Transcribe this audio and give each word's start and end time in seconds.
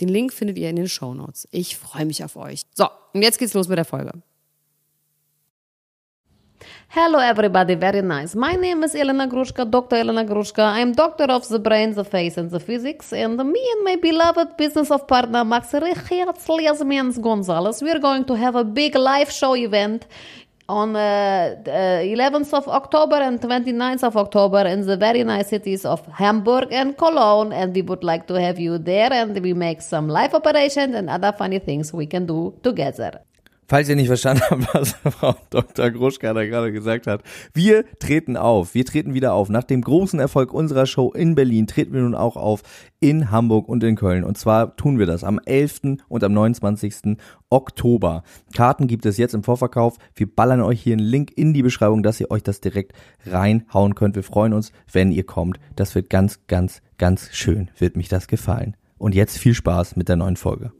Den 0.00 0.08
Link 0.08 0.32
findet 0.32 0.58
ihr 0.58 0.70
in 0.70 0.76
den 0.76 0.88
Show 0.88 1.14
Notes. 1.14 1.46
Ich 1.50 1.76
freue 1.76 2.06
mich 2.06 2.24
auf 2.24 2.36
euch. 2.36 2.62
So, 2.74 2.88
und 3.12 3.22
jetzt 3.22 3.38
geht's 3.38 3.54
los 3.54 3.68
mit 3.68 3.78
der 3.78 3.84
Folge. 3.84 4.12
Hello 6.92 7.20
everybody, 7.20 7.76
very 7.76 8.02
nice. 8.02 8.34
My 8.34 8.56
name 8.56 8.84
is 8.84 8.96
Elena 8.96 9.26
Grushka, 9.26 9.64
Dr. 9.64 9.98
Elena 9.98 10.24
Grushka. 10.24 10.74
I'm 10.74 10.92
doctor 10.92 11.30
of 11.30 11.46
the 11.46 11.60
brain, 11.60 11.94
the 11.94 12.04
face 12.04 12.36
and 12.36 12.50
the 12.50 12.58
physics. 12.58 13.12
And 13.12 13.36
me 13.36 13.60
and 13.76 13.84
my 13.84 13.94
beloved 13.94 14.56
business 14.56 14.90
of 14.90 15.06
partner 15.06 15.44
Max 15.44 15.72
Richards 15.72 17.18
Gonzalez, 17.18 17.80
we're 17.80 18.00
going 18.00 18.24
to 18.24 18.34
have 18.34 18.56
a 18.56 18.64
big 18.64 18.96
live 18.96 19.30
show 19.30 19.54
event 19.54 20.06
on 20.70 20.94
uh, 20.94 21.56
uh, 21.66 22.16
11th 22.16 22.54
of 22.54 22.68
October 22.68 23.16
and 23.16 23.40
29th 23.40 24.04
of 24.04 24.16
October 24.16 24.62
in 24.66 24.86
the 24.86 24.96
very 24.96 25.24
nice 25.24 25.48
cities 25.48 25.84
of 25.84 26.06
Hamburg 26.06 26.68
and 26.70 26.96
Cologne. 26.96 27.52
And 27.52 27.74
we 27.74 27.82
would 27.82 28.04
like 28.04 28.26
to 28.28 28.34
have 28.34 28.58
you 28.58 28.78
there 28.78 29.12
and 29.12 29.38
we 29.42 29.52
make 29.52 29.82
some 29.82 30.08
live 30.08 30.32
operations 30.34 30.94
and 30.94 31.10
other 31.10 31.32
funny 31.32 31.58
things 31.58 31.92
we 31.92 32.06
can 32.06 32.26
do 32.26 32.54
together. 32.62 33.20
Falls 33.70 33.88
ihr 33.88 33.94
nicht 33.94 34.08
verstanden 34.08 34.42
habt, 34.50 34.74
was 34.74 34.96
Frau 35.14 35.36
Dr. 35.48 35.90
Gruschka 35.92 36.34
da 36.34 36.44
gerade 36.44 36.72
gesagt 36.72 37.06
hat. 37.06 37.22
Wir 37.54 37.84
treten 38.00 38.36
auf. 38.36 38.74
Wir 38.74 38.84
treten 38.84 39.14
wieder 39.14 39.32
auf. 39.32 39.48
Nach 39.48 39.62
dem 39.62 39.82
großen 39.82 40.18
Erfolg 40.18 40.52
unserer 40.52 40.86
Show 40.86 41.12
in 41.12 41.36
Berlin 41.36 41.68
treten 41.68 41.92
wir 41.92 42.00
nun 42.00 42.16
auch 42.16 42.36
auf 42.36 42.64
in 42.98 43.30
Hamburg 43.30 43.68
und 43.68 43.84
in 43.84 43.94
Köln. 43.94 44.24
Und 44.24 44.36
zwar 44.36 44.74
tun 44.74 44.98
wir 44.98 45.06
das 45.06 45.22
am 45.22 45.38
11. 45.38 45.98
und 46.08 46.24
am 46.24 46.32
29. 46.32 47.16
Oktober. 47.48 48.24
Karten 48.52 48.88
gibt 48.88 49.06
es 49.06 49.18
jetzt 49.18 49.34
im 49.34 49.44
Vorverkauf. 49.44 49.98
Wir 50.16 50.26
ballern 50.26 50.62
euch 50.62 50.82
hier 50.82 50.94
einen 50.94 51.06
Link 51.06 51.30
in 51.36 51.54
die 51.54 51.62
Beschreibung, 51.62 52.02
dass 52.02 52.18
ihr 52.18 52.32
euch 52.32 52.42
das 52.42 52.60
direkt 52.60 52.92
reinhauen 53.24 53.94
könnt. 53.94 54.16
Wir 54.16 54.24
freuen 54.24 54.52
uns, 54.52 54.72
wenn 54.90 55.12
ihr 55.12 55.24
kommt. 55.24 55.60
Das 55.76 55.94
wird 55.94 56.10
ganz, 56.10 56.40
ganz, 56.48 56.82
ganz 56.98 57.28
schön. 57.30 57.70
Wird 57.78 57.96
mich 57.96 58.08
das 58.08 58.26
gefallen. 58.26 58.76
Und 58.98 59.14
jetzt 59.14 59.38
viel 59.38 59.54
Spaß 59.54 59.94
mit 59.94 60.08
der 60.08 60.16
neuen 60.16 60.34
Folge. 60.34 60.72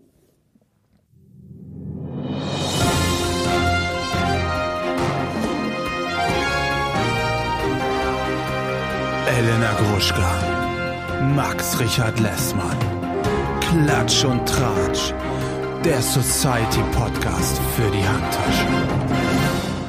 Elena 9.41 9.73
Gruschka, 9.73 11.33
Max 11.35 11.81
Richard 11.81 12.21
Lessmann, 12.21 12.77
Klatsch 13.63 14.23
und 14.27 14.47
Tratsch, 14.47 15.15
der 15.83 16.03
Society 16.03 16.83
Podcast 16.93 17.59
für 17.75 17.91
die 17.91 18.07
Handtasche. 18.07 18.67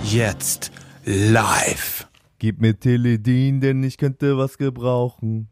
Jetzt 0.06 0.72
live. 1.04 2.08
Gib 2.40 2.62
mir 2.62 2.80
Teledin, 2.80 3.60
denn 3.60 3.84
ich 3.84 3.98
könnte 3.98 4.38
was 4.38 4.58
gebrauchen. 4.58 5.50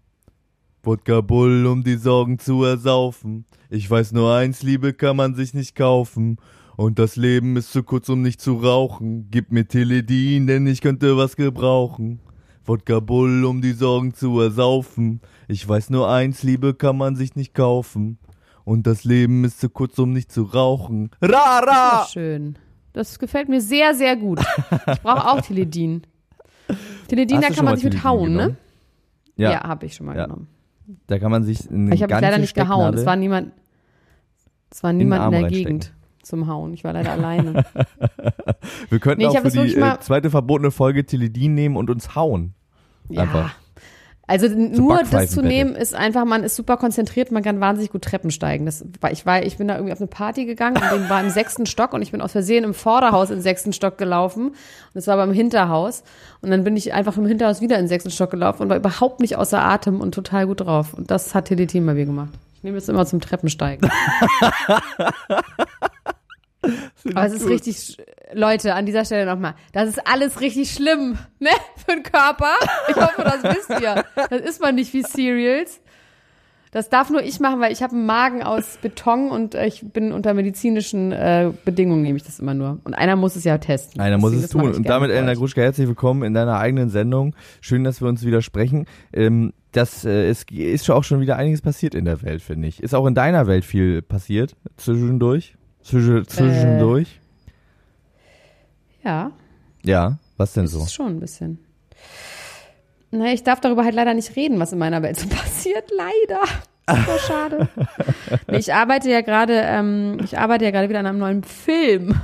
Wodka 0.81 1.19
Bull, 1.19 1.65
um 1.65 1.83
die 1.83 1.97
Sorgen 1.97 2.39
zu 2.39 2.63
ersaufen. 2.63 3.43
Ich 3.69 3.91
weiß 3.91 4.13
nur 4.13 4.33
eins, 4.33 4.63
Liebe 4.63 4.93
kann 4.93 5.17
man 5.17 5.35
sich 5.35 5.53
nicht 5.53 5.75
kaufen. 5.75 6.37
Und 6.77 6.99
das 6.99 7.17
Leben 7.17 7.57
ist 7.57 7.73
zu 7.73 7.83
kurz, 7.83 8.07
um 8.07 8.21
nicht 8.21 8.39
zu 8.39 8.59
rauchen. 8.59 9.27
Gib 9.29 9.51
mir 9.51 9.67
Teledin, 9.67 10.47
denn 10.47 10.67
ich 10.67 10.79
könnte 10.79 11.17
was 11.17 11.35
gebrauchen. 11.35 12.21
Wodka 12.69 12.99
Bull, 12.99 13.45
um 13.45 13.61
die 13.61 13.71
Sorgen 13.73 14.13
zu 14.13 14.39
ersaufen. 14.39 15.21
Ich 15.47 15.67
weiß 15.67 15.89
nur 15.89 16.07
eins, 16.07 16.43
Liebe 16.43 16.75
kann 16.75 16.97
man 16.97 17.15
sich 17.15 17.35
nicht 17.35 17.55
kaufen. 17.55 18.19
Und 18.63 18.85
das 18.85 19.03
Leben 19.03 19.43
ist 19.43 19.59
zu 19.59 19.69
kurz, 19.69 19.97
um 19.97 20.13
nicht 20.13 20.31
zu 20.31 20.43
rauchen. 20.43 21.09
Ra, 21.19 21.59
ra! 21.59 21.99
Das 22.01 22.11
schön. 22.11 22.59
Das 22.93 23.17
gefällt 23.17 23.49
mir 23.49 23.59
sehr, 23.59 23.95
sehr 23.95 24.15
gut. 24.15 24.39
Ich 24.93 25.01
brauche 25.01 25.27
auch 25.27 25.41
Teledin. 25.41 26.03
Teledin, 27.07 27.41
da 27.41 27.49
kann 27.49 27.65
man 27.65 27.75
sich 27.75 27.85
mit 27.85 27.93
Teledin 27.93 28.03
hauen, 28.07 28.31
ne? 28.33 28.37
genommen? 28.37 28.57
Ja, 29.35 29.51
Ja, 29.51 29.63
habe 29.63 29.87
ich 29.87 29.95
schon 29.95 30.05
mal 30.05 30.15
Ja. 30.15 30.25
genommen. 30.25 30.47
da 31.07 31.17
kann 31.17 31.31
man 31.31 31.43
sich 31.43 31.67
eine 31.71 31.95
Ich 31.95 32.03
habe 32.03 32.13
mich 32.13 32.21
leider 32.21 32.37
nicht 32.37 32.53
gehauen. 32.53 32.93
Es 32.93 33.03
war 33.07 33.15
niemand, 33.15 33.51
es 34.69 34.83
war 34.83 34.93
niemand 34.93 35.21
in, 35.21 35.23
Arm 35.25 35.31
der. 35.31 35.49
Gegend 35.49 35.91
zum 36.21 36.45
Hauen. 36.45 36.71
Ich 36.75 36.83
war 36.83 36.93
leider 36.93 37.11
alleine. 37.13 37.65
Wir 38.89 38.99
könnten 38.99 39.21
Nee, 39.21 39.27
auch 39.27 39.39
für 39.39 39.49
die 39.49 39.75
äh, 39.75 39.99
zweite 40.01 40.29
verbotene 40.29 40.69
Folge 40.69 41.03
Teledin 41.03 41.55
nehmen 41.55 41.75
und 41.75 41.89
uns 41.89 42.13
hauen. 42.13 42.53
Ja. 43.09 43.23
Einfach. 43.23 43.55
Also 44.29 44.47
nur 44.47 45.01
das 45.09 45.31
zu 45.31 45.41
nehmen 45.41 45.73
ist 45.73 45.95
einfach, 45.95 46.23
man 46.23 46.43
ist 46.43 46.55
super 46.55 46.77
konzentriert, 46.77 47.31
man 47.31 47.41
kann 47.41 47.59
wahnsinnig 47.59 47.91
gut 47.91 48.03
Treppen 48.03 48.29
steigen. 48.29 48.67
Das 48.67 48.85
war, 49.01 49.11
ich 49.11 49.25
war, 49.25 49.41
ich 49.41 49.57
bin 49.57 49.67
da 49.67 49.73
irgendwie 49.73 49.91
auf 49.91 49.99
eine 49.99 50.05
Party 50.05 50.45
gegangen 50.45 50.77
und 50.93 51.09
war 51.09 51.19
im 51.19 51.31
sechsten 51.31 51.65
Stock 51.65 51.93
und 51.93 52.03
ich 52.03 52.11
bin 52.11 52.21
aus 52.21 52.33
Versehen 52.33 52.63
im 52.63 52.75
Vorderhaus 52.75 53.31
im 53.31 53.41
sechsten 53.41 53.73
Stock 53.73 53.97
gelaufen 53.97 54.49
und 54.49 54.55
es 54.93 55.07
war 55.07 55.17
beim 55.17 55.33
Hinterhaus 55.33 56.03
und 56.41 56.51
dann 56.51 56.63
bin 56.63 56.77
ich 56.77 56.93
einfach 56.93 57.17
im 57.17 57.25
Hinterhaus 57.25 57.59
wieder 57.59 57.77
in 57.77 57.85
den 57.85 57.87
sechsten 57.87 58.11
Stock 58.11 58.29
gelaufen 58.29 58.61
und 58.61 58.69
war 58.69 58.77
überhaupt 58.77 59.19
nicht 59.19 59.35
außer 59.35 59.59
Atem 59.59 59.99
und 59.99 60.13
total 60.13 60.45
gut 60.45 60.61
drauf. 60.61 60.93
Und 60.93 61.09
das 61.09 61.33
hat 61.33 61.45
Teleteam 61.45 61.87
bei 61.87 61.95
mir 61.95 62.05
gemacht. 62.05 62.29
Ich 62.57 62.63
nehme 62.63 62.75
das 62.75 62.87
immer 62.87 63.07
zum 63.07 63.21
Treppensteigen. 63.21 63.89
Aber 67.15 67.25
es 67.25 67.33
ist 67.33 67.47
richtig, 67.47 67.97
Leute, 68.33 68.73
an 68.75 68.85
dieser 68.85 69.05
Stelle 69.05 69.25
nochmal, 69.25 69.55
das 69.73 69.89
ist 69.89 70.07
alles 70.07 70.41
richtig 70.41 70.71
schlimm, 70.71 71.17
ne, 71.39 71.49
für 71.77 71.93
den 71.93 72.03
Körper. 72.03 72.53
Ich 72.89 72.95
hoffe, 72.95 73.23
das 73.23 73.43
wisst 73.43 73.81
ihr. 73.81 74.03
Das 74.15 74.41
ist 74.41 74.61
man 74.61 74.75
nicht 74.75 74.93
wie 74.93 75.03
Cereals. 75.03 75.81
Das 76.71 76.89
darf 76.89 77.09
nur 77.09 77.23
ich 77.23 77.39
machen, 77.39 77.59
weil 77.59 77.71
ich 77.71 77.81
habe 77.81 77.95
einen 77.95 78.05
Magen 78.05 78.43
aus 78.43 78.77
Beton 78.79 79.31
und 79.31 79.55
äh, 79.55 79.65
ich 79.65 79.81
bin 79.91 80.11
unter 80.11 80.35
medizinischen 80.35 81.11
äh, 81.11 81.51
Bedingungen, 81.65 82.03
nehme 82.03 82.17
ich 82.17 82.23
das 82.23 82.39
immer 82.39 82.53
nur. 82.53 82.79
Und 82.83 82.93
einer 82.93 83.15
muss 83.15 83.35
es 83.35 83.43
ja 83.43 83.57
testen. 83.57 83.99
Einer 83.99 84.19
muss 84.19 84.33
es 84.33 84.49
tun. 84.49 84.75
Und 84.75 84.87
damit, 84.87 85.09
Elena. 85.09 85.33
Gruschka, 85.33 85.61
herzlich 85.61 85.87
willkommen 85.87 86.21
in 86.21 86.35
deiner 86.35 86.59
eigenen 86.59 86.89
Sendung. 86.89 87.35
Schön, 87.59 87.83
dass 87.83 88.01
wir 88.01 88.07
uns 88.07 88.23
wieder 88.23 88.43
sprechen. 88.43 88.85
Ähm, 89.11 89.51
das 89.71 90.05
äh, 90.05 90.29
ist 90.29 90.85
schon 90.85 90.95
auch 90.95 91.03
schon 91.03 91.21
wieder 91.21 91.37
einiges 91.37 91.61
passiert 91.61 91.95
in 91.95 92.05
der 92.05 92.21
Welt, 92.21 92.43
finde 92.43 92.67
ich. 92.67 92.83
Ist 92.83 92.93
auch 92.93 93.07
in 93.07 93.15
deiner 93.15 93.47
Welt 93.47 93.65
viel 93.65 94.03
passiert 94.03 94.55
zwischendurch? 94.77 95.55
Zwischen, 95.83 96.27
zwischendurch? 96.27 97.19
Ja, 99.03 99.31
Ja, 99.83 100.19
was 100.37 100.53
denn 100.53 100.67
so? 100.67 100.83
ist 100.83 100.93
schon 100.93 101.07
ein 101.15 101.19
bisschen. 101.19 101.59
Naja, 103.11 103.33
ich 103.33 103.43
darf 103.43 103.59
darüber 103.59 103.83
halt 103.83 103.95
leider 103.95 104.13
nicht 104.13 104.35
reden, 104.35 104.59
was 104.59 104.71
in 104.73 104.77
meiner 104.79 105.01
Welt 105.01 105.17
so 105.19 105.27
passiert. 105.29 105.89
Leider. 105.95 106.41
So 106.95 107.27
schade. 107.27 107.67
Ich 108.47 108.73
arbeite 108.73 109.09
ja 109.09 109.21
gerade, 109.21 109.53
ähm, 109.65 110.17
ich 110.23 110.37
arbeite 110.37 110.65
ja 110.65 110.71
gerade 110.71 110.89
wieder 110.89 110.99
an 110.99 111.05
einem 111.05 111.19
neuen 111.19 111.43
Film. 111.43 112.15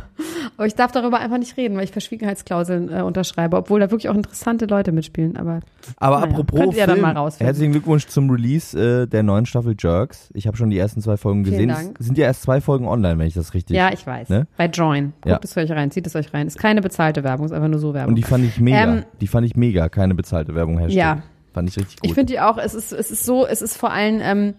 Aber 0.58 0.66
ich 0.68 0.76
darf 0.76 0.92
darüber 0.92 1.20
einfach 1.20 1.38
nicht 1.38 1.58
reden, 1.58 1.76
weil 1.78 1.84
ich 1.84 1.92
Verschwiegenheitsklauseln 1.92 2.90
äh, 2.92 3.02
unterschreibe, 3.02 3.58
obwohl 3.58 3.80
da 3.80 3.92
wirklich 3.92 4.10
auch 4.10 4.16
interessante 4.16 4.66
Leute 4.66 4.92
mitspielen. 4.92 5.36
Aber 5.38 5.60
Aber 5.98 6.20
Naja, 6.22 6.32
apropos 6.32 6.76
Film, 6.76 7.06
herzlichen 7.40 7.72
Glückwunsch 7.74 8.08
zum 8.08 8.30
Release 8.30 8.78
äh, 8.80 9.08
der 9.08 9.24
neuen 9.24 9.46
Staffel 9.46 9.76
Jerks. 9.78 10.30
Ich 10.34 10.48
habe 10.48 10.56
schon 10.56 10.70
die 10.70 10.78
ersten 10.78 11.02
zwei 11.02 11.18
Folgen 11.18 11.44
Vielen 11.44 11.68
gesehen. 11.68 11.70
Dank. 11.70 11.98
Es 12.00 12.06
sind 12.06 12.18
ja 12.18 12.26
erst 12.26 12.44
zwei 12.44 12.62
Folgen 12.62 12.88
online, 12.88 13.20
wenn 13.20 13.28
ich 13.28 13.34
das 13.34 13.54
richtig. 13.54 13.76
ja, 13.76 13.92
ich 13.92 14.06
weiß. 14.08 14.30
Ne? 14.30 14.48
Bei 14.58 14.68
Join. 14.68 15.14
Guckt 15.22 15.26
Ja. 15.26 15.40
es 15.44 15.58
euch 15.58 15.72
rein, 15.72 15.92
zieht 15.92 16.08
es 16.08 16.16
euch 16.16 16.34
rein. 16.34 16.48
Ist 16.48 16.58
keine 16.60 16.82
bezahlte 16.82 17.24
Werbung, 17.24 17.46
ist 17.46 17.52
einfach 17.52 17.68
nur 17.68 17.80
so 17.80 17.94
Werbung. 17.94 18.10
Und 18.10 18.16
die 18.16 18.24
fand 18.24 18.46
ich 18.46 18.60
mega. 18.60 18.84
Ähm, 18.84 19.04
die 19.20 19.28
fand 19.28 19.46
ich 19.46 19.56
mega. 19.56 19.90
Keine 19.90 20.16
bezahlte 20.16 20.56
Werbung 20.56 20.78
Hashtag. 20.80 20.96
Ja. 20.98 21.24
Fand 21.56 21.70
ich 21.70 21.78
richtig 21.78 22.02
gut. 22.02 22.10
Ich 22.10 22.14
finde 22.14 22.34
die 22.34 22.42
auch, 22.42 22.58
es 22.58 22.74
ist, 22.74 22.92
es 22.92 23.12
ist 23.12 23.24
so, 23.24 23.48
es 23.48 23.62
ist 23.62 23.78
vor 23.78 23.90
allem, 23.90 24.20
ähm, 24.22 24.56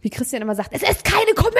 wie 0.00 0.10
Christian 0.10 0.42
immer 0.42 0.56
sagt, 0.56 0.70
es 0.72 0.82
ist 0.82 1.04
keine 1.04 1.32
Komödie, 1.36 1.54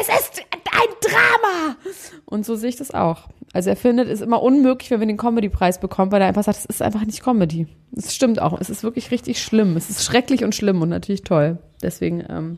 es 0.00 0.08
ist 0.08 0.42
ein 0.50 0.88
Drama. 1.02 1.76
Und 2.24 2.46
so 2.46 2.56
sehe 2.56 2.70
ich 2.70 2.76
das 2.76 2.92
auch. 2.92 3.28
Also 3.52 3.68
er 3.68 3.76
findet 3.76 4.08
es 4.08 4.22
immer 4.22 4.42
unmöglich, 4.42 4.90
wenn 4.90 5.00
wir 5.00 5.06
den 5.06 5.18
Comedy-Preis 5.18 5.78
bekommen, 5.78 6.10
weil 6.10 6.22
er 6.22 6.28
einfach 6.28 6.42
sagt, 6.42 6.56
es 6.56 6.64
ist 6.64 6.80
einfach 6.80 7.04
nicht 7.04 7.22
Comedy. 7.22 7.66
Es 7.94 8.14
stimmt 8.14 8.40
auch. 8.40 8.58
Es 8.58 8.70
ist 8.70 8.82
wirklich 8.82 9.10
richtig 9.10 9.42
schlimm. 9.42 9.76
Es 9.76 9.90
ist 9.90 10.02
schrecklich 10.02 10.42
und 10.42 10.54
schlimm 10.54 10.80
und 10.80 10.88
natürlich 10.88 11.22
toll. 11.22 11.58
Deswegen, 11.82 12.24
ähm, 12.30 12.56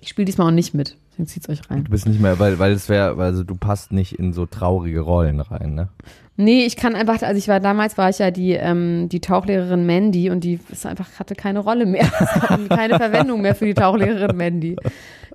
ich 0.00 0.08
spiele 0.08 0.24
diesmal 0.24 0.46
auch 0.46 0.54
nicht 0.54 0.72
mit. 0.72 0.96
Deswegen 1.18 1.28
zieht's 1.28 1.48
euch 1.48 1.70
rein. 1.70 1.84
Du 1.84 1.90
bist 1.90 2.06
nicht 2.06 2.20
mehr, 2.20 2.38
weil, 2.38 2.58
weil 2.58 2.72
es 2.72 2.90
wäre, 2.90 3.16
also 3.16 3.42
du 3.42 3.56
passt 3.56 3.90
nicht 3.90 4.18
in 4.18 4.34
so 4.34 4.44
traurige 4.44 5.00
Rollen 5.00 5.40
rein, 5.40 5.74
ne? 5.74 5.88
Nee, 6.36 6.66
ich 6.66 6.76
kann 6.76 6.94
einfach, 6.94 7.22
also 7.22 7.38
ich 7.38 7.48
war 7.48 7.58
damals, 7.60 7.96
war 7.96 8.10
ich 8.10 8.18
ja 8.18 8.30
die, 8.30 8.52
ähm, 8.52 9.08
die 9.08 9.20
Tauchlehrerin 9.20 9.86
Mandy 9.86 10.28
und 10.28 10.44
die 10.44 10.60
ist 10.70 10.84
einfach, 10.84 11.08
hatte 11.18 11.34
keine 11.34 11.60
Rolle 11.60 11.86
mehr. 11.86 12.04
Keine 12.68 12.98
Verwendung 12.98 13.40
mehr 13.40 13.54
für 13.54 13.64
die 13.64 13.72
Tauchlehrerin 13.72 14.36
Mandy. 14.36 14.76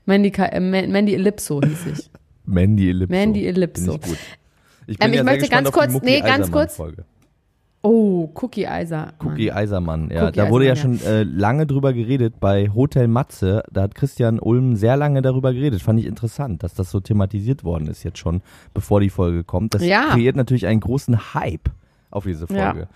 Mandy, 0.06 0.32
äh, 0.38 0.60
Ma- 0.60 0.86
Mandy 0.88 1.16
Ellipso 1.16 1.60
hieß 1.62 1.86
ich. 1.98 2.10
Mandy 2.46 2.90
Ellipso. 2.90 3.12
Mandy 3.16 3.48
Ellipso. 3.48 3.96
Ich. 3.96 4.12
Ich 4.88 4.98
bin 5.00 5.08
Ähm, 5.08 5.14
ich 5.14 5.18
ja 5.18 5.24
möchte 5.24 5.50
ganz 5.50 5.72
kurz- 5.72 6.00
nee, 6.04 6.20
ganz 6.22 6.52
kurz. 6.52 6.76
Folge. 6.76 7.06
Oh, 7.84 8.30
Cookie 8.40 8.68
Eiser. 8.68 9.14
Cookie 9.24 9.52
Eisermann, 9.52 10.12
ja. 10.12 10.26
Cookie 10.28 10.38
da 10.38 10.50
wurde 10.50 10.68
ja 10.68 10.76
schon 10.76 11.02
äh, 11.02 11.24
lange 11.24 11.66
drüber 11.66 11.94
geredet 11.94 12.36
bei 12.40 12.70
Hotel 12.70 13.08
Matze. 13.08 13.64
Da 13.72 13.82
hat 13.84 13.96
Christian 13.96 14.40
Ulm 14.40 14.76
sehr 14.76 14.98
lange 14.98 15.24
darüber 15.24 15.52
geredet. 15.52 15.82
Fand 15.82 16.00
ich 16.00 16.06
interessant, 16.06 16.62
dass 16.62 16.76
das 16.76 16.92
so 16.92 17.00
thematisiert 17.00 17.64
worden 17.64 17.88
ist 17.88 18.04
jetzt 18.04 18.20
schon, 18.20 18.42
bevor 18.76 19.02
die 19.02 19.10
Folge 19.10 19.44
kommt. 19.44 19.74
Das 19.74 19.84
Ja. 19.84 20.10
kreiert 20.12 20.36
natürlich 20.36 20.68
einen 20.68 20.80
großen 20.80 21.34
Hype 21.34 21.70
auf 22.12 22.26
diese 22.26 22.46
Ja. 22.54 22.72
Folge. 22.72 22.88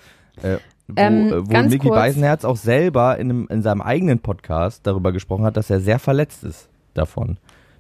Äh, 0.44 0.58
wo 0.88 0.94
Ähm, 0.98 1.28
äh, 1.30 1.48
wo 1.48 1.62
Mickey 1.64 1.80
kurz. 1.88 1.96
Beisenherz 1.96 2.46
auch 2.46 2.58
selber 2.58 3.18
in, 3.18 3.30
einem, 3.32 3.48
in 3.50 3.64
seinem 3.64 3.82
eigenen 3.82 4.20
Podcast 4.20 4.86
darüber 4.86 5.12
gesprochen 5.12 5.46
hat, 5.46 5.58
dass 5.58 5.72
er 5.72 5.80
sehr 5.80 5.98
verletzt 5.98 6.44
ist 6.44 6.70
davon, 6.94 7.38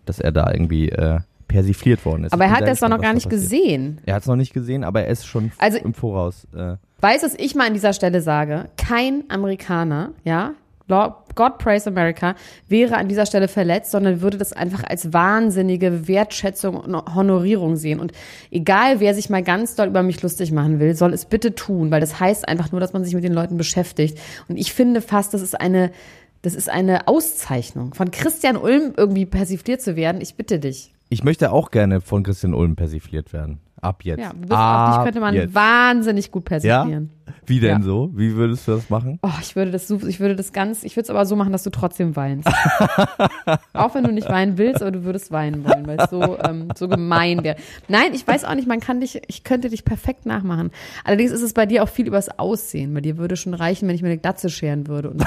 dass 0.08 0.20
er 0.20 0.32
da 0.32 0.52
irgendwie 0.52 0.90
äh, 0.90 1.20
persifliert 1.48 2.06
worden 2.06 2.26
ist. 2.26 2.34
Aber 2.34 2.46
er 2.46 2.52
hat 2.52 2.68
das 2.68 2.80
doch 2.80 2.90
noch 2.90 3.02
gar 3.02 3.14
nicht 3.14 3.30
gesehen. 3.30 4.00
Er 4.06 4.16
hat 4.16 4.22
es 4.24 4.28
noch 4.28 4.36
nicht 4.36 4.54
gesehen, 4.54 4.84
aber 4.84 5.02
er 5.04 5.08
ist 5.12 5.26
schon 5.26 5.52
Also- 5.58 5.78
im 5.78 5.94
Voraus. 5.94 6.48
Äh, 6.56 6.76
Weißt 7.02 7.24
du, 7.24 7.28
was 7.28 7.36
ich 7.38 7.56
mal 7.56 7.68
an 7.68 7.74
dieser 7.74 7.94
Stelle 7.94 8.22
sage? 8.22 8.66
Kein 8.78 9.24
Amerikaner, 9.30 10.12
ja, 10.24 10.54
God 10.88 11.58
praise 11.58 11.88
America, 11.90 12.36
wäre 12.68 12.96
an 12.98 13.08
dieser 13.08 13.26
Stelle 13.26 13.48
verletzt, 13.48 13.92
sondern 13.92 14.22
würde 14.22 14.38
das 14.38 14.54
einfach 14.54 14.84
als 14.84 15.14
wahnsinnige 15.14 16.08
Wertschätzung 16.08 16.76
und 16.78 17.16
Honorierung 17.16 17.76
sehen. 17.76 18.00
Und 18.00 18.12
egal, 18.52 19.00
wer 19.00 19.14
sich 19.16 19.30
mal 19.30 19.42
ganz 19.44 19.76
doll 19.76 19.88
über 19.88 20.04
mich 20.04 20.22
lustig 20.22 20.52
machen 20.52 20.80
will, 20.80 20.96
soll 20.96 21.14
es 21.14 21.26
bitte 21.26 21.56
tun, 21.56 21.90
weil 21.92 22.02
das 22.02 22.20
heißt 22.20 22.48
einfach 22.48 22.72
nur, 22.72 22.80
dass 22.82 22.94
man 22.94 23.04
sich 23.04 23.16
mit 23.16 23.24
den 23.24 23.34
Leuten 23.34 23.58
beschäftigt. 23.58 24.20
Und 24.48 24.58
ich 24.58 24.74
finde 24.74 25.02
fast, 25.02 25.34
das 25.34 25.42
ist 25.42 25.60
eine, 25.60 25.92
das 26.44 26.54
ist 26.54 26.70
eine 26.70 27.08
Auszeichnung. 27.08 27.94
Von 27.96 28.12
Christian 28.12 28.56
Ulm 28.56 28.94
irgendwie 28.96 29.26
persifliert 29.26 29.82
zu 29.82 29.96
werden, 29.96 30.22
ich 30.22 30.36
bitte 30.36 30.60
dich. 30.60 30.94
Ich 31.10 31.24
möchte 31.24 31.52
auch 31.52 31.72
gerne 31.72 32.02
von 32.02 32.24
Christian 32.24 32.54
Ulm 32.54 32.76
persifliert 32.76 33.34
werden. 33.34 33.60
Ab 33.82 34.04
jetzt. 34.04 34.20
Ja, 34.22 34.30
auf 34.32 34.58
Ab 34.58 34.96
dich 34.96 35.04
könnte 35.06 35.20
man 35.20 35.36
jetzt. 35.36 35.54
wahnsinnig 35.54 36.32
gut 36.32 36.44
Ja? 36.46 36.58
persiflieren. 36.58 37.12
Wie 37.46 37.60
denn 37.60 37.80
Ja. 37.80 37.84
so? 37.84 38.10
Wie 38.16 38.34
würdest 38.36 38.68
du 38.68 38.72
das 38.72 38.90
machen? 38.90 39.20
Oh, 39.22 39.30
ich 39.42 39.56
würde 39.56 39.70
das 39.70 39.88
so, 39.88 40.00
ich 40.08 40.20
würde 40.20 40.36
das 40.36 40.54
ganz, 40.54 40.84
ich 40.84 40.96
würde 40.96 41.04
es 41.04 41.10
aber 41.12 41.26
so 41.28 41.36
machen, 41.36 41.52
dass 41.52 41.62
du 41.62 41.70
trotzdem 41.70 42.16
weinst. 42.16 42.48
auch 43.74 43.94
wenn 43.94 44.04
du 44.04 44.12
nicht 44.12 44.28
weinen 44.30 44.58
willst, 44.58 44.82
aber 44.82 44.92
du 44.92 45.04
würdest 45.04 45.32
weinen 45.32 45.64
wollen, 45.66 45.86
weil 45.86 46.00
es 46.00 46.10
so, 46.10 46.40
ähm, 46.40 46.70
so 46.76 46.88
gemein 46.88 47.44
wäre. 47.44 47.58
Nein, 47.88 48.14
ich 48.16 48.26
weiß 48.28 48.46
auch 48.46 48.56
nicht, 48.56 48.68
man 48.68 48.80
kann 48.80 49.02
dich, 49.02 49.22
ich 49.28 49.44
könnte 49.44 49.70
dich 49.70 49.86
perfekt 49.86 50.26
nachmachen. 50.26 50.72
Allerdings 51.04 51.30
ist 51.32 51.42
es 51.44 51.54
bei 51.54 51.68
dir 51.68 51.84
auch 51.84 51.90
viel 51.90 52.08
übers 52.08 52.40
Aussehen. 52.40 52.94
Bei 52.94 53.02
dir 53.02 53.18
würde 53.18 53.36
schon 53.36 53.54
reichen, 53.54 53.88
wenn 53.88 53.94
ich 53.96 54.02
mir 54.02 54.08
eine 54.10 54.18
Glatze 54.18 54.50
scheren 54.50 54.88
würde 54.88 55.12
und 55.12 55.24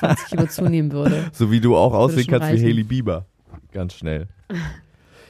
20 0.00 0.26
Kilo 0.28 0.46
zunehmen 0.46 0.92
würde. 0.92 1.24
So 1.32 1.50
wie 1.50 1.60
du 1.60 1.76
auch 1.76 1.94
aussehen 1.94 2.26
kannst 2.26 2.48
wie 2.48 2.52
reichen. 2.52 2.64
Hailey 2.66 2.82
Bieber. 2.84 3.24
Ganz 3.72 3.94
schnell. 3.94 4.26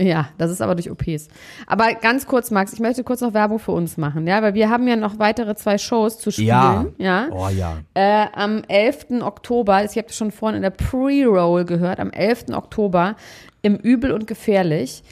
Ja, 0.03 0.29
das 0.39 0.51
ist 0.51 0.61
aber 0.61 0.75
durch 0.75 0.91
OPs. 0.91 1.29
Aber 1.67 1.95
ganz 1.95 2.27
kurz, 2.27 2.51
Max, 2.51 2.73
ich 2.73 2.81
möchte 2.81 3.05
kurz 3.05 3.21
noch 3.21 3.35
Werbung 3.35 3.59
für 3.59 3.73
uns 3.73 3.97
machen, 3.97 4.27
ja, 4.27 4.43
weil 4.43 4.55
wir 4.55 4.69
haben 4.69 4.89
ja 4.89 4.97
noch 4.97 5.19
weitere 5.19 5.55
zwei 5.55 5.79
Shows 5.79 6.19
zu 6.19 6.31
spielen, 6.31 6.95
ja. 6.99 7.29
Oh 7.31 7.49
ja. 7.49 7.79
Äh, 7.95 8.27
am 8.35 8.63
11. 8.67 9.23
Oktober, 9.23 9.85
ich 9.85 9.97
habe 9.97 10.13
schon 10.13 10.33
vorhin 10.33 10.57
in 10.57 10.63
der 10.63 10.71
Pre-Roll 10.71 11.65
gehört, 11.65 12.01
am 12.01 12.11
11. 12.11 12.47
Oktober 12.53 13.17
im 13.63 13.77
Übel 13.77 14.11
und 14.11 14.27
Gefährlich 14.27 15.03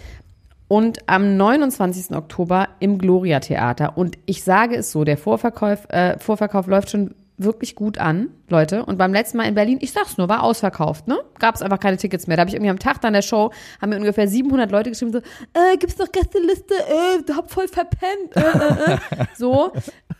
und 0.66 1.08
am 1.08 1.36
29. 1.36 2.16
Oktober 2.16 2.68
im 2.78 2.98
Gloria 2.98 3.40
Theater. 3.40 3.96
Und 3.96 4.18
ich 4.26 4.42
sage 4.44 4.76
es 4.76 4.92
so, 4.92 5.04
der 5.04 5.18
Vorverkauf, 5.18 5.88
äh, 5.90 6.18
Vorverkauf 6.18 6.66
läuft 6.66 6.90
schon 6.90 7.14
wirklich 7.42 7.74
gut 7.74 7.98
an, 7.98 8.28
Leute. 8.48 8.84
Und 8.84 8.98
beim 8.98 9.12
letzten 9.12 9.38
Mal 9.38 9.44
in 9.44 9.54
Berlin, 9.54 9.78
ich 9.80 9.92
sag's 9.92 10.18
nur, 10.18 10.28
war 10.28 10.42
ausverkauft, 10.42 11.08
ne? 11.08 11.18
Gab 11.38 11.54
es 11.54 11.62
einfach 11.62 11.80
keine 11.80 11.96
Tickets 11.96 12.26
mehr. 12.26 12.36
Da 12.36 12.42
habe 12.42 12.48
ich 12.48 12.54
irgendwie 12.54 12.70
am 12.70 12.78
Tag 12.78 13.00
dann 13.00 13.12
der 13.12 13.22
Show, 13.22 13.50
haben 13.80 13.90
mir 13.90 13.96
ungefähr 13.96 14.28
700 14.28 14.70
Leute 14.70 14.90
geschrieben, 14.90 15.12
so, 15.12 15.18
äh, 15.18 15.76
gibt's 15.78 15.98
noch 15.98 16.10
Gästeliste, 16.12 16.74
äh, 16.74 17.22
du 17.26 17.34
hab 17.34 17.50
voll 17.50 17.68
verpennt, 17.68 18.36
äh, 18.36 18.40
äh, 18.40 18.94
äh. 18.94 19.24
So. 19.36 19.72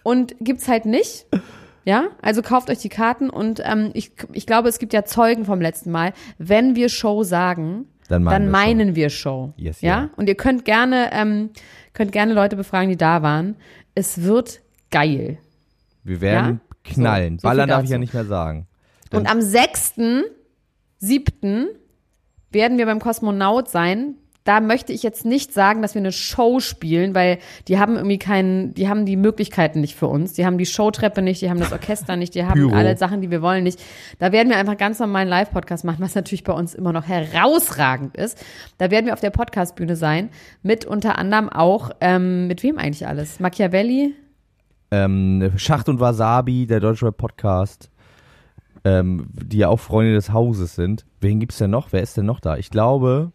Und 0.03 0.35
gibt's 0.41 0.69
halt 0.69 0.87
nicht. 0.87 1.27
Ja, 1.85 2.09
also 2.21 2.43
kauft 2.43 2.71
euch 2.71 2.79
die 2.79 2.89
Karten 2.89 3.31
und 3.31 3.61
ähm, 3.65 3.91
ich, 3.95 4.13
ich 4.33 4.47
glaube, 4.47 4.69
es 4.69 4.79
gibt 4.79 4.93
ja 4.93 5.05
Zeugen 5.05 5.45
vom 5.45 5.61
letzten 5.61 5.91
Mal. 5.91 6.13
Wenn 6.39 6.77
wir 6.77 6.89
Show 6.89 7.23
sagen, 7.23 7.87
Dann 8.09 8.23
meinen 8.23 8.45
wir 8.45 8.51
meinen 8.51 8.95
wir 8.95 9.11
Show. 9.11 9.55
Yes, 9.57 9.81
ja? 9.81 9.89
ja. 9.89 10.11
Und 10.17 10.29
ihr 10.29 10.35
könnt 10.35 10.65
gerne, 10.65 11.11
ähm, 11.13 11.51
könnt 11.95 12.13
gerne 12.13 12.35
Leute 12.35 12.57
befragen, 12.57 12.91
die 12.91 12.99
da 12.99 13.23
waren. 13.23 13.57
Es 13.95 14.23
wird 14.23 14.61
geil. 14.91 15.39
Wir 16.05 16.21
werden 16.21 16.61
Ja? 16.63 16.70
Knallen. 16.85 17.39
So, 17.39 17.43
so 17.43 17.49
Ballern 17.49 17.69
darf 17.69 17.85
ich 17.85 17.91
ja 17.91 17.99
nicht 17.99 18.15
mehr 18.15 18.25
sagen. 18.25 18.67
Und 19.13 19.31
am 19.31 19.39
6.7. 19.39 21.67
werden 22.51 22.79
wir 22.79 22.87
beim 22.87 23.01
Kosmonaut 23.01 23.69
sein. 23.69 24.15
Da 24.45 24.61
möchte 24.61 24.95
ich 24.95 25.03
jetzt 25.03 25.27
nicht 25.27 25.53
sagen, 25.53 25.83
dass 25.83 25.95
wir 25.95 26.01
eine 26.01 26.13
Show 26.13 26.61
spielen, 26.61 27.15
weil 27.15 27.39
die 27.69 27.79
haben 27.79 27.97
irgendwie 27.97 28.19
keinen, 28.19 28.73
die 28.73 28.89
haben 28.89 29.05
die 29.05 29.17
Möglichkeiten 29.17 29.83
nicht 29.83 29.95
für 29.95 30.07
uns. 30.07 30.33
Die 30.33 30.47
haben 30.47 30.57
die 30.57 30.65
Showtreppe 30.65 31.21
nicht, 31.21 31.43
die 31.43 31.51
haben 31.51 31.61
das 31.61 31.73
Orchester 31.73 32.17
nicht, 32.17 32.35
die 32.35 32.45
haben 32.45 32.69
Pyro. 32.69 32.75
alle 32.75 32.97
Sachen, 32.97 33.21
die 33.21 33.31
wir 33.31 33.43
wollen 33.43 33.65
nicht. 33.65 33.79
Da 34.19 34.33
werden 34.33 34.49
wir 34.49 34.57
einfach 34.57 34.79
ganz 34.79 34.99
normal 34.99 35.21
einen 35.23 35.31
Live-Podcast 35.31 35.85
machen, 35.85 35.99
was 36.01 36.15
natürlich 36.15 36.43
bei 36.43 36.55
uns 36.55 36.75
immer 36.75 36.93
noch 36.93 37.07
herausragend 37.07 38.17
ist. 38.17 38.43
Da 38.79 38.91
werden 38.91 39.05
wir 39.07 39.13
auf 39.13 39.21
der 39.21 39.31
Podcastbühne 39.31 39.95
sein, 39.95 40.31
mit 40.63 40.87
unter 40.87 41.19
anderem 41.19 41.51
auch, 41.51 41.91
ähm, 42.01 42.47
mit 42.47 42.63
wem 42.63 42.79
eigentlich 42.79 43.07
alles? 43.07 43.41
Machiavelli? 43.41 44.15
Ähm, 44.91 45.53
Schacht 45.57 45.89
und 45.89 46.01
Wasabi, 46.01 46.67
der 46.67 46.81
Deutschrap 46.81 47.17
Podcast, 47.17 47.91
ähm, 48.85 49.29
die 49.33 49.59
ja 49.59 49.69
auch 49.69 49.79
Freunde 49.79 50.15
des 50.15 50.33
Hauses 50.33 50.75
sind. 50.75 51.05
Wen 51.21 51.39
gibt's 51.39 51.59
denn 51.59 51.71
noch? 51.71 51.93
Wer 51.93 52.03
ist 52.03 52.17
denn 52.17 52.27
noch 52.27 52.41
da? 52.41 52.57
Ich 52.57 52.71
glaube, 52.71 53.31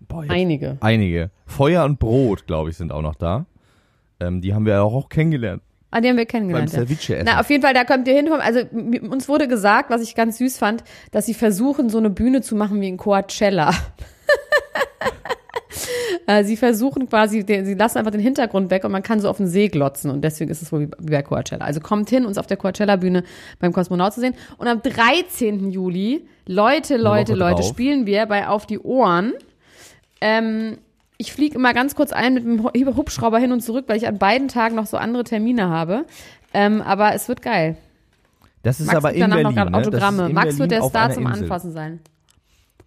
boah, 0.00 0.22
jetzt, 0.24 0.32
Einige. 0.32 0.78
einige. 0.80 1.30
Feuer 1.46 1.84
und 1.84 1.98
Brot, 1.98 2.46
glaube 2.46 2.70
ich, 2.70 2.76
sind 2.76 2.92
auch 2.92 3.02
noch 3.02 3.14
da. 3.14 3.46
Ähm, 4.20 4.40
die 4.40 4.54
haben 4.54 4.64
wir 4.64 4.82
auch, 4.82 4.94
auch 4.94 5.08
kennengelernt. 5.08 5.62
Ah, 5.90 6.00
die 6.00 6.08
haben 6.08 6.16
wir 6.16 6.24
Beim 6.24 6.30
kennengelernt. 6.30 6.72
Ja. 6.72 6.80
Ceviche 6.80 7.16
essen. 7.16 7.26
Na, 7.30 7.40
auf 7.40 7.50
jeden 7.50 7.62
Fall, 7.62 7.74
da 7.74 7.84
könnt 7.84 8.06
ihr 8.06 8.14
hinkommen. 8.14 8.40
Also 8.40 8.60
uns 9.08 9.28
wurde 9.28 9.48
gesagt, 9.48 9.90
was 9.90 10.02
ich 10.02 10.14
ganz 10.14 10.38
süß 10.38 10.56
fand, 10.56 10.84
dass 11.10 11.26
sie 11.26 11.34
versuchen, 11.34 11.90
so 11.90 11.98
eine 11.98 12.10
Bühne 12.10 12.42
zu 12.42 12.54
machen 12.54 12.80
wie 12.80 12.88
in 12.88 12.96
Coachella. 12.96 13.74
Äh, 16.26 16.44
sie 16.44 16.56
versuchen 16.56 17.08
quasi, 17.08 17.44
sie 17.46 17.74
lassen 17.74 17.98
einfach 17.98 18.10
den 18.10 18.20
Hintergrund 18.20 18.70
weg 18.70 18.84
und 18.84 18.92
man 18.92 19.02
kann 19.02 19.20
so 19.20 19.28
auf 19.28 19.38
den 19.38 19.46
See 19.48 19.68
glotzen 19.68 20.10
und 20.10 20.22
deswegen 20.22 20.50
ist 20.50 20.62
es 20.62 20.70
wohl 20.72 20.90
wie, 20.98 21.10
bei 21.10 21.22
Coachella. 21.22 21.64
Also 21.64 21.80
kommt 21.80 22.08
hin, 22.10 22.24
uns 22.26 22.38
auf 22.38 22.46
der 22.46 22.56
Coachella-Bühne 22.56 23.24
beim 23.58 23.72
Kosmonaut 23.72 24.12
zu 24.12 24.20
sehen. 24.20 24.34
Und 24.58 24.68
am 24.68 24.82
13. 24.82 25.70
Juli, 25.70 26.26
Leute, 26.46 26.96
Leute, 26.96 27.34
Leute, 27.34 27.62
spielen 27.62 28.06
wir 28.06 28.26
bei 28.26 28.46
Auf 28.48 28.66
die 28.66 28.78
Ohren. 28.78 29.32
Ähm, 30.20 30.78
ich 31.16 31.32
fliege 31.32 31.54
immer 31.56 31.72
ganz 31.74 31.94
kurz 31.94 32.12
ein 32.12 32.34
mit 32.34 32.44
dem 32.44 32.62
Hu- 32.64 32.96
Hubschrauber 32.96 33.38
hin 33.38 33.52
und 33.52 33.60
zurück, 33.60 33.84
weil 33.88 33.96
ich 33.96 34.06
an 34.06 34.18
beiden 34.18 34.48
Tagen 34.48 34.74
noch 34.76 34.86
so 34.86 34.96
andere 34.98 35.24
Termine 35.24 35.68
habe. 35.68 36.04
Ähm, 36.52 36.82
aber 36.82 37.14
es 37.14 37.28
wird 37.28 37.42
geil. 37.42 37.76
das 38.62 38.80
ist 38.80 38.86
Max 38.86 38.96
aber 38.98 39.12
in 39.14 39.20
danach 39.20 39.36
Berlin, 39.36 39.48
noch 39.48 39.54
gerade 39.56 39.70
ne? 39.72 39.78
Autogramme. 39.78 40.26
in 40.28 40.34
Max 40.34 40.44
Berlin 40.46 40.58
wird 40.60 40.70
der 40.72 40.82
Star 40.82 41.10
zum 41.10 41.26
Insel. 41.26 41.42
Anfassen 41.44 41.72
sein. 41.72 42.00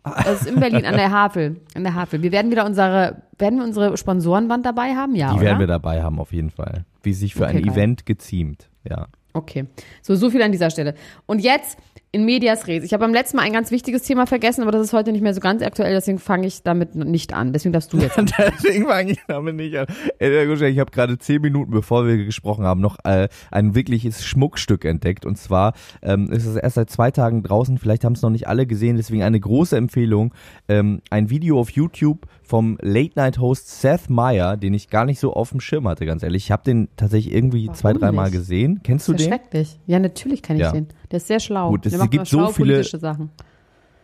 Das 0.04 0.42
ist 0.42 0.48
in 0.48 0.60
Berlin 0.60 0.86
an 0.86 0.96
der 0.96 1.12
Havel. 1.12 1.62
An 1.76 1.84
der 1.84 1.94
Havel. 1.94 2.22
Wir 2.22 2.32
werden 2.32 2.52
wieder 2.52 2.66
unsere, 2.66 3.24
werden 3.38 3.60
wir 3.60 3.66
unsere 3.66 3.96
Sponsorenwand 3.98 4.66
dabei 4.66 4.96
haben? 4.96 5.16
Ja, 5.16 5.30
Die 5.30 5.36
oder? 5.36 5.44
werden 5.46 5.60
wir 5.60 5.68
dabei 5.68 6.04
haben, 6.04 6.20
auf 6.20 6.34
jeden 6.34 6.50
Fall. 6.50 6.86
Wie 7.02 7.14
sich 7.14 7.34
für 7.34 7.44
Okay, 7.46 7.58
ein 7.58 7.64
geil. 7.64 7.74
Event 7.74 8.06
geziemt. 8.06 8.70
Ja. 8.88 9.08
Okay. 9.34 9.66
So, 10.02 10.16
so 10.16 10.30
viel 10.30 10.42
an 10.42 10.52
dieser 10.52 10.70
Stelle. 10.70 10.94
Und 11.26 11.40
jetzt 11.40 11.78
in 12.14 12.26
medias 12.26 12.68
res. 12.68 12.84
Ich 12.84 12.94
habe 12.94 13.04
beim 13.04 13.14
letzten 13.14 13.38
Mal 13.38 13.44
ein 13.44 13.54
ganz 13.54 13.72
wichtiges 13.72 14.04
Thema 14.04 14.28
vergessen, 14.28 14.62
aber 14.62 14.72
das 14.72 14.84
ist 14.84 14.94
heute 14.94 15.12
nicht 15.12 15.24
mehr 15.24 15.34
so 15.34 15.40
ganz 15.40 15.64
aktuell, 15.64 15.96
deswegen 15.96 16.20
fange 16.20 16.46
ich 16.46 16.62
damit 16.62 16.94
nicht 16.94 17.34
an. 17.34 17.54
Deswegen 17.54 17.74
darfst 17.74 17.92
du 17.92 17.98
jetzt. 17.98 18.18
an. 18.20 18.30
Deswegen 18.38 18.86
fange 18.86 19.14
ich 19.14 19.20
damit 19.28 19.56
nicht 19.56 19.76
an. 19.76 19.88
Ich 20.20 20.80
habe 20.80 20.92
gerade 20.92 21.18
zehn 21.18 21.42
Minuten, 21.42 21.72
bevor 21.72 22.06
wir 22.06 22.24
gesprochen 22.24 22.66
haben, 22.66 22.82
noch 22.82 22.98
äh, 23.04 23.30
ein 23.50 23.74
wirkliches 23.74 24.24
Schmuckstück 24.24 24.86
entdeckt. 24.86 25.26
Und 25.26 25.40
zwar 25.40 25.74
ähm, 26.04 26.32
ist 26.32 26.46
es 26.46 26.56
erst 26.56 26.76
seit 26.76 26.92
zwei 26.92 27.10
Tagen 27.10 27.42
draußen. 27.42 27.80
Vielleicht 27.80 28.04
haben 28.04 28.14
es 28.14 28.22
noch 28.22 28.30
nicht 28.30 28.48
alle 28.48 28.68
gesehen. 28.68 28.96
Deswegen 28.96 29.24
eine 29.24 29.40
große 29.40 29.76
Empfehlung. 29.76 30.36
Ähm, 30.68 31.02
ein 31.10 31.32
Video 31.32 31.60
auf 31.60 31.72
YouTube 31.72 32.28
vom 32.54 32.78
Late-Night-Host 32.84 33.82
Seth 33.82 34.12
Meyer, 34.12 34.58
den 34.58 34.76
ich 34.76 34.88
gar 34.92 35.06
nicht 35.06 35.20
so 35.20 35.34
auf 35.34 35.50
dem 35.50 35.60
Schirm 35.60 35.88
hatte, 35.88 36.06
ganz 36.06 36.22
ehrlich. 36.22 36.44
Ich 36.44 36.52
habe 36.52 36.62
den 36.64 36.88
tatsächlich 36.98 37.34
irgendwie 37.34 37.64
Warum 37.66 37.76
zwei, 37.76 37.94
dreimal 37.94 38.30
gesehen. 38.30 38.82
Kennst 38.84 39.08
du 39.08 39.14
den? 39.14 39.28
schrecklich. 39.28 39.80
Ja, 39.88 39.98
natürlich 39.98 40.44
kann 40.44 40.58
ich 40.58 40.62
Ja. 40.62 40.72
den. 40.72 40.86
Der 41.10 41.18
ist 41.18 41.26
sehr 41.26 41.40
schlau. 41.40 41.70
Gut, 41.72 41.88
es 41.88 41.94
Der 41.94 42.00
macht 42.00 42.12
gibt 42.12 42.28
so 42.28 42.50
viele- 42.50 42.74
politische 42.76 43.00
Sachen. 43.00 43.32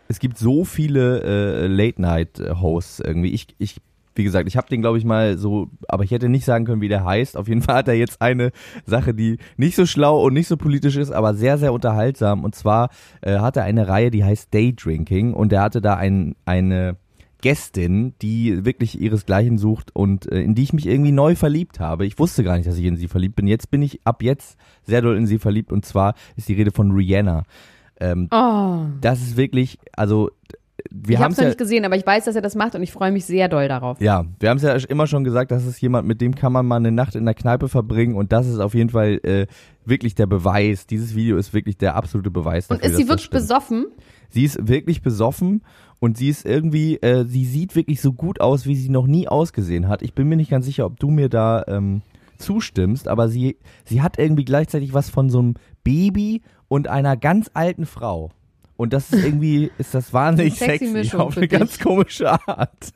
es 0.08 0.18
gibt 0.18 0.40
so 0.40 0.66
viele 0.66 1.22
äh, 1.22 1.68
Late-Night-Hosts 1.68 3.02
irgendwie. 3.02 3.30
Ich, 3.34 3.50
ich, 3.60 3.78
wie 4.16 4.24
gesagt, 4.24 4.48
ich 4.48 4.58
habe 4.58 4.68
den, 4.68 4.82
glaube 4.82 4.98
ich, 4.98 5.06
mal 5.06 5.38
so, 5.38 5.68
aber 5.88 6.04
ich 6.04 6.10
hätte 6.10 6.28
nicht 6.28 6.44
sagen 6.46 6.66
können, 6.66 6.82
wie 6.82 6.88
der 6.88 7.06
heißt. 7.06 7.38
Auf 7.38 7.48
jeden 7.48 7.62
Fall 7.62 7.76
hat 7.76 7.88
er 7.88 7.94
jetzt 7.94 8.20
eine 8.20 8.50
Sache, 8.84 9.14
die 9.14 9.38
nicht 9.58 9.76
so 9.76 9.86
schlau 9.86 10.24
und 10.26 10.34
nicht 10.34 10.48
so 10.48 10.58
politisch 10.58 10.96
ist, 10.96 11.12
aber 11.12 11.36
sehr, 11.36 11.60
sehr 11.60 11.72
unterhaltsam. 11.72 12.44
Und 12.44 12.56
zwar 12.56 12.90
äh, 13.22 13.38
hat 13.38 13.58
er 13.58 13.64
eine 13.66 13.88
Reihe, 13.88 14.10
die 14.10 14.24
heißt 14.24 14.52
Daydrinking 14.52 15.36
und 15.36 15.54
er 15.54 15.62
hatte 15.62 15.82
da 15.82 15.94
ein, 15.98 16.36
eine 16.46 16.96
Gästin, 17.42 18.14
die 18.22 18.66
wirklich 18.66 19.00
ihresgleichen 19.00 19.58
sucht 19.58 19.96
und 19.96 20.32
äh, 20.32 20.42
in 20.42 20.56
die 20.56 20.64
ich 20.64 20.74
mich 20.74 20.88
irgendwie 20.88 21.12
neu 21.12 21.36
verliebt 21.36 21.80
habe. 21.80 22.06
Ich 22.06 22.20
wusste 22.20 22.44
gar 22.44 22.58
nicht, 22.58 22.68
dass 22.68 22.78
ich 22.78 22.86
in 22.86 22.98
sie 22.98 23.08
verliebt 23.08 23.36
bin. 23.36 23.48
Jetzt 23.48 23.72
bin 23.72 23.82
ich 23.82 24.00
ab 24.06 24.22
jetzt 24.24 24.58
sehr 24.84 25.02
doll 25.02 25.18
in 25.18 25.26
sie 25.28 25.40
verliebt 25.40 25.72
und 25.72 25.86
zwar 25.86 26.16
ist 26.36 26.50
die 26.50 26.54
Rede 26.54 26.72
von 26.72 26.92
Rihanna. 26.92 27.44
Ähm, 28.02 28.28
Oh. 28.32 28.86
das 29.02 29.22
ist 29.22 29.36
wirklich, 29.36 29.78
also 29.94 30.30
wir 30.90 31.14
ich 31.14 31.18
habe 31.18 31.26
haben 31.26 31.32
es 31.34 31.38
noch 31.38 31.44
ja, 31.44 31.50
nicht 31.50 31.58
gesehen, 31.58 31.84
aber 31.84 31.98
ich 31.98 32.06
weiß, 32.06 32.26
dass 32.26 32.36
er 32.36 32.42
das 32.42 32.56
macht 32.56 32.74
und 32.76 32.82
ich 32.82 32.92
freue 32.94 33.12
mich 33.12 33.26
sehr 33.26 33.50
doll 33.50 33.68
darauf. 33.68 34.00
ja, 34.00 34.26
wir 34.40 34.50
haben 34.50 34.58
es 34.58 34.64
ja 34.64 34.76
immer 34.88 35.08
schon 35.08 35.26
gesagt, 35.26 35.52
das 35.52 35.66
ist 35.66 35.82
jemand, 35.82 36.08
mit 36.08 36.22
dem 36.22 36.34
kann 36.36 36.54
man 36.54 36.66
mal 36.66 36.78
eine 36.78 36.92
Nacht 36.92 37.16
in 37.16 37.26
der 37.26 37.34
Kneipe 37.34 37.68
verbringen 37.68 38.16
und 38.16 38.32
das 38.32 38.48
ist 38.48 38.60
auf 38.60 38.74
jeden 38.74 38.90
Fall 38.90 39.20
äh, 39.24 39.48
wirklich 39.86 40.16
der 40.16 40.28
Beweis. 40.28 40.88
Dieses 40.88 41.16
Video 41.16 41.38
ist 41.38 41.54
wirklich 41.54 41.78
der 41.78 41.96
absolute 41.96 42.32
Beweis 42.32 42.68
Und 42.70 42.78
dafür, 42.78 42.92
ist 42.92 42.98
sie 42.98 43.10
wirklich 43.10 43.30
besoffen? 43.30 43.88
Sie 44.30 44.46
ist 44.46 44.68
wirklich 44.68 45.02
besoffen 45.02 45.64
und 46.00 46.18
sie 46.18 46.30
ist 46.30 46.46
irgendwie, 46.46 46.96
äh, 46.98 47.26
sie 47.26 47.46
sieht 47.46 47.76
wirklich 47.76 48.02
so 48.02 48.14
gut 48.14 48.40
aus, 48.42 48.66
wie 48.66 48.76
sie 48.76 48.90
noch 48.90 49.08
nie 49.08 49.28
ausgesehen 49.28 49.88
hat. 49.88 50.02
Ich 50.02 50.14
bin 50.14 50.28
mir 50.30 50.38
nicht 50.38 50.52
ganz 50.52 50.66
sicher, 50.66 50.86
ob 50.86 51.00
du 51.00 51.10
mir 51.10 51.30
da 51.30 51.64
ähm, 51.68 52.02
zustimmst, 52.38 53.08
aber 53.08 53.28
sie, 53.28 53.58
sie 53.86 54.02
hat 54.02 54.18
irgendwie 54.18 54.46
gleichzeitig 54.46 54.94
was 54.94 55.10
von 55.10 55.30
so 55.30 55.40
einem 55.40 55.54
Baby 55.84 56.42
und 56.68 56.88
einer 56.88 57.18
ganz 57.18 57.52
alten 57.54 57.86
Frau. 57.86 58.32
Und 58.78 58.94
das 58.94 59.12
ist 59.12 59.26
irgendwie, 59.26 59.72
ist 59.78 59.94
das 59.94 60.14
wahnsinnig 60.14 60.62
Eine 60.62 60.72
sexy 60.72 60.92
sexy, 60.94 61.18
auf 61.18 61.36
eine 61.36 61.48
dich. 61.50 61.60
ganz 61.60 61.80
komische 61.80 62.32
Art. 62.48 62.94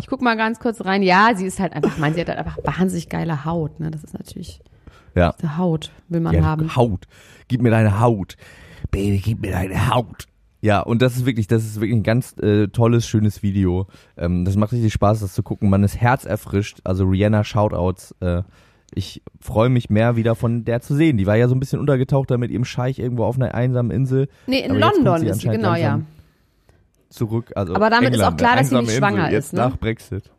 Ich 0.00 0.08
guck 0.08 0.20
mal 0.22 0.36
ganz 0.36 0.58
kurz 0.58 0.84
rein. 0.84 1.04
Ja, 1.04 1.30
sie 1.36 1.46
ist 1.46 1.60
halt 1.60 1.72
einfach, 1.72 1.92
ich 1.92 1.98
meine, 1.98 2.16
sie 2.16 2.20
hat 2.20 2.28
halt 2.28 2.38
einfach 2.38 2.58
wahnsinnig 2.64 3.08
geile 3.08 3.44
Haut. 3.44 3.78
Ne? 3.78 3.92
Das 3.92 4.02
ist 4.02 4.14
natürlich, 4.14 4.60
Ja. 5.14 5.34
Haut 5.56 5.92
will 6.08 6.20
man 6.20 6.34
ja, 6.34 6.42
haben. 6.42 6.74
Haut. 6.74 7.06
Gib 7.46 7.62
mir 7.62 7.70
deine 7.70 8.00
Haut. 8.00 8.36
Baby, 8.90 9.18
gib 9.18 9.40
mir 9.40 9.52
deine 9.52 9.94
Haut. 9.94 10.26
Ja, 10.60 10.80
und 10.80 11.02
das 11.02 11.16
ist 11.16 11.24
wirklich, 11.26 11.46
das 11.46 11.64
ist 11.64 11.76
wirklich 11.76 11.96
ein 11.96 12.02
ganz 12.02 12.36
äh, 12.38 12.66
tolles, 12.68 13.06
schönes 13.06 13.42
Video. 13.42 13.86
Ähm, 14.16 14.44
das 14.44 14.56
macht 14.56 14.72
richtig 14.72 14.92
Spaß, 14.92 15.20
das 15.20 15.32
zu 15.32 15.42
gucken. 15.42 15.70
Man 15.70 15.84
ist 15.84 16.00
herzerfrischt. 16.00 16.80
Also 16.84 17.04
Rihanna 17.04 17.44
Shoutouts. 17.44 18.14
Äh, 18.20 18.42
ich 18.92 19.22
freue 19.40 19.68
mich 19.68 19.90
mehr 19.90 20.16
wieder 20.16 20.34
von 20.34 20.64
der 20.64 20.80
zu 20.80 20.94
sehen. 20.96 21.16
Die 21.16 21.26
war 21.26 21.36
ja 21.36 21.46
so 21.46 21.54
ein 21.54 21.60
bisschen 21.60 21.78
untergetaucht 21.78 22.30
da 22.30 22.38
mit 22.38 22.50
ihrem 22.50 22.64
Scheich 22.64 22.98
irgendwo 22.98 23.24
auf 23.24 23.36
einer 23.36 23.54
einsamen 23.54 23.90
Insel. 23.90 24.28
Nee, 24.46 24.60
in 24.60 24.70
Aber 24.70 24.80
jetzt 24.80 24.96
London 24.96 25.20
sie 25.20 25.26
ist 25.26 25.40
sie, 25.40 25.48
genau, 25.48 25.74
ja. 25.74 26.00
Zurück. 27.10 27.52
Also 27.54 27.74
Aber 27.74 27.90
damit 27.90 28.10
ist 28.10 28.14
England, 28.16 28.34
auch 28.34 28.36
klar, 28.36 28.52
eine 28.52 28.60
dass 28.62 28.70
sie 28.70 28.78
nicht 28.78 28.96
schwanger 28.96 29.24
Insel, 29.26 29.32
jetzt 29.32 29.44
ist, 29.46 29.52
ne? 29.52 29.60
Nach 29.60 29.76
Brexit. 29.76 30.30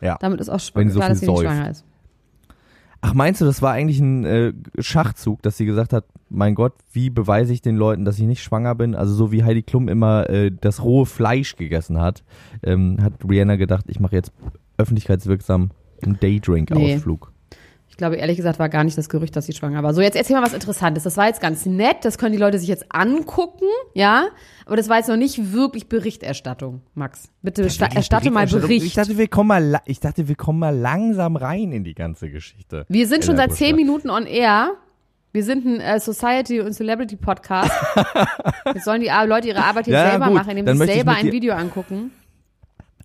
Ja. 0.00 0.18
Damit 0.20 0.40
ist 0.40 0.48
auch 0.48 0.58
sie 0.58 0.88
so 0.90 0.98
klar, 0.98 1.08
dass 1.08 1.20
sie 1.20 1.26
nicht 1.26 1.40
schwanger 1.40 1.70
ist. 1.70 1.84
Ach, 3.06 3.12
meinst 3.12 3.42
du, 3.42 3.44
das 3.44 3.60
war 3.60 3.72
eigentlich 3.72 4.00
ein 4.00 4.24
äh, 4.24 4.54
Schachzug, 4.78 5.42
dass 5.42 5.58
sie 5.58 5.66
gesagt 5.66 5.92
hat, 5.92 6.06
mein 6.30 6.54
Gott, 6.54 6.72
wie 6.90 7.10
beweise 7.10 7.52
ich 7.52 7.60
den 7.60 7.76
Leuten, 7.76 8.06
dass 8.06 8.18
ich 8.18 8.24
nicht 8.24 8.42
schwanger 8.42 8.74
bin? 8.74 8.94
Also 8.94 9.12
so 9.12 9.30
wie 9.30 9.44
Heidi 9.44 9.62
Klum 9.62 9.90
immer 9.90 10.30
äh, 10.30 10.50
das 10.50 10.82
rohe 10.82 11.04
Fleisch 11.04 11.56
gegessen 11.56 12.00
hat, 12.00 12.24
ähm, 12.62 12.96
hat 13.02 13.12
Rihanna 13.28 13.56
gedacht, 13.56 13.84
ich 13.88 14.00
mache 14.00 14.16
jetzt 14.16 14.32
öffentlichkeitswirksam 14.78 15.72
einen 16.02 16.18
Daydrink-Ausflug. 16.18 17.33
Ich 17.94 17.98
glaube, 17.98 18.16
ehrlich 18.16 18.36
gesagt, 18.36 18.58
war 18.58 18.68
gar 18.68 18.82
nicht 18.82 18.98
das 18.98 19.08
Gerücht, 19.08 19.36
dass 19.36 19.46
sie 19.46 19.52
schwanger 19.52 19.84
war. 19.84 19.94
So, 19.94 20.00
jetzt 20.00 20.16
erzähl 20.16 20.34
mal 20.34 20.42
was 20.44 20.52
Interessantes. 20.52 21.04
Das 21.04 21.16
war 21.16 21.28
jetzt 21.28 21.40
ganz 21.40 21.64
nett. 21.64 21.98
Das 22.02 22.18
können 22.18 22.32
die 22.32 22.38
Leute 22.40 22.58
sich 22.58 22.66
jetzt 22.68 22.86
angucken, 22.88 23.66
ja? 23.92 24.24
Aber 24.66 24.74
das 24.76 24.88
war 24.88 24.96
jetzt 24.96 25.08
noch 25.08 25.16
nicht 25.16 25.52
wirklich 25.52 25.88
Berichterstattung, 25.88 26.80
Max. 26.94 27.28
Bitte 27.42 27.70
sta- 27.70 27.86
erstatte 27.86 28.32
mal 28.32 28.48
Bericht. 28.48 28.84
Ich 28.84 28.94
dachte, 28.94 29.16
wir 29.16 29.28
kommen 29.28 29.46
mal, 29.46 29.80
ich 29.84 30.00
dachte, 30.00 30.26
wir 30.26 30.34
kommen 30.34 30.58
mal 30.58 30.76
langsam 30.76 31.36
rein 31.36 31.70
in 31.70 31.84
die 31.84 31.94
ganze 31.94 32.30
Geschichte. 32.30 32.84
Wir 32.88 33.06
sind 33.06 33.24
schon 33.24 33.36
seit 33.36 33.52
zehn. 33.52 33.76
Minuten 33.76 34.10
on 34.10 34.26
air. 34.26 34.72
Wir 35.30 35.44
sind 35.44 35.64
ein 35.64 35.78
äh, 35.80 36.00
Society- 36.00 36.60
und 36.62 36.72
Celebrity-Podcast. 36.72 37.70
Jetzt 38.74 38.84
sollen 38.84 39.02
die 39.02 39.10
Leute 39.26 39.46
ihre 39.48 39.62
Arbeit 39.64 39.86
jetzt 39.86 39.94
Ja, 39.94 40.10
selber 40.10 40.26
gut. 40.26 40.34
machen, 40.34 40.50
indem 40.50 40.66
Dann 40.66 40.78
sie 40.78 40.92
selber 40.94 41.12
ein 41.12 41.30
Video 41.30 41.54
angucken. 41.54 42.10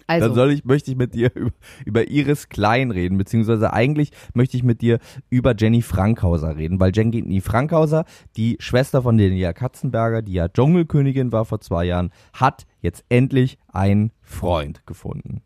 Dann 0.09 0.23
Also, 0.23 0.35
soll 0.35 0.51
ich, 0.51 0.65
möchte 0.65 0.89
ich 0.89 0.97
mit 0.97 1.13
dir 1.13 1.31
über, 1.35 1.51
über 1.85 2.07
Iris 2.07 2.49
Klein 2.49 2.89
reden, 2.89 3.17
beziehungsweise 3.17 3.71
eigentlich 3.73 4.11
möchte 4.33 4.57
ich 4.57 4.63
mit 4.63 4.81
dir 4.81 4.99
über 5.29 5.55
Jenny 5.55 5.83
Frankhauser 5.83 6.57
reden, 6.57 6.79
weil 6.79 6.91
Jenny 6.93 7.41
Frankhauser, 7.41 8.05
die 8.35 8.57
Schwester 8.59 9.03
von 9.03 9.17
Daniela 9.17 9.53
Katzenberger, 9.53 10.23
die 10.23 10.33
ja 10.33 10.49
Dschungelkönigin 10.49 11.31
war 11.31 11.45
vor 11.45 11.61
zwei 11.61 11.85
Jahren, 11.85 12.11
hat 12.33 12.65
jetzt 12.81 13.05
endlich 13.09 13.59
einen 13.67 14.11
Freund 14.21 14.85
gefunden. 14.87 15.41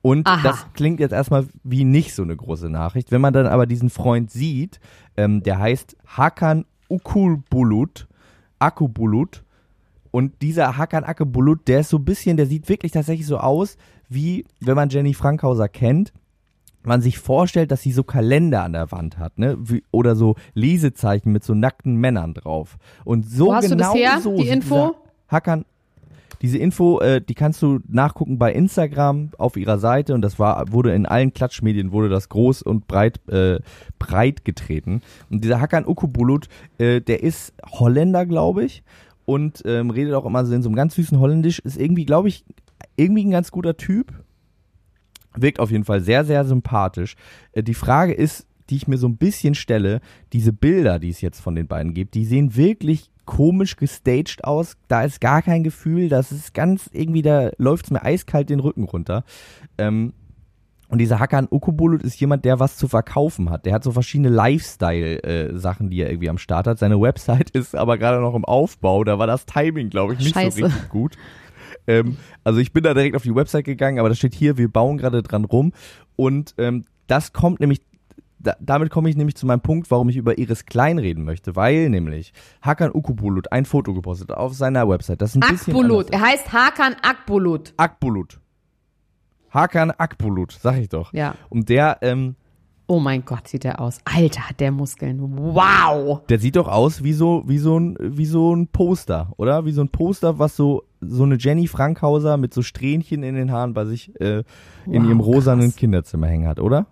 Und 0.00 0.26
Aha. 0.26 0.42
das 0.42 0.66
klingt 0.72 0.98
jetzt 0.98 1.12
erstmal 1.12 1.46
wie 1.62 1.84
nicht 1.84 2.14
so 2.14 2.22
eine 2.22 2.34
große 2.34 2.68
Nachricht. 2.68 3.12
Wenn 3.12 3.20
man 3.20 3.32
dann 3.32 3.46
aber 3.46 3.66
diesen 3.66 3.90
Freund 3.90 4.30
sieht, 4.30 4.80
ähm, 5.16 5.42
der 5.42 5.58
heißt 5.58 5.96
Hakan 6.06 6.64
Ukulbulut, 6.88 8.08
Akubulut, 8.58 9.44
und 10.12 10.42
dieser 10.42 10.76
Hakan 10.76 11.02
Akbulut, 11.02 11.66
der 11.66 11.80
ist 11.80 11.88
so 11.88 11.96
ein 11.96 12.04
bisschen, 12.04 12.36
der 12.36 12.46
sieht 12.46 12.68
wirklich 12.68 12.92
tatsächlich 12.92 13.26
so 13.26 13.38
aus, 13.38 13.76
wie 14.08 14.44
wenn 14.60 14.76
man 14.76 14.90
Jenny 14.90 15.14
Frankhauser 15.14 15.68
kennt, 15.68 16.12
man 16.84 17.00
sich 17.00 17.18
vorstellt, 17.18 17.70
dass 17.70 17.82
sie 17.82 17.92
so 17.92 18.04
Kalender 18.04 18.62
an 18.62 18.74
der 18.74 18.92
Wand 18.92 19.18
hat, 19.18 19.38
ne? 19.38 19.56
Wie, 19.58 19.82
oder 19.90 20.14
so 20.14 20.34
Lesezeichen 20.54 21.32
mit 21.32 21.44
so 21.44 21.54
nackten 21.54 21.96
Männern 21.96 22.34
drauf. 22.34 22.76
Und 23.04 23.28
so 23.28 23.46
Wo 23.46 23.54
hast 23.54 23.70
du 23.70 23.76
genau 23.76 23.92
das 23.92 24.00
her, 24.00 24.20
so 24.20 24.36
die 24.36 24.48
Info? 24.48 24.96
Hakan 25.28 25.64
diese 26.42 26.58
Info, 26.58 26.98
äh, 26.98 27.20
die 27.20 27.34
kannst 27.34 27.62
du 27.62 27.78
nachgucken 27.86 28.36
bei 28.36 28.52
Instagram 28.52 29.30
auf 29.38 29.56
ihrer 29.56 29.78
Seite 29.78 30.12
und 30.12 30.22
das 30.22 30.40
war, 30.40 30.72
wurde 30.72 30.92
in 30.92 31.06
allen 31.06 31.32
Klatschmedien 31.32 31.92
wurde 31.92 32.08
das 32.08 32.28
groß 32.28 32.62
und 32.62 32.88
breit, 32.88 33.20
äh, 33.28 33.60
breit 34.00 34.44
getreten. 34.44 35.02
Und 35.30 35.44
dieser 35.44 35.60
Hakan 35.60 35.86
Ukubulut, 35.86 36.48
äh, 36.78 37.00
der 37.00 37.22
ist 37.22 37.54
Holländer, 37.70 38.26
glaube 38.26 38.64
ich, 38.64 38.82
und 39.24 39.62
ähm, 39.64 39.90
redet 39.90 40.14
auch 40.14 40.26
immer 40.26 40.44
so 40.44 40.54
in 40.54 40.62
so 40.62 40.68
einem 40.68 40.76
ganz 40.76 40.94
süßen 40.94 41.18
Holländisch, 41.18 41.58
ist 41.60 41.78
irgendwie, 41.78 42.04
glaube 42.04 42.28
ich, 42.28 42.44
irgendwie 42.96 43.24
ein 43.24 43.30
ganz 43.30 43.50
guter 43.50 43.76
Typ. 43.76 44.12
Wirkt 45.34 45.60
auf 45.60 45.70
jeden 45.70 45.84
Fall 45.84 46.00
sehr, 46.00 46.24
sehr 46.24 46.44
sympathisch. 46.44 47.16
Äh, 47.52 47.62
die 47.62 47.74
Frage 47.74 48.12
ist, 48.12 48.46
die 48.70 48.76
ich 48.76 48.88
mir 48.88 48.98
so 48.98 49.08
ein 49.08 49.16
bisschen 49.16 49.54
stelle, 49.54 50.00
diese 50.32 50.52
Bilder, 50.52 50.98
die 50.98 51.10
es 51.10 51.20
jetzt 51.20 51.40
von 51.40 51.54
den 51.54 51.66
beiden 51.66 51.94
gibt, 51.94 52.14
die 52.14 52.24
sehen 52.24 52.56
wirklich 52.56 53.10
komisch 53.24 53.76
gestaged 53.76 54.44
aus. 54.44 54.76
Da 54.88 55.04
ist 55.04 55.20
gar 55.20 55.42
kein 55.42 55.62
Gefühl, 55.62 56.08
das 56.08 56.32
ist 56.32 56.54
ganz 56.54 56.88
irgendwie, 56.92 57.22
da 57.22 57.50
läuft 57.58 57.86
es 57.86 57.90
mir 57.90 58.02
eiskalt 58.02 58.50
den 58.50 58.60
Rücken 58.60 58.84
runter. 58.84 59.24
Ähm, 59.78 60.12
und 60.92 60.98
dieser 60.98 61.18
Hakan 61.20 61.48
Ukubulut 61.50 62.02
ist 62.02 62.20
jemand, 62.20 62.44
der 62.44 62.60
was 62.60 62.76
zu 62.76 62.86
verkaufen 62.86 63.48
hat. 63.48 63.64
Der 63.64 63.72
hat 63.72 63.82
so 63.82 63.92
verschiedene 63.92 64.28
Lifestyle-Sachen, 64.28 65.88
die 65.88 66.02
er 66.02 66.10
irgendwie 66.10 66.28
am 66.28 66.36
Start 66.36 66.66
hat. 66.66 66.78
Seine 66.78 67.00
Website 67.00 67.48
ist 67.56 67.74
aber 67.74 67.96
gerade 67.96 68.20
noch 68.20 68.34
im 68.34 68.44
Aufbau. 68.44 69.02
Da 69.02 69.18
war 69.18 69.26
das 69.26 69.46
Timing, 69.46 69.88
glaube 69.88 70.12
ich, 70.12 70.18
nicht 70.18 70.34
Scheiße. 70.34 70.58
so 70.58 70.66
richtig 70.66 70.90
gut. 70.90 71.16
Ähm, 71.86 72.18
also 72.44 72.58
ich 72.58 72.74
bin 72.74 72.82
da 72.84 72.92
direkt 72.92 73.16
auf 73.16 73.22
die 73.22 73.34
Website 73.34 73.64
gegangen, 73.64 74.00
aber 74.00 74.10
da 74.10 74.14
steht 74.14 74.34
hier, 74.34 74.58
wir 74.58 74.68
bauen 74.68 74.98
gerade 74.98 75.22
dran 75.22 75.46
rum. 75.46 75.72
Und 76.14 76.54
ähm, 76.58 76.84
das 77.06 77.32
kommt 77.32 77.60
nämlich, 77.60 77.80
da, 78.38 78.54
damit 78.60 78.90
komme 78.90 79.08
ich 79.08 79.16
nämlich 79.16 79.36
zu 79.36 79.46
meinem 79.46 79.62
Punkt, 79.62 79.90
warum 79.90 80.10
ich 80.10 80.18
über 80.18 80.36
Iris 80.36 80.66
Klein 80.66 80.98
reden 80.98 81.24
möchte. 81.24 81.56
Weil 81.56 81.88
nämlich 81.88 82.34
Hakan 82.60 82.90
Ukubulut 82.92 83.50
ein 83.50 83.64
Foto 83.64 83.94
gepostet 83.94 84.30
auf 84.30 84.52
seiner 84.52 84.86
Website. 84.86 85.22
Das 85.22 85.34
ist 85.34 85.42
ein 85.42 85.54
Akbulut. 85.56 86.10
Er 86.10 86.20
heißt 86.20 86.52
Hakan 86.52 86.96
Akbulut. 87.00 87.72
Akbulut. 87.78 88.42
Hakan 89.52 89.90
Akbulut, 89.90 90.52
sag 90.52 90.78
ich 90.78 90.88
doch. 90.88 91.12
Ja. 91.12 91.34
Und 91.48 91.68
der, 91.68 91.98
ähm, 92.02 92.36
Oh 92.88 92.98
mein 92.98 93.24
Gott, 93.24 93.48
sieht 93.48 93.64
der 93.64 93.80
aus. 93.80 94.00
Alter, 94.04 94.50
hat 94.50 94.60
der 94.60 94.70
Muskeln. 94.72 95.18
Wow. 95.38 96.26
der 96.26 96.38
sieht 96.38 96.56
doch 96.56 96.68
aus 96.68 97.02
wie 97.02 97.12
so, 97.12 97.42
wie 97.46 97.58
so 97.58 97.78
ein, 97.78 97.96
wie 98.00 98.26
so 98.26 98.54
ein 98.54 98.66
Poster, 98.66 99.32
oder? 99.36 99.64
Wie 99.64 99.72
so 99.72 99.82
ein 99.82 99.88
Poster, 99.88 100.38
was 100.38 100.56
so, 100.56 100.82
so 101.00 101.22
eine 101.22 101.36
Jenny 101.36 101.68
Frankhauser 101.68 102.36
mit 102.36 102.52
so 102.52 102.60
Strähnchen 102.60 103.22
in 103.22 103.34
den 103.34 103.50
Haaren 103.52 103.72
bei 103.72 103.84
sich 103.84 104.18
äh, 104.20 104.38
in 104.38 104.44
Wow, 105.02 105.04
ihrem 105.04 105.20
rosanen 105.20 105.68
krass. 105.68 105.76
Kinderzimmer 105.76 106.26
hängen 106.26 106.48
hat, 106.48 106.60
oder? 106.60 106.86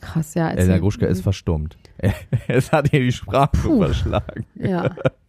Krass, 0.00 0.34
ja. 0.34 0.50
Erzähl. 0.50 0.80
Gruschka 0.80 1.06
ist 1.06 1.22
verstummt. 1.22 1.78
es 2.48 2.72
hat 2.72 2.92
ihr 2.92 3.00
die 3.00 3.12
Sprache 3.12 3.56
verschlagen. 3.56 4.44
Ja. 4.54 4.90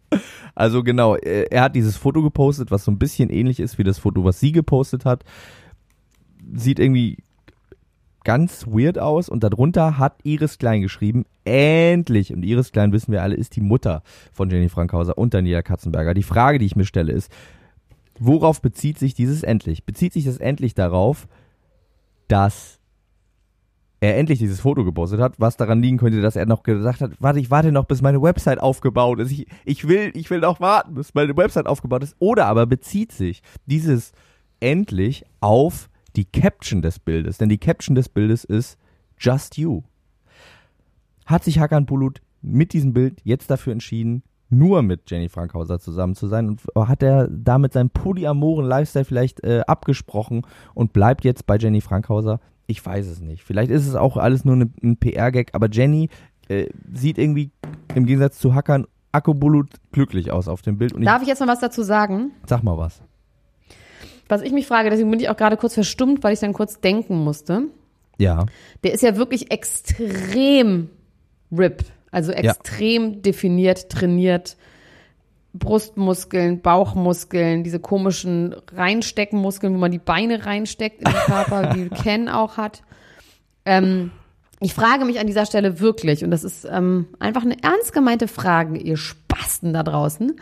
Also 0.54 0.82
genau, 0.82 1.16
er 1.16 1.62
hat 1.62 1.76
dieses 1.76 1.96
Foto 1.96 2.22
gepostet, 2.22 2.70
was 2.70 2.84
so 2.84 2.90
ein 2.90 2.98
bisschen 2.98 3.30
ähnlich 3.30 3.60
ist 3.60 3.78
wie 3.78 3.84
das 3.84 3.98
Foto, 3.98 4.24
was 4.24 4.40
sie 4.40 4.52
gepostet 4.52 5.04
hat. 5.04 5.24
Sieht 6.52 6.78
irgendwie 6.78 7.18
ganz 8.24 8.66
weird 8.66 8.98
aus 8.98 9.28
und 9.28 9.42
darunter 9.44 9.96
hat 9.96 10.18
Iris 10.24 10.58
Klein 10.58 10.82
geschrieben, 10.82 11.24
endlich, 11.44 12.34
und 12.34 12.42
Iris 12.42 12.72
Klein 12.72 12.92
wissen 12.92 13.12
wir 13.12 13.22
alle, 13.22 13.34
ist 13.34 13.56
die 13.56 13.62
Mutter 13.62 14.02
von 14.32 14.50
Jenny 14.50 14.68
Frankhauser 14.68 15.16
und 15.16 15.32
Daniela 15.32 15.62
Katzenberger. 15.62 16.12
Die 16.12 16.22
Frage, 16.22 16.58
die 16.58 16.66
ich 16.66 16.76
mir 16.76 16.84
stelle, 16.84 17.12
ist, 17.12 17.30
worauf 18.18 18.60
bezieht 18.60 18.98
sich 18.98 19.14
dieses 19.14 19.42
endlich? 19.42 19.84
Bezieht 19.84 20.12
sich 20.12 20.24
das 20.24 20.36
endlich 20.36 20.74
darauf, 20.74 21.28
dass 22.28 22.79
er 24.00 24.16
endlich 24.16 24.38
dieses 24.38 24.60
Foto 24.60 24.84
gepostet 24.84 25.20
hat, 25.20 25.34
was 25.38 25.58
daran 25.58 25.82
liegen 25.82 25.98
könnte, 25.98 26.22
dass 26.22 26.34
er 26.34 26.46
noch 26.46 26.62
gesagt 26.62 27.02
hat, 27.02 27.12
warte, 27.20 27.38
ich 27.38 27.50
warte 27.50 27.70
noch, 27.70 27.84
bis 27.84 28.00
meine 28.00 28.22
Website 28.22 28.58
aufgebaut 28.58 29.20
ist. 29.20 29.30
Ich, 29.30 29.46
ich 29.66 29.86
will, 29.86 30.10
ich 30.14 30.30
will 30.30 30.40
noch 30.40 30.58
warten, 30.58 30.94
bis 30.94 31.12
meine 31.14 31.36
Website 31.36 31.66
aufgebaut 31.66 32.02
ist. 32.02 32.16
Oder 32.18 32.46
aber 32.46 32.66
bezieht 32.66 33.12
sich 33.12 33.42
dieses 33.66 34.12
endlich 34.58 35.24
auf 35.40 35.90
die 36.16 36.24
Caption 36.24 36.80
des 36.80 36.98
Bildes. 36.98 37.38
Denn 37.38 37.50
die 37.50 37.58
Caption 37.58 37.94
des 37.94 38.08
Bildes 38.08 38.44
ist 38.44 38.78
Just 39.18 39.58
You. 39.58 39.82
Hat 41.26 41.44
sich 41.44 41.58
Hakan 41.58 41.84
Bulut 41.84 42.22
mit 42.40 42.72
diesem 42.72 42.94
Bild 42.94 43.20
jetzt 43.22 43.50
dafür 43.50 43.74
entschieden, 43.74 44.22
nur 44.48 44.82
mit 44.82 45.08
Jenny 45.10 45.28
Frankhauser 45.28 45.78
zusammen 45.78 46.16
zu 46.16 46.26
sein 46.26 46.48
und 46.48 46.88
hat 46.88 47.02
er 47.02 47.28
damit 47.28 47.72
seinen 47.72 47.90
polyamoren 47.90 48.66
Lifestyle 48.66 49.04
vielleicht 49.04 49.44
äh, 49.44 49.60
abgesprochen 49.66 50.42
und 50.74 50.92
bleibt 50.92 51.24
jetzt 51.24 51.46
bei 51.46 51.56
Jenny 51.56 51.80
Frankhauser? 51.80 52.40
Ich 52.70 52.86
weiß 52.86 53.08
es 53.08 53.20
nicht. 53.20 53.42
Vielleicht 53.42 53.72
ist 53.72 53.88
es 53.88 53.96
auch 53.96 54.16
alles 54.16 54.44
nur 54.44 54.54
ne, 54.54 54.70
ein 54.80 54.96
PR-Gag, 54.96 55.50
aber 55.54 55.68
Jenny 55.68 56.08
äh, 56.48 56.68
sieht 56.94 57.18
irgendwie 57.18 57.50
im 57.96 58.06
Gegensatz 58.06 58.38
zu 58.38 58.54
Hackern 58.54 58.86
Akkubulut 59.10 59.70
glücklich 59.90 60.30
aus 60.30 60.46
auf 60.46 60.62
dem 60.62 60.78
Bild. 60.78 60.92
Und 60.92 61.02
ich, 61.02 61.08
Darf 61.08 61.20
ich 61.20 61.26
jetzt 61.26 61.40
mal 61.40 61.48
was 61.48 61.58
dazu 61.58 61.82
sagen? 61.82 62.30
sag 62.46 62.62
mal 62.62 62.78
was. 62.78 63.02
Was 64.28 64.42
ich 64.42 64.52
mich 64.52 64.68
frage, 64.68 64.88
deswegen 64.88 65.10
bin 65.10 65.18
ich 65.18 65.28
auch 65.28 65.36
gerade 65.36 65.56
kurz 65.56 65.74
verstummt, 65.74 66.22
weil 66.22 66.32
ich 66.32 66.38
dann 66.38 66.52
kurz 66.52 66.80
denken 66.80 67.16
musste. 67.24 67.64
Ja. 68.18 68.46
Der 68.84 68.92
ist 68.92 69.02
ja 69.02 69.16
wirklich 69.16 69.50
extrem 69.50 70.90
RIP, 71.50 71.84
also 72.12 72.30
extrem 72.30 73.20
definiert, 73.22 73.88
trainiert. 73.88 74.56
Brustmuskeln, 75.52 76.60
Bauchmuskeln, 76.60 77.64
diese 77.64 77.80
komischen 77.80 78.54
Reinsteckenmuskeln, 78.72 79.74
wo 79.74 79.78
man 79.78 79.90
die 79.90 79.98
Beine 79.98 80.46
reinsteckt 80.46 81.00
in 81.00 81.06
den 81.06 81.14
Körper, 81.14 81.74
wie 81.74 81.88
Ken 81.88 82.28
auch 82.28 82.56
hat. 82.56 82.82
Ähm, 83.64 84.12
ich 84.60 84.74
frage 84.74 85.04
mich 85.04 85.18
an 85.18 85.26
dieser 85.26 85.46
Stelle 85.46 85.80
wirklich, 85.80 86.22
und 86.22 86.30
das 86.30 86.44
ist 86.44 86.66
ähm, 86.70 87.08
einfach 87.18 87.42
eine 87.42 87.62
ernst 87.62 87.92
gemeinte 87.92 88.28
Frage, 88.28 88.78
ihr 88.78 88.96
Spasten 88.96 89.72
da 89.72 89.82
draußen, 89.82 90.36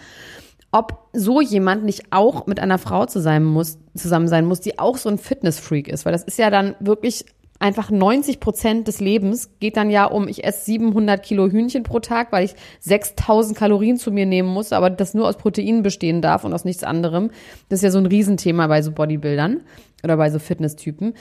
ob 0.70 1.08
so 1.12 1.40
jemand 1.40 1.84
nicht 1.84 2.12
auch 2.12 2.46
mit 2.46 2.60
einer 2.60 2.78
Frau 2.78 3.06
zusammen, 3.06 3.46
muss, 3.46 3.78
zusammen 3.94 4.28
sein 4.28 4.44
muss, 4.44 4.60
die 4.60 4.78
auch 4.78 4.98
so 4.98 5.08
ein 5.08 5.18
Fitnessfreak 5.18 5.88
ist. 5.88 6.04
Weil 6.04 6.12
das 6.12 6.24
ist 6.24 6.38
ja 6.38 6.50
dann 6.50 6.74
wirklich 6.80 7.24
einfach 7.58 7.90
90 7.90 8.40
Prozent 8.40 8.88
des 8.88 9.00
Lebens 9.00 9.50
geht 9.58 9.76
dann 9.76 9.90
ja 9.90 10.04
um, 10.04 10.28
ich 10.28 10.44
esse 10.44 10.64
700 10.66 11.22
Kilo 11.22 11.48
Hühnchen 11.48 11.82
pro 11.82 11.98
Tag, 11.98 12.32
weil 12.32 12.44
ich 12.44 12.54
6000 12.80 13.56
Kalorien 13.56 13.96
zu 13.96 14.12
mir 14.12 14.26
nehmen 14.26 14.48
muss, 14.48 14.72
aber 14.72 14.90
das 14.90 15.14
nur 15.14 15.28
aus 15.28 15.36
Proteinen 15.36 15.82
bestehen 15.82 16.22
darf 16.22 16.44
und 16.44 16.52
aus 16.54 16.64
nichts 16.64 16.84
anderem. 16.84 17.30
Das 17.68 17.80
ist 17.80 17.84
ja 17.84 17.90
so 17.90 17.98
ein 17.98 18.06
Riesenthema 18.06 18.66
bei 18.68 18.82
so 18.82 18.92
Bodybuildern 18.92 19.60
oder 20.04 20.16
bei 20.16 20.30
so 20.30 20.38
Fitnesstypen. 20.38 21.14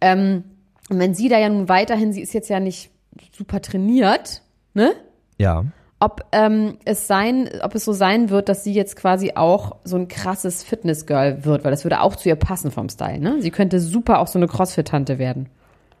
Ähm, 0.00 0.44
und 0.88 0.98
wenn 0.98 1.14
sie 1.14 1.28
da 1.28 1.38
ja 1.38 1.48
nun 1.48 1.68
weiterhin, 1.68 2.12
sie 2.12 2.20
ist 2.20 2.34
jetzt 2.34 2.50
ja 2.50 2.60
nicht 2.60 2.90
super 3.32 3.60
trainiert, 3.60 4.42
ne? 4.74 4.92
Ja. 5.38 5.64
ob 6.00 6.24
ähm, 6.32 6.78
es 6.84 7.06
sein, 7.06 7.48
ob 7.62 7.74
es 7.74 7.84
so 7.84 7.92
sein 7.92 8.30
wird, 8.30 8.48
dass 8.48 8.62
sie 8.64 8.72
jetzt 8.72 8.96
quasi 8.96 9.32
auch 9.34 9.76
so 9.84 9.96
ein 9.96 10.08
krasses 10.08 10.62
Fitnessgirl 10.62 11.44
wird, 11.44 11.64
weil 11.64 11.70
das 11.70 11.84
würde 11.84 12.00
auch 12.00 12.16
zu 12.16 12.28
ihr 12.28 12.36
passen 12.36 12.70
vom 12.70 12.88
Style, 12.88 13.18
ne? 13.20 13.40
Sie 13.40 13.50
könnte 13.50 13.80
super 13.80 14.20
auch 14.20 14.26
so 14.26 14.38
eine 14.38 14.46
Crossfit-Tante 14.46 15.18
werden. 15.18 15.48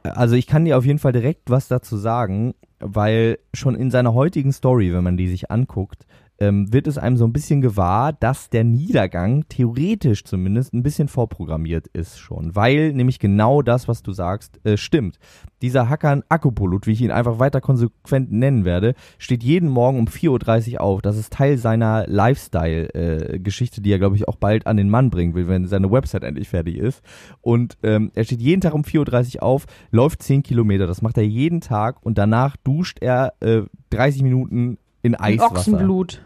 Also 0.02 0.34
ich 0.34 0.46
kann 0.46 0.64
dir 0.64 0.78
auf 0.78 0.84
jeden 0.84 0.98
Fall 0.98 1.12
direkt 1.12 1.50
was 1.50 1.68
dazu 1.68 1.96
sagen, 1.96 2.54
weil 2.78 3.38
schon 3.52 3.74
in 3.74 3.90
seiner 3.90 4.14
heutigen 4.14 4.52
Story, 4.52 4.92
wenn 4.92 5.04
man 5.04 5.16
die 5.16 5.28
sich 5.28 5.50
anguckt, 5.50 6.06
ähm, 6.40 6.72
wird 6.72 6.86
es 6.86 6.96
einem 6.96 7.16
so 7.16 7.24
ein 7.26 7.32
bisschen 7.32 7.60
gewahr, 7.60 8.14
dass 8.14 8.48
der 8.48 8.64
Niedergang 8.64 9.44
theoretisch 9.48 10.24
zumindest 10.24 10.72
ein 10.72 10.82
bisschen 10.82 11.08
vorprogrammiert 11.08 11.86
ist 11.88 12.18
schon, 12.18 12.56
weil 12.56 12.92
nämlich 12.94 13.18
genau 13.18 13.60
das, 13.60 13.88
was 13.88 14.02
du 14.02 14.12
sagst, 14.12 14.58
äh, 14.64 14.76
stimmt. 14.76 15.18
Dieser 15.60 15.90
Hackern 15.90 16.24
Akkupolut, 16.30 16.86
wie 16.86 16.92
ich 16.92 17.02
ihn 17.02 17.10
einfach 17.10 17.38
weiter 17.38 17.60
konsequent 17.60 18.32
nennen 18.32 18.64
werde, 18.64 18.94
steht 19.18 19.42
jeden 19.42 19.68
Morgen 19.68 19.98
um 19.98 20.06
4.30 20.06 20.74
Uhr 20.74 20.80
auf. 20.80 21.02
Das 21.02 21.18
ist 21.18 21.34
Teil 21.34 21.58
seiner 21.58 22.06
Lifestyle-Geschichte, 22.06 23.82
die 23.82 23.92
er, 23.92 23.98
glaube 23.98 24.16
ich, 24.16 24.26
auch 24.26 24.36
bald 24.36 24.66
an 24.66 24.78
den 24.78 24.88
Mann 24.88 25.10
bringen 25.10 25.34
will, 25.34 25.48
wenn 25.48 25.66
seine 25.66 25.92
Website 25.92 26.24
endlich 26.24 26.48
fertig 26.48 26.78
ist. 26.78 27.02
Und 27.42 27.76
ähm, 27.82 28.10
er 28.14 28.24
steht 28.24 28.40
jeden 28.40 28.62
Tag 28.62 28.72
um 28.72 28.82
4.30 28.82 29.36
Uhr 29.36 29.42
auf, 29.42 29.66
läuft 29.90 30.22
10 30.22 30.42
Kilometer. 30.42 30.86
Das 30.86 31.02
macht 31.02 31.18
er 31.18 31.26
jeden 31.26 31.60
Tag 31.60 31.96
und 32.00 32.16
danach 32.16 32.56
duscht 32.56 32.98
er 33.02 33.34
äh, 33.40 33.62
30 33.90 34.22
Minuten 34.22 34.78
in 35.02 35.14
Eiswasser. 35.14 35.52
Ochsenblut. 35.56 36.22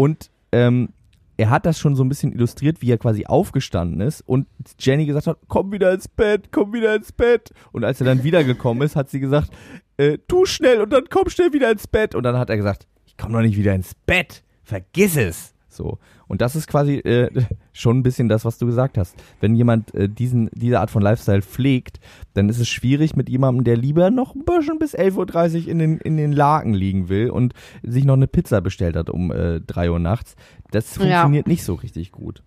Und 0.00 0.30
ähm, 0.52 0.94
er 1.36 1.50
hat 1.50 1.66
das 1.66 1.78
schon 1.78 1.94
so 1.94 2.02
ein 2.02 2.08
bisschen 2.08 2.32
illustriert, 2.32 2.80
wie 2.80 2.90
er 2.90 2.96
quasi 2.96 3.26
aufgestanden 3.26 4.00
ist 4.00 4.22
und 4.22 4.46
Jenny 4.78 5.04
gesagt 5.04 5.26
hat, 5.26 5.36
komm 5.46 5.72
wieder 5.72 5.92
ins 5.92 6.08
Bett, 6.08 6.50
komm 6.50 6.72
wieder 6.72 6.94
ins 6.94 7.12
Bett. 7.12 7.50
Und 7.70 7.84
als 7.84 8.00
er 8.00 8.06
dann 8.06 8.24
wiedergekommen 8.24 8.82
ist, 8.82 8.96
hat 8.96 9.10
sie 9.10 9.20
gesagt, 9.20 9.50
äh, 9.98 10.16
tu 10.26 10.46
schnell 10.46 10.80
und 10.80 10.90
dann 10.90 11.04
komm 11.10 11.28
schnell 11.28 11.52
wieder 11.52 11.70
ins 11.70 11.86
Bett. 11.86 12.14
Und 12.14 12.22
dann 12.22 12.38
hat 12.38 12.48
er 12.48 12.56
gesagt, 12.56 12.86
ich 13.04 13.18
komm 13.18 13.32
noch 13.32 13.42
nicht 13.42 13.58
wieder 13.58 13.74
ins 13.74 13.94
Bett, 14.06 14.42
vergiss 14.62 15.18
es. 15.18 15.52
So. 15.72 15.98
Und 16.26 16.40
das 16.40 16.56
ist 16.56 16.66
quasi 16.66 16.96
äh, 16.96 17.30
schon 17.72 17.98
ein 17.98 18.02
bisschen 18.02 18.28
das, 18.28 18.44
was 18.44 18.58
du 18.58 18.66
gesagt 18.66 18.98
hast. 18.98 19.14
Wenn 19.40 19.54
jemand 19.54 19.94
äh, 19.94 20.08
diesen, 20.08 20.50
diese 20.52 20.80
Art 20.80 20.90
von 20.90 21.00
Lifestyle 21.00 21.42
pflegt, 21.42 22.00
dann 22.34 22.48
ist 22.48 22.58
es 22.58 22.68
schwierig 22.68 23.14
mit 23.16 23.28
jemandem, 23.28 23.62
der 23.64 23.76
lieber 23.76 24.10
noch 24.10 24.34
ein 24.34 24.44
bisschen 24.44 24.78
bis 24.80 24.96
11.30 24.96 25.62
Uhr 25.62 25.68
in 25.68 25.78
den, 25.78 25.98
in 25.98 26.16
den 26.16 26.32
Laken 26.32 26.74
liegen 26.74 27.08
will 27.08 27.30
und 27.30 27.54
sich 27.82 28.04
noch 28.04 28.14
eine 28.14 28.26
Pizza 28.26 28.60
bestellt 28.60 28.96
hat 28.96 29.08
um 29.10 29.30
äh, 29.30 29.60
3 29.60 29.90
Uhr 29.92 29.98
nachts. 30.00 30.34
Das 30.72 30.96
Ja. 30.96 31.02
funktioniert 31.02 31.46
nicht 31.46 31.62
so 31.64 31.74
richtig 31.74 32.10
gut. 32.12 32.42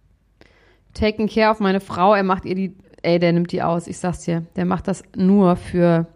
Taken 0.94 1.28
care 1.28 1.50
of 1.50 1.60
meine 1.60 1.80
Frau, 1.80 2.14
er 2.14 2.24
macht 2.24 2.46
ihr 2.46 2.56
die, 2.56 2.76
ey, 3.02 3.18
der 3.20 3.32
nimmt 3.34 3.52
die 3.52 3.64
aus, 3.64 3.88
ich 3.88 3.98
sag's 3.98 4.20
dir. 4.26 4.46
Der 4.58 4.66
macht 4.66 4.88
das 4.88 5.04
nur 5.16 5.56
für 5.56 6.08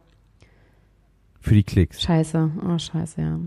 Für 1.39 1.53
die 1.53 1.63
Klicks. 1.63 2.01
Scheiße. 2.01 2.51
Oh, 2.67 2.77
scheiße, 2.77 3.21
ja. 3.21 3.39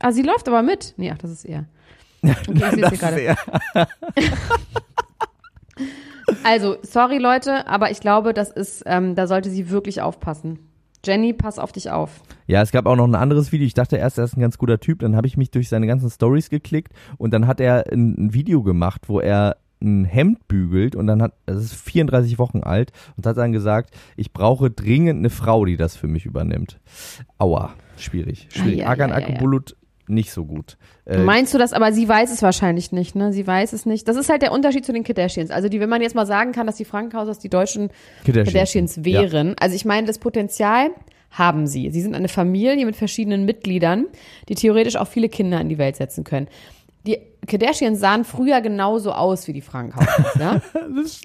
Ah, 0.00 0.10
sie 0.10 0.22
läuft 0.22 0.48
aber 0.48 0.62
mit. 0.62 0.94
Nee, 0.96 1.12
ach, 1.12 1.18
das 1.18 1.30
ist 1.30 1.44
er. 1.44 1.66
Okay, 2.48 2.72
ich 2.76 2.92
ist 2.92 3.00
gerade. 3.00 3.20
er. 3.20 3.36
Also, 6.44 6.76
sorry 6.82 7.18
Leute, 7.18 7.66
aber 7.66 7.90
ich 7.90 8.00
glaube, 8.00 8.32
das 8.32 8.50
ist, 8.50 8.84
ähm, 8.86 9.14
da 9.14 9.26
sollte 9.26 9.50
sie 9.50 9.70
wirklich 9.70 10.00
aufpassen. 10.00 10.58
Jenny, 11.04 11.32
pass 11.32 11.58
auf 11.58 11.72
dich 11.72 11.90
auf. 11.90 12.22
Ja, 12.46 12.62
es 12.62 12.70
gab 12.70 12.86
auch 12.86 12.94
noch 12.96 13.06
ein 13.06 13.16
anderes 13.16 13.50
Video. 13.50 13.66
Ich 13.66 13.74
dachte 13.74 13.96
erst, 13.96 14.18
er 14.18 14.24
ist 14.24 14.36
ein 14.36 14.40
ganz 14.40 14.56
guter 14.56 14.78
Typ. 14.78 15.00
Dann 15.00 15.16
habe 15.16 15.26
ich 15.26 15.36
mich 15.36 15.50
durch 15.50 15.68
seine 15.68 15.86
ganzen 15.86 16.10
Stories 16.10 16.48
geklickt 16.48 16.92
und 17.18 17.32
dann 17.32 17.46
hat 17.46 17.60
er 17.60 17.92
ein, 17.92 18.14
ein 18.26 18.34
Video 18.34 18.62
gemacht, 18.62 19.08
wo 19.08 19.18
er 19.18 19.56
ein 19.80 20.04
Hemd 20.04 20.46
bügelt 20.46 20.94
und 20.94 21.08
dann 21.08 21.20
hat, 21.20 21.32
es 21.46 21.64
ist 21.64 21.74
34 21.74 22.38
Wochen 22.38 22.62
alt 22.62 22.92
und 23.16 23.26
hat 23.26 23.36
dann 23.36 23.52
gesagt, 23.52 23.94
ich 24.16 24.32
brauche 24.32 24.70
dringend 24.70 25.18
eine 25.18 25.30
Frau, 25.30 25.64
die 25.64 25.76
das 25.76 25.96
für 25.96 26.06
mich 26.06 26.24
übernimmt. 26.24 26.78
Aua, 27.38 27.74
schwierig. 27.96 28.46
schwierig. 28.52 28.78
Ja, 28.78 28.84
ja, 28.84 28.90
Agan 28.90 29.10
ja, 29.10 29.18
ja. 29.18 29.26
Akbulut 29.26 29.76
nicht 30.12 30.32
so 30.32 30.44
gut. 30.44 30.76
Äh, 31.04 31.18
Meinst 31.18 31.52
du 31.52 31.58
das, 31.58 31.72
aber 31.72 31.92
sie 31.92 32.08
weiß 32.08 32.32
es 32.32 32.42
wahrscheinlich 32.42 32.92
nicht, 32.92 33.14
ne? 33.14 33.32
Sie 33.32 33.46
weiß 33.46 33.72
es 33.72 33.86
nicht. 33.86 34.06
Das 34.06 34.16
ist 34.16 34.28
halt 34.28 34.42
der 34.42 34.52
Unterschied 34.52 34.84
zu 34.86 34.92
den 34.92 35.04
Kardashians. 35.04 35.50
Also 35.50 35.68
die, 35.68 35.80
wenn 35.80 35.88
man 35.88 36.02
jetzt 36.02 36.14
mal 36.14 36.26
sagen 36.26 36.52
kann, 36.52 36.66
dass 36.66 36.76
die 36.76 36.84
Frankenhausers 36.84 37.38
die 37.38 37.48
deutschen 37.48 37.90
Kardashians. 38.24 38.52
Kardashians 38.52 39.04
wären. 39.04 39.54
Also 39.58 39.74
ich 39.74 39.84
meine, 39.84 40.06
das 40.06 40.18
Potenzial 40.18 40.90
haben 41.30 41.66
sie. 41.66 41.90
Sie 41.90 42.00
sind 42.00 42.14
eine 42.14 42.28
Familie 42.28 42.84
mit 42.84 42.94
verschiedenen 42.94 43.44
Mitgliedern, 43.44 44.06
die 44.48 44.54
theoretisch 44.54 44.96
auch 44.96 45.08
viele 45.08 45.28
Kinder 45.28 45.60
in 45.60 45.68
die 45.68 45.78
Welt 45.78 45.96
setzen 45.96 46.24
können. 46.24 46.48
Die 47.06 47.18
Kardashians 47.48 47.98
sahen 47.98 48.24
früher 48.24 48.60
genauso 48.60 49.12
aus 49.12 49.48
wie 49.48 49.52
die 49.52 49.62
Frankenhausers, 49.62 50.34
ja? 50.38 50.60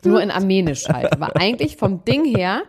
Nur 0.03 0.21
in 0.21 0.31
armenisch 0.31 0.87
halt. 0.87 1.11
Aber 1.11 1.35
eigentlich 1.35 1.77
vom 1.77 2.03
Ding 2.05 2.25
her 2.25 2.63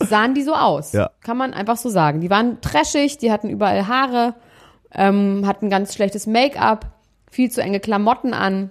sahen 0.00 0.34
die 0.34 0.42
so 0.42 0.54
aus. 0.54 0.92
Ja. 0.92 1.10
Kann 1.22 1.36
man 1.36 1.54
einfach 1.54 1.76
so 1.76 1.88
sagen. 1.88 2.20
Die 2.20 2.30
waren 2.30 2.60
trashig, 2.60 3.18
die 3.18 3.30
hatten 3.30 3.48
überall 3.48 3.86
Haare, 3.86 4.34
ähm, 4.94 5.46
hatten 5.46 5.70
ganz 5.70 5.94
schlechtes 5.94 6.26
Make-up, 6.26 6.92
viel 7.30 7.50
zu 7.50 7.60
enge 7.60 7.80
Klamotten 7.80 8.32
an. 8.34 8.70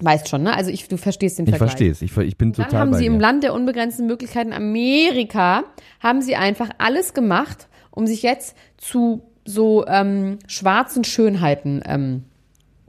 Weißt 0.00 0.28
schon, 0.28 0.44
ne? 0.44 0.54
Also 0.54 0.70
ich, 0.70 0.86
du 0.86 0.96
verstehst 0.96 1.38
den 1.38 1.46
ich 1.46 1.50
Vergleich. 1.50 1.70
verstehe 1.70 1.90
es. 1.90 2.02
Ich, 2.02 2.16
ich 2.16 2.38
bin 2.38 2.52
Dann 2.52 2.66
total 2.66 2.80
haben 2.80 2.90
bei 2.92 2.98
sie 2.98 3.04
dir. 3.04 3.10
im 3.10 3.18
Land 3.18 3.42
der 3.42 3.52
unbegrenzten 3.52 4.06
Möglichkeiten 4.06 4.52
Amerika, 4.52 5.64
haben 6.00 6.22
sie 6.22 6.36
einfach 6.36 6.70
alles 6.78 7.14
gemacht, 7.14 7.66
um 7.90 8.06
sich 8.06 8.22
jetzt 8.22 8.56
zu 8.76 9.22
so 9.44 9.84
ähm, 9.88 10.38
schwarzen 10.46 11.02
Schönheiten 11.02 11.82
ähm, 11.84 12.24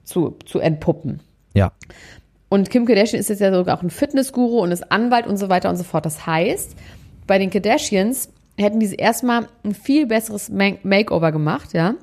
zu, 0.03 0.37
zu 0.45 0.59
entpuppen. 0.59 1.21
Ja. 1.55 1.71
Und 2.49 2.69
Kim 2.69 2.85
Kardashian 2.85 3.19
ist 3.19 3.29
jetzt 3.29 3.39
ja 3.41 3.51
sogar 3.53 3.77
auch 3.77 3.81
ein 3.83 3.89
Fitnessguru 3.89 4.59
und 4.59 4.71
ist 4.71 4.91
Anwalt 4.91 5.25
und 5.25 5.37
so 5.37 5.49
weiter 5.49 5.69
und 5.69 5.77
so 5.77 5.83
fort. 5.83 6.05
Das 6.05 6.27
heißt, 6.27 6.75
bei 7.25 7.39
den 7.39 7.49
Kardashians 7.49 8.29
hätten 8.57 8.79
diese 8.79 8.95
erstmal 8.95 9.47
ein 9.63 9.73
viel 9.73 10.05
besseres 10.05 10.49
Ma- 10.49 10.77
Makeover 10.83 11.31
gemacht, 11.31 11.73
ja. 11.73 11.95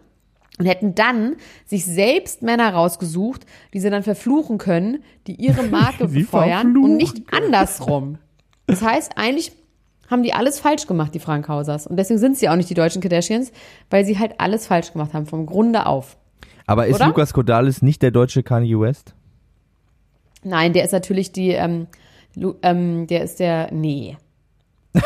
Und 0.58 0.64
hätten 0.66 0.94
dann 0.94 1.36
sich 1.66 1.84
selbst 1.84 2.42
Männer 2.42 2.72
rausgesucht, 2.72 3.44
die 3.74 3.80
sie 3.80 3.90
dann 3.90 4.02
verfluchen 4.02 4.58
können, 4.58 5.02
die 5.26 5.34
ihre 5.34 5.62
Marke 5.70 6.08
Sie 6.08 6.20
befeuern 6.20 6.72
verfluchen 6.72 6.90
und 6.92 6.96
nicht 6.96 7.22
andersrum. 7.30 8.18
Das 8.66 8.82
heißt, 8.82 9.12
eigentlich 9.16 9.52
haben 10.10 10.22
die 10.22 10.32
alles 10.32 10.60
falsch 10.60 10.86
gemacht, 10.86 11.14
die 11.14 11.18
Frankhausers. 11.18 11.86
Und 11.86 11.96
deswegen 11.96 12.18
sind 12.18 12.38
sie 12.38 12.48
auch 12.48 12.56
nicht 12.56 12.70
die 12.70 12.74
deutschen 12.74 13.02
Kardashians, 13.02 13.52
weil 13.90 14.04
sie 14.04 14.18
halt 14.18 14.34
alles 14.38 14.66
falsch 14.66 14.92
gemacht 14.92 15.12
haben, 15.14 15.26
vom 15.26 15.46
Grunde 15.46 15.86
auf. 15.86 16.16
Aber 16.66 16.86
ist 16.86 16.96
Oder? 16.96 17.06
Lukas 17.08 17.32
Kodalis 17.32 17.82
nicht 17.82 18.02
der 18.02 18.10
deutsche 18.10 18.42
Kanye 18.42 18.78
West? 18.78 19.14
Nein, 20.42 20.72
der 20.72 20.84
ist 20.84 20.92
natürlich 20.92 21.32
die, 21.32 21.50
ähm, 21.50 21.86
Lu, 22.34 22.54
ähm, 22.62 23.06
der 23.06 23.22
ist 23.24 23.40
der, 23.40 23.72
nee. 23.72 24.16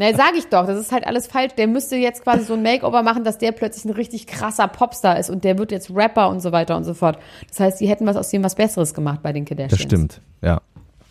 Na, 0.00 0.14
sag 0.14 0.34
ich 0.34 0.48
doch, 0.48 0.66
das 0.66 0.78
ist 0.78 0.92
halt 0.92 1.06
alles 1.06 1.26
falsch. 1.26 1.52
Der 1.58 1.66
müsste 1.66 1.94
jetzt 1.94 2.22
quasi 2.24 2.44
so 2.44 2.54
ein 2.54 2.62
Makeover 2.62 3.02
machen, 3.02 3.22
dass 3.22 3.36
der 3.36 3.52
plötzlich 3.52 3.84
ein 3.84 3.90
richtig 3.94 4.26
krasser 4.26 4.66
Popstar 4.66 5.18
ist 5.18 5.28
und 5.28 5.44
der 5.44 5.58
wird 5.58 5.72
jetzt 5.72 5.94
Rapper 5.94 6.30
und 6.30 6.40
so 6.40 6.52
weiter 6.52 6.74
und 6.74 6.84
so 6.84 6.94
fort. 6.94 7.18
Das 7.50 7.60
heißt, 7.60 7.80
die 7.82 7.86
hätten 7.86 8.06
was 8.06 8.16
aus 8.16 8.30
dem 8.30 8.42
was 8.42 8.54
Besseres 8.54 8.94
gemacht 8.94 9.20
bei 9.22 9.34
den 9.34 9.44
Kardashians. 9.44 9.72
Das 9.72 9.82
stimmt. 9.82 10.20
Ja. 10.40 10.62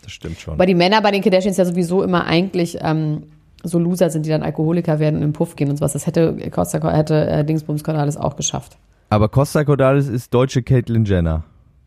Das 0.02 0.12
stimmt 0.12 0.40
schon. 0.40 0.58
Weil 0.58 0.66
die 0.66 0.74
Männer 0.74 1.04
bei 1.04 1.12
den 1.12 1.22
Kardashians 1.22 1.58
ja 1.58 1.66
sowieso 1.66 2.02
immer 2.02 2.26
eigentlich 2.26 2.80
ähm, 2.82 3.28
so 3.62 3.78
Loser 3.78 4.10
sind, 4.10 4.26
die 4.26 4.32
dann 4.32 4.42
Alkoholiker 4.42 4.98
werden 4.98 5.18
und 5.18 5.22
im 5.22 5.34
Puff 5.34 5.56
gehen 5.56 5.70
und 5.70 5.78
sowas. 5.78 5.94
Das 5.94 6.08
hätte 6.08 6.50
Costa 6.50 6.92
hätte 6.92 7.28
äh, 7.28 7.46
Dingsbums 7.46 7.84
Cordalis 7.84 8.18
auch 8.18 8.36
geschafft. 8.38 8.80
Aber 9.12 9.30
Costa 9.30 9.64
Cordalis 9.64 10.08
ist 10.08 10.34
deutsche 10.34 10.64
Caitlyn 10.64 11.06
Jenner. 11.06 11.44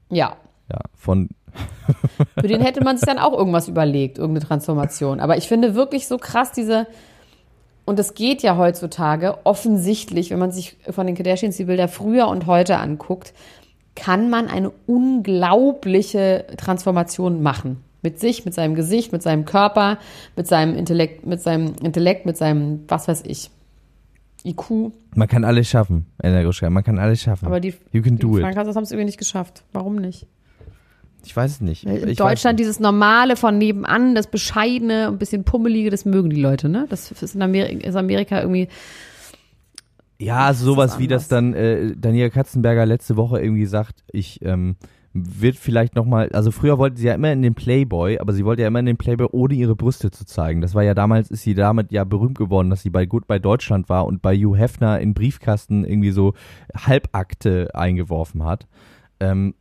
Ja. 0.09 0.37
Ja, 0.71 0.79
von 0.95 1.31
Für 2.38 2.49
den 2.49 2.61
hätte 2.61 2.83
man 2.83 2.97
sich 2.97 3.07
dann 3.07 3.19
auch 3.19 3.33
irgendwas 3.33 3.69
überlegt, 3.69 4.19
irgendeine 4.19 4.47
Transformation. 4.47 5.21
Aber 5.21 5.37
ich 5.37 5.49
finde 5.49 5.75
wirklich 5.75 6.07
so 6.07 6.19
krass 6.19 6.53
diese, 6.53 6.87
und 7.85 7.99
es 7.99 8.15
geht 8.15 8.43
ja 8.43 8.57
heutzutage 8.57 9.38
offensichtlich, 9.45 10.31
wenn 10.31 10.38
man 10.38 10.53
sich 10.53 10.77
von 10.91 11.07
den 11.07 11.17
Kardashians 11.17 11.57
die 11.57 11.65
Bilder 11.65 11.88
früher 11.88 12.29
und 12.29 12.47
heute 12.47 12.79
anguckt, 12.79 13.33
kann 13.95 14.31
man 14.31 14.49
eine 14.49 14.71
unglaubliche 14.87 16.47
Transformation 16.57 17.43
machen. 17.43 17.83
Mit 18.05 18.19
sich, 18.19 18.45
mit 18.45 18.55
seinem 18.55 18.75
Gesicht, 18.75 19.12
mit 19.12 19.23
seinem 19.23 19.45
Körper, 19.45 19.99
mit 20.35 20.47
seinem 20.47 20.77
Intellekt, 20.77 21.25
mit 21.25 21.41
seinem 21.41 21.75
Intellekt, 21.83 22.27
mit 22.27 22.37
seinem, 22.37 22.81
was 22.88 23.07
weiß 23.07 23.23
ich, 23.27 23.51
IQ. 24.45 24.93
Man 25.15 25.29
kann 25.29 25.45
alles 25.45 25.69
schaffen, 25.69 26.07
Gruschka. 26.21 26.69
Man 26.69 26.83
kann 26.83 26.99
alles 26.99 27.21
schaffen. 27.21 27.47
Aber 27.47 27.61
die, 27.61 27.75
you 27.93 28.03
can 28.03 28.17
die 28.17 28.23
do 28.23 28.38
it. 28.38 28.43
Frankreichs 28.43 28.75
haben 28.75 28.83
es 28.83 28.91
irgendwie 28.91 29.07
nicht 29.07 29.19
geschafft. 29.19 29.62
Warum 29.73 29.97
nicht? 29.97 30.27
Ich 31.25 31.37
weiß 31.37 31.51
es 31.53 31.61
nicht. 31.61 31.85
In 31.85 32.09
ich 32.09 32.19
Deutschland 32.19 32.59
dieses 32.59 32.81
Normale 32.81 33.37
von 33.37 33.59
nebenan, 33.59 34.15
das 34.15 34.27
Bescheidene, 34.27 35.09
ein 35.09 35.19
bisschen 35.19 35.45
Pummelige, 35.45 35.91
das 35.91 36.05
mögen 36.05 36.31
die 36.31 36.41
Leute, 36.41 36.69
ne? 36.69 36.87
Das 36.89 37.11
ist 37.11 37.35
in 37.35 37.43
Amerika, 37.43 37.87
ist 37.87 37.97
Amerika 37.97 38.41
irgendwie. 38.41 38.69
Ja, 40.19 40.47
also 40.47 40.65
sowas 40.65 40.99
wie 40.99 41.09
das 41.09 41.29
dann 41.29 41.53
äh, 41.55 41.97
Daniela 41.97 42.31
Katzenberger 42.31 42.87
letzte 42.87 43.17
Woche 43.17 43.41
irgendwie 43.41 43.67
sagt, 43.67 44.05
ich 44.13 44.41
ähm, 44.43 44.77
wird 45.15 45.57
vielleicht 45.57 45.95
nochmal, 45.95 46.31
also 46.33 46.51
früher 46.51 46.79
wollte 46.79 46.99
sie 46.99 47.07
ja 47.07 47.15
immer 47.15 47.33
in 47.33 47.43
den 47.43 47.55
Playboy, 47.55 48.19
aber 48.19 48.33
sie 48.33 48.45
wollte 48.45 48.63
ja 48.63 48.69
immer 48.69 48.79
in 48.79 48.87
den 48.87 48.97
Playboy, 48.97 49.29
ohne 49.33 49.55
ihre 49.55 49.77
Brüste 49.77 50.11
zu 50.11 50.25
zeigen. 50.25 50.61
Das 50.61 50.75
war 50.75 50.83
ja 50.83 50.95
damals, 50.95 51.31
ist 51.31 51.43
sie 51.43 51.55
damit 51.55 51.93
ja 51.93 52.05
berühmt 52.05 52.39
geworden, 52.39 52.71
dass 52.71 52.83
sie 52.83 52.91
bei 52.91 53.05
Gut 53.05 53.27
bei 53.27 53.39
Deutschland 53.39 53.89
war 53.89 54.07
und 54.07 54.23
bei 54.23 54.35
Hugh 54.37 54.57
Hefner 54.57 55.01
in 55.01 55.13
Briefkasten 55.13 55.85
irgendwie 55.85 56.13
so 56.13 56.35
Halbakte 56.75 57.75
eingeworfen 57.75 58.45
hat. 58.45 58.67
Ähm, 59.21 59.55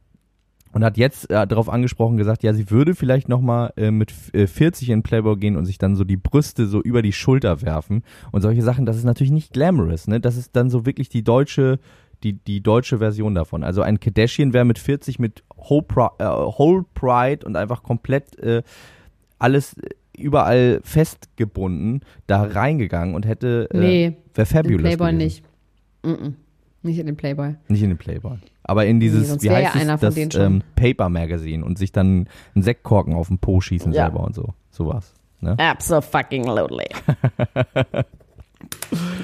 und 0.74 0.84
hat 0.84 0.98
jetzt 0.98 1.30
äh, 1.30 1.46
darauf 1.48 1.70
angesprochen 1.70 2.18
gesagt, 2.18 2.44
ja, 2.44 2.54
sie 2.54 2.70
würde 2.70 2.96
vielleicht 2.96 3.30
nochmal 3.30 3.74
äh, 3.78 3.92
mit 3.92 4.14
äh, 4.34 4.48
40 4.48 4.90
in 4.90 5.04
Playboy 5.04 5.38
gehen 5.38 5.58
und 5.58 5.66
sich 5.66 5.78
dann 5.78 5.96
so 5.96 6.04
die 6.04 6.18
Brüste 6.18 6.68
so 6.68 6.82
über 6.82 7.02
die 7.02 7.14
Schulter 7.14 7.62
werfen 7.62 8.04
und 8.32 8.42
solche 8.42 8.62
Sachen. 8.62 8.86
Das 8.86 8.98
ist 8.98 9.04
natürlich 9.04 9.32
nicht 9.32 9.54
glamorous, 9.54 10.08
ne? 10.08 10.20
Das 10.20 10.38
ist 10.38 10.56
dann 10.56 10.70
so 10.70 10.86
wirklich 10.86 11.10
die 11.10 11.24
deutsche, 11.24 11.80
die, 12.24 12.34
die 12.34 12.62
deutsche 12.62 13.00
Version 13.00 13.36
davon. 13.36 13.64
Also 13.64 13.82
ein 13.82 14.00
Kardashian 14.00 14.54
wäre 14.54 14.66
mit 14.66 14.80
40 14.80 15.20
mit 15.20 15.44
Whole, 15.56 15.84
Pri 15.84 16.08
äh, 16.20 16.26
Whole 16.26 16.86
Pride 16.94 17.46
und 17.46 17.56
einfach 17.56 17.84
komplett 17.84 18.38
äh, 18.40 18.64
alles 19.40 19.76
überall 20.18 20.82
festgebunden 20.84 22.02
da 22.28 22.44
reingegangen 22.44 23.16
und 23.16 23.26
hätte 23.26 23.68
äh, 23.72 23.78
Nee, 23.78 24.18
wäre 24.36 24.48
In 24.48 24.56
fabulous 24.56 24.82
Playboy 24.82 25.12
gewesen. 25.12 25.18
nicht. 25.18 25.44
Mm 26.04 26.10
-mm. 26.10 26.34
Nicht 26.84 27.00
in 27.00 27.06
den 27.06 27.16
Playboy. 27.16 27.56
Nicht 27.68 27.84
in 27.84 27.90
den 27.90 27.98
Playboy. 27.98 28.38
Aber 28.64 28.86
in 28.86 29.00
dieses, 29.00 29.30
sonst 29.30 29.44
wie 29.44 29.50
heißt 29.50 29.76
ja 29.76 29.96
es, 29.96 30.00
das 30.02 30.36
ähm, 30.36 30.62
Paper 30.76 31.10
Magazine 31.10 31.66
und 31.66 31.78
sich 31.78 31.92
dann 31.92 32.28
einen 32.56 32.64
Sektkorken 32.64 33.14
auf 33.14 33.28
den 33.28 33.40
Po 33.40 33.62
schießen 33.62 33.92
Ja. 33.94 34.04
selber 34.06 34.24
und 34.24 34.36
so. 34.36 34.54
Sowas. 34.70 35.14
Ne? 35.40 35.58
Absolutely. 35.58 36.86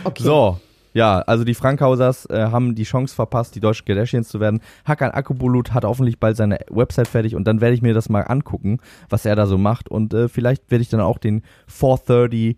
Okay. 0.04 0.24
So, 0.24 0.60
ja, 0.94 1.20
also 1.20 1.44
die 1.44 1.54
Frankhausers 1.54 2.26
äh, 2.28 2.48
haben 2.52 2.74
die 2.74 2.84
Chance 2.84 3.14
verpasst, 3.14 3.54
die 3.54 3.60
deutschen 3.60 3.86
Kardashians 3.86 4.30
zu 4.30 4.40
werden. 4.40 4.62
Hakan 4.86 5.12
Akbulut 5.12 5.74
hat 5.74 5.86
hoffentlich 5.86 6.20
bald 6.20 6.38
seine 6.38 6.58
Website 6.72 7.08
fertig 7.08 7.36
und 7.36 7.46
dann 7.46 7.62
werde 7.62 7.76
ich 7.76 7.84
mir 7.84 7.94
das 7.94 8.10
mal 8.10 8.22
angucken, 8.22 8.80
was 9.10 9.26
er 9.26 9.36
da 9.36 9.46
so 9.46 9.58
macht 9.60 9.90
und 9.90 10.14
äh, 10.16 10.28
vielleicht 10.28 10.72
werde 10.72 10.82
ich 10.82 10.90
dann 10.90 11.02
auch 11.02 11.20
den 11.20 11.44
430 11.68 12.58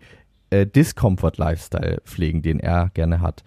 äh, 0.50 0.66
Discomfort 0.66 1.36
Lifestyle 1.36 2.00
pflegen, 2.04 2.40
den 2.40 2.60
er 2.60 2.88
gerne 2.94 3.20
hat. 3.20 3.44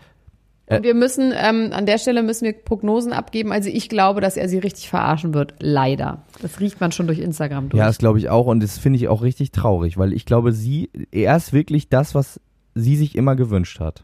Und 0.67 0.84
wir 0.84 0.93
müssen, 0.93 1.34
ähm, 1.36 1.69
an 1.73 1.86
der 1.86 1.97
Stelle 1.97 2.23
müssen 2.23 2.45
wir 2.45 2.54
Prognosen 2.54 3.12
abgeben. 3.12 3.52
Also 3.52 3.69
ich 3.69 3.89
glaube, 3.89 4.21
dass 4.21 4.38
er 4.38 4.47
sie 4.47 4.60
richtig 4.60 4.89
verarschen 4.89 5.34
wird. 5.34 5.56
Leider. 5.60 6.23
Das 6.41 6.60
riecht 6.60 6.80
man 6.80 6.91
schon 6.91 7.06
durch 7.08 7.19
Instagram 7.19 7.69
durch. 7.69 7.80
Ja, 7.80 7.86
das 7.86 7.97
glaube 7.97 8.17
ich 8.17 8.30
auch 8.30 8.45
und 8.47 8.63
das 8.63 8.78
finde 8.78 8.97
ich 8.97 9.08
auch 9.10 9.21
richtig 9.21 9.52
traurig, 9.52 9.97
weil 9.97 10.13
ich 10.13 10.26
glaube, 10.26 10.54
sie, 10.54 10.89
er 11.12 11.36
ist 11.36 11.52
wirklich 11.54 11.89
das, 11.89 12.15
was 12.15 12.39
sie 12.76 12.95
sich 12.95 13.15
immer 13.15 13.36
gewünscht 13.36 13.80
hat. 13.80 14.04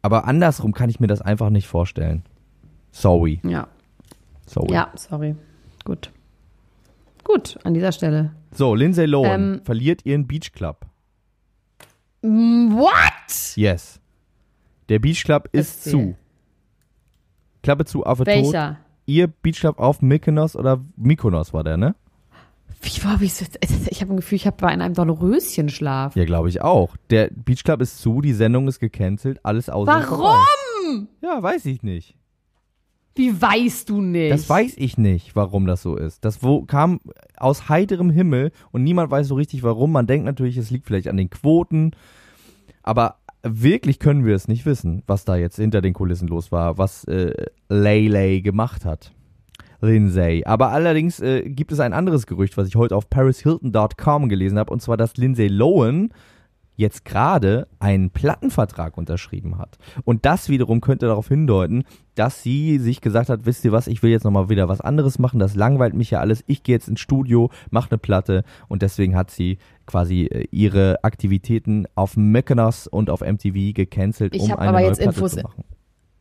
Aber 0.00 0.26
andersrum 0.26 0.72
kann 0.72 0.88
ich 0.90 0.98
mir 0.98 1.06
das 1.06 1.20
einfach 1.20 1.50
nicht 1.50 1.68
vorstellen. 1.68 2.22
Sorry. 2.90 3.40
ja. 3.44 3.68
Sorry. 4.46 4.72
Ja, 4.74 4.90
sorry. 4.96 5.36
Gut. 5.84 6.10
Gut, 7.24 7.58
an 7.64 7.74
dieser 7.74 7.92
Stelle. 7.92 8.32
So, 8.50 8.74
Lindsay 8.74 9.06
Lohan 9.06 9.54
Ähm, 9.54 9.60
verliert 9.64 10.04
ihren 10.04 10.26
Beach 10.26 10.52
Club. 10.52 10.84
What? 12.22 13.56
Yes. 13.56 14.00
Der 14.88 14.98
Beach 14.98 15.24
Club 15.24 15.48
ist 15.52 15.86
Erzähl. 15.86 15.92
zu. 15.92 16.16
Klappe 17.62 17.84
zu, 17.84 18.04
Affe 18.04 18.24
tot. 18.24 18.34
Welcher? 18.34 18.78
Ihr 19.06 19.26
Beach 19.26 19.60
Club 19.60 19.78
auf 19.78 20.02
Mykonos 20.02 20.56
oder 20.56 20.80
Mykonos 20.96 21.52
war 21.52 21.64
der, 21.64 21.76
ne? 21.76 21.94
Wie 22.82 23.04
war 23.04 23.20
ich 23.22 23.34
so? 23.34 23.44
Ich 23.90 24.00
habe 24.00 24.12
ein 24.12 24.16
Gefühl, 24.16 24.36
ich 24.36 24.46
habe 24.46 24.72
in 24.72 24.80
einem 24.80 24.94
Dornröschenschlaf. 24.94 26.16
Ja, 26.16 26.24
glaube 26.24 26.48
ich 26.48 26.62
auch. 26.62 26.96
Der 27.10 27.30
Beach 27.30 27.62
Club 27.62 27.80
ist 27.80 27.98
zu, 27.98 28.20
die 28.20 28.32
Sendung 28.32 28.66
ist 28.66 28.80
gecancelt, 28.80 29.38
alles 29.44 29.70
aus. 29.70 29.86
Warum? 29.86 31.08
Ja, 31.20 31.40
weiß 31.40 31.66
ich 31.66 31.82
nicht. 31.82 32.16
Wie 33.14 33.40
weißt 33.40 33.88
du 33.90 34.00
nicht? 34.00 34.32
Das 34.32 34.48
weiß 34.48 34.74
ich 34.76 34.96
nicht, 34.96 35.36
warum 35.36 35.66
das 35.66 35.82
so 35.82 35.96
ist. 35.96 36.24
Das 36.24 36.42
wo, 36.42 36.62
kam 36.62 37.00
aus 37.36 37.68
heiterem 37.68 38.10
Himmel 38.10 38.52
und 38.70 38.82
niemand 38.82 39.10
weiß 39.10 39.28
so 39.28 39.34
richtig 39.34 39.62
warum. 39.62 39.92
Man 39.92 40.06
denkt 40.06 40.24
natürlich, 40.24 40.56
es 40.56 40.70
liegt 40.70 40.86
vielleicht 40.86 41.08
an 41.08 41.18
den 41.18 41.28
Quoten, 41.28 41.92
aber 42.82 43.18
wirklich 43.42 43.98
können 43.98 44.24
wir 44.24 44.34
es 44.34 44.48
nicht 44.48 44.66
wissen, 44.66 45.02
was 45.06 45.24
da 45.24 45.36
jetzt 45.36 45.56
hinter 45.56 45.80
den 45.80 45.94
Kulissen 45.94 46.28
los 46.28 46.52
war, 46.52 46.78
was 46.78 47.04
äh, 47.04 47.46
Laylay 47.68 48.40
gemacht 48.40 48.84
hat. 48.84 49.12
Lindsay. 49.80 50.44
Aber 50.44 50.68
allerdings 50.68 51.20
äh, 51.20 51.42
gibt 51.42 51.72
es 51.72 51.80
ein 51.80 51.92
anderes 51.92 52.26
Gerücht, 52.26 52.56
was 52.56 52.68
ich 52.68 52.76
heute 52.76 52.96
auf 52.96 53.10
parishilton.com 53.10 54.28
gelesen 54.28 54.58
habe, 54.58 54.72
und 54.72 54.80
zwar, 54.80 54.96
dass 54.96 55.16
Lindsay 55.16 55.48
Lohan 55.48 56.10
jetzt 56.76 57.04
gerade 57.04 57.68
einen 57.80 58.10
Plattenvertrag 58.10 58.96
unterschrieben 58.96 59.58
hat. 59.58 59.78
Und 60.04 60.24
das 60.24 60.48
wiederum 60.48 60.80
könnte 60.80 61.06
darauf 61.06 61.28
hindeuten, 61.28 61.84
dass 62.14 62.42
sie 62.42 62.78
sich 62.78 63.00
gesagt 63.00 63.28
hat, 63.28 63.44
wisst 63.46 63.64
ihr 63.64 63.72
was, 63.72 63.86
ich 63.86 64.02
will 64.02 64.10
jetzt 64.10 64.24
nochmal 64.24 64.48
wieder 64.48 64.68
was 64.68 64.80
anderes 64.80 65.18
machen, 65.18 65.38
das 65.38 65.54
langweilt 65.54 65.94
mich 65.94 66.10
ja 66.10 66.20
alles, 66.20 66.42
ich 66.46 66.62
gehe 66.62 66.74
jetzt 66.74 66.88
ins 66.88 67.00
Studio, 67.00 67.50
mache 67.70 67.90
eine 67.90 67.98
Platte 67.98 68.42
und 68.68 68.82
deswegen 68.82 69.14
hat 69.16 69.30
sie 69.30 69.58
quasi 69.86 70.22
äh, 70.24 70.46
ihre 70.50 71.04
Aktivitäten 71.04 71.86
auf 71.94 72.16
Mykonos 72.16 72.86
und 72.86 73.10
auf 73.10 73.20
MTV 73.20 73.74
gecancelt, 73.74 74.34
Ich 74.34 74.42
um 74.42 74.52
eine 74.52 74.68
aber 74.68 74.78
neue 74.80 74.88
jetzt 74.88 75.00
Platte 75.00 75.18
Infos- 75.20 75.34
zu 75.36 75.42
machen. 75.42 75.64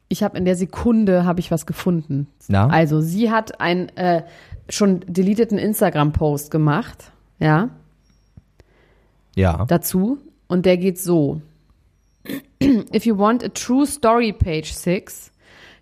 Ich 0.09 0.23
habe 0.23 0.37
in 0.37 0.43
der 0.43 0.57
Sekunde 0.57 1.23
habe 1.23 1.39
ich 1.39 1.51
was 1.51 1.65
gefunden. 1.65 2.27
Na? 2.49 2.67
Also 2.67 2.99
sie 2.99 3.31
hat 3.31 3.61
einen 3.61 3.87
äh, 3.95 4.23
schon 4.67 4.99
deleteten 5.07 5.57
Instagram-Post 5.57 6.51
gemacht, 6.51 7.13
ja, 7.39 7.69
Ja. 9.35 9.65
dazu. 9.67 10.17
Und 10.51 10.65
der 10.65 10.75
geht 10.75 10.99
so. 10.99 11.41
If 12.59 13.05
you 13.05 13.17
want 13.17 13.41
a 13.41 13.47
true 13.47 13.85
story, 13.85 14.33
page 14.33 14.73
6, 14.73 15.31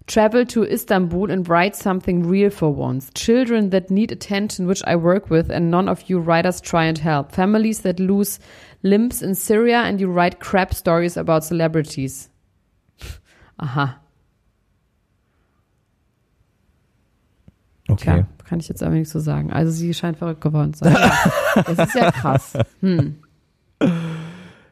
travel 0.06 0.46
to 0.46 0.64
Istanbul 0.64 1.32
and 1.32 1.50
write 1.50 1.76
something 1.76 2.24
real 2.30 2.52
for 2.52 2.70
once. 2.70 3.10
Children 3.16 3.72
that 3.72 3.90
need 3.90 4.12
attention, 4.12 4.68
which 4.68 4.84
I 4.86 4.96
work 4.96 5.32
with, 5.32 5.50
and 5.50 5.72
none 5.72 5.90
of 5.90 6.08
you 6.08 6.20
writers 6.20 6.62
try 6.62 6.86
and 6.86 7.00
help. 7.00 7.32
Families 7.32 7.82
that 7.82 8.00
lose 8.00 8.40
limbs 8.84 9.24
in 9.24 9.34
Syria, 9.34 9.80
and 9.80 10.00
you 10.00 10.08
write 10.08 10.40
crap 10.40 10.76
stories 10.76 11.18
about 11.18 11.44
celebrities. 11.44 12.30
Aha. 13.60 13.98
Okay. 17.90 18.22
Tja, 18.22 18.28
kann 18.46 18.60
ich 18.60 18.70
jetzt 18.70 18.84
aber 18.84 18.94
nichts 18.94 19.14
so 19.14 19.20
sagen. 19.20 19.52
Also 19.52 19.72
sie 19.72 19.96
scheint 19.96 20.18
verrückt 20.18 20.42
geworden 20.42 20.76
zu 20.76 20.84
sein. 20.84 21.12
Das 21.56 21.88
ist 21.88 21.96
ja 21.96 22.12
krass. 22.12 22.54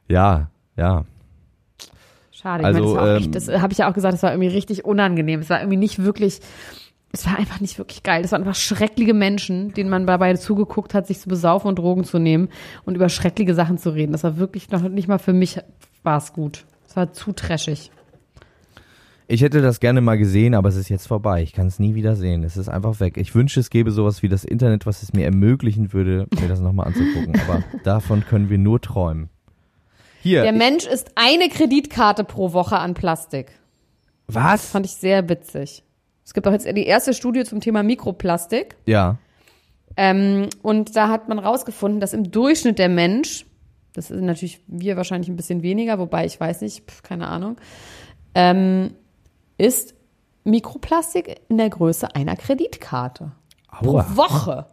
Ja, 0.07 0.49
ja. 0.75 1.05
Schade. 2.31 2.61
Ich 2.61 2.67
Also, 2.67 2.95
meine, 2.95 3.13
das, 3.13 3.25
ähm, 3.25 3.31
das 3.31 3.61
habe 3.61 3.73
ich 3.73 3.79
ja 3.79 3.89
auch 3.89 3.93
gesagt, 3.93 4.13
das 4.13 4.23
war 4.23 4.31
irgendwie 4.31 4.49
richtig 4.49 4.85
unangenehm. 4.85 5.39
Es 5.39 5.49
war 5.49 5.59
irgendwie 5.59 5.77
nicht 5.77 6.03
wirklich, 6.03 6.39
es 7.11 7.25
war 7.25 7.37
einfach 7.37 7.59
nicht 7.59 7.77
wirklich 7.77 8.03
geil. 8.03 8.21
Das 8.21 8.31
waren 8.31 8.43
einfach 8.43 8.55
schreckliche 8.55 9.13
Menschen, 9.13 9.73
denen 9.73 9.89
man 9.89 10.05
dabei 10.05 10.35
zugeguckt 10.35 10.93
hat, 10.93 11.07
sich 11.07 11.19
zu 11.19 11.29
besaufen 11.29 11.67
und 11.67 11.79
Drogen 11.79 12.03
zu 12.03 12.19
nehmen 12.19 12.49
und 12.85 12.95
über 12.95 13.09
schreckliche 13.09 13.55
Sachen 13.55 13.77
zu 13.77 13.89
reden. 13.89 14.11
Das 14.11 14.23
war 14.23 14.37
wirklich 14.37 14.69
noch 14.69 14.87
nicht 14.87 15.07
mal 15.07 15.19
für 15.19 15.33
mich 15.33 15.59
war 16.03 16.17
es 16.17 16.31
gut. 16.31 16.65
Es 16.87 16.95
war 16.95 17.11
zu 17.11 17.31
trashig. 17.31 17.91
Ich 19.29 19.41
hätte 19.41 19.61
das 19.61 19.81
gerne 19.81 19.99
mal 19.99 20.17
gesehen, 20.17 20.53
aber 20.53 20.69
es 20.69 20.77
ist 20.77 20.87
jetzt 20.87 21.05
vorbei. 21.05 21.43
Ich 21.43 21.51
kann 21.51 21.67
es 21.67 21.79
nie 21.79 21.95
wieder 21.95 22.15
sehen. 22.15 22.45
Es 22.45 22.55
ist 22.55 22.69
einfach 22.69 23.01
weg. 23.01 23.17
Ich 23.17 23.35
wünsche, 23.35 23.59
es 23.59 23.69
gäbe 23.69 23.91
sowas 23.91 24.23
wie 24.23 24.29
das 24.29 24.45
Internet, 24.45 24.85
was 24.85 25.03
es 25.03 25.11
mir 25.11 25.25
ermöglichen 25.25 25.91
würde, 25.91 26.27
mir 26.39 26.47
das 26.47 26.61
nochmal 26.61 26.87
anzugucken. 26.87 27.33
Aber 27.41 27.61
davon 27.83 28.23
können 28.25 28.49
wir 28.49 28.57
nur 28.57 28.79
träumen. 28.79 29.29
Hier. 30.27 30.43
Der 30.43 30.51
Mensch 30.51 30.85
ist 30.85 31.11
eine 31.15 31.47
Kreditkarte 31.47 32.25
pro 32.25 32.51
Woche 32.51 32.77
an 32.77 32.93
Plastik. 32.93 33.57
was? 34.27 34.69
Fand 34.71 34.85
ich 34.85 34.91
sehr 34.91 35.29
witzig. 35.29 35.83
Es 36.25 36.33
gibt 36.33 36.45
auch 36.45 36.51
jetzt 36.51 36.65
die 36.65 36.85
erste 36.85 37.13
Studie 37.13 37.45
zum 37.45 37.61
Thema 37.61 37.81
Mikroplastik. 37.81 38.75
Ja. 38.85 39.19
Ähm, 39.95 40.49
und 40.61 40.97
da 40.97 41.07
hat 41.07 41.29
man 41.29 41.39
rausgefunden, 41.39 42.01
dass 42.01 42.11
im 42.11 42.29
Durchschnitt 42.29 42.77
der 42.77 42.89
Mensch, 42.89 43.45
das 43.93 44.09
sind 44.09 44.25
natürlich 44.25 44.59
wir 44.67 44.97
wahrscheinlich 44.97 45.29
ein 45.29 45.37
bisschen 45.37 45.63
weniger, 45.63 45.97
wobei 45.97 46.25
ich 46.25 46.37
weiß 46.37 46.59
nicht, 46.59 46.91
pf, 46.91 47.03
keine 47.03 47.29
Ahnung, 47.29 47.55
ähm, 48.35 48.95
ist 49.57 49.95
Mikroplastik 50.43 51.39
in 51.47 51.57
der 51.57 51.69
Größe 51.69 52.13
einer 52.13 52.35
Kreditkarte. 52.35 53.31
Aua. 53.69 54.03
Pro 54.03 54.17
Woche. 54.17 54.65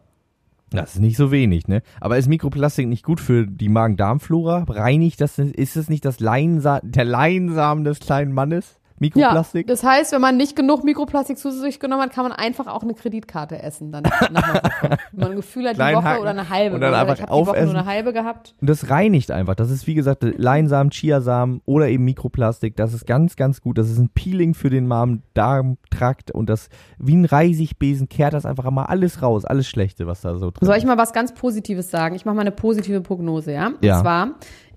Das 0.75 0.97
ist 0.97 1.01
nicht 1.01 1.17
so 1.17 1.31
wenig, 1.31 1.69
ne? 1.69 1.83
Aber 2.01 2.19
ist 2.19 2.29
Mikroplastik 2.29 2.89
nicht 2.89 3.05
gut 3.05 3.21
für 3.21 3.47
die 3.47 3.69
Magen-Darm-Flora? 3.69 4.65
Reinigt 4.69 5.21
das, 5.21 5.39
ist 5.39 5.77
es 5.77 5.89
nicht 5.89 6.05
das 6.05 6.21
Leinsa 6.21 6.81
der 6.83 7.05
Leinsamen 7.05 7.85
des 7.85 8.01
kleinen 8.01 8.33
Mannes? 8.33 8.81
Mikroplastik? 9.01 9.69
Ja, 9.69 9.73
das 9.75 9.83
heißt, 9.83 10.13
wenn 10.13 10.21
man 10.21 10.37
nicht 10.37 10.55
genug 10.57 10.85
Mikroplastik 10.85 11.37
zu 11.37 11.51
sich 11.51 11.81
genommen 11.81 12.03
hat, 12.03 12.13
kann 12.13 12.25
man 12.25 12.33
einfach 12.33 12.67
auch 12.69 12.83
eine 12.83 12.95
Kreditkarte 12.95 13.61
essen. 13.63 13.91
Dann. 13.93 14.05
Wenn 14.31 14.97
man 15.13 15.31
ein 15.33 15.37
Gefühl 15.37 15.65
hat, 15.65 15.73
die 15.73 15.77
Klein 15.77 15.97
Woche 15.97 16.05
hacken 16.05 16.21
oder 16.23 16.31
eine 16.31 16.49
halbe. 16.49 16.75
und 16.77 16.81
dann 16.81 16.95
einfach 16.95 17.15
ich 17.15 17.23
habe 17.23 17.33
die 17.33 17.39
Woche 17.41 17.51
aufessen. 17.51 17.73
nur 17.73 17.81
eine 17.81 17.87
halbe 17.91 18.13
gehabt. 18.13 18.55
Und 18.61 18.71
das 18.71 18.91
reinigt 18.91 19.31
einfach. 19.31 19.55
Das 19.57 19.71
ist 19.71 19.87
wie 19.87 19.95
gesagt 19.95 20.23
Leinsamen, 20.23 20.91
Chiasamen 20.91 21.61
oder 21.65 21.89
eben 21.89 22.05
Mikroplastik. 22.05 22.77
Das 22.77 22.95
ist 22.95 23.07
ganz, 23.07 23.37
ganz 23.37 23.61
gut. 23.61 23.79
Das 23.79 23.91
ist 23.91 23.99
ein 23.99 24.11
Peeling 24.11 24.55
für 24.55 24.71
den 24.71 24.87
Magen-Darm-Trakt 24.87 26.31
und 26.31 26.49
das 26.49 26.69
wie 26.99 27.17
ein 27.17 27.25
Reisigbesen 27.25 28.09
kehrt 28.09 28.33
das 28.33 28.47
einfach 28.47 28.71
mal 28.71 28.85
alles 28.85 29.23
raus, 29.23 29.45
alles 29.45 29.67
Schlechte, 29.69 30.07
was 30.07 30.21
da 30.21 30.37
so 30.37 30.51
drin 30.51 30.65
Soll 30.67 30.77
ist. 30.77 30.83
ich 30.83 30.87
mal 30.87 30.99
was 30.99 31.13
ganz 31.13 31.35
Positives 31.35 31.91
sagen? 31.91 32.15
Ich 32.15 32.25
mache 32.25 32.35
mal 32.37 32.41
eine 32.43 32.53
positive 32.53 33.01
Prognose, 33.01 33.53
ja? 33.53 33.67
Und 33.69 33.85
Ja. 33.85 34.01
zwar, 34.01 34.31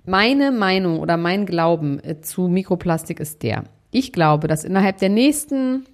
meine 0.05 0.51
Meinung 0.51 0.99
oder 0.99 1.17
mein 1.17 1.45
Glauben 1.45 1.99
äh, 1.99 2.21
zu 2.21 2.47
Mikroplastik 2.47 3.19
ist 3.19 3.43
der. 3.43 3.63
Ich 3.91 4.11
glaube, 4.11 4.47
dass 4.47 4.63
innerhalb 4.63 4.97
der 4.97 5.09
nächsten, 5.09 5.85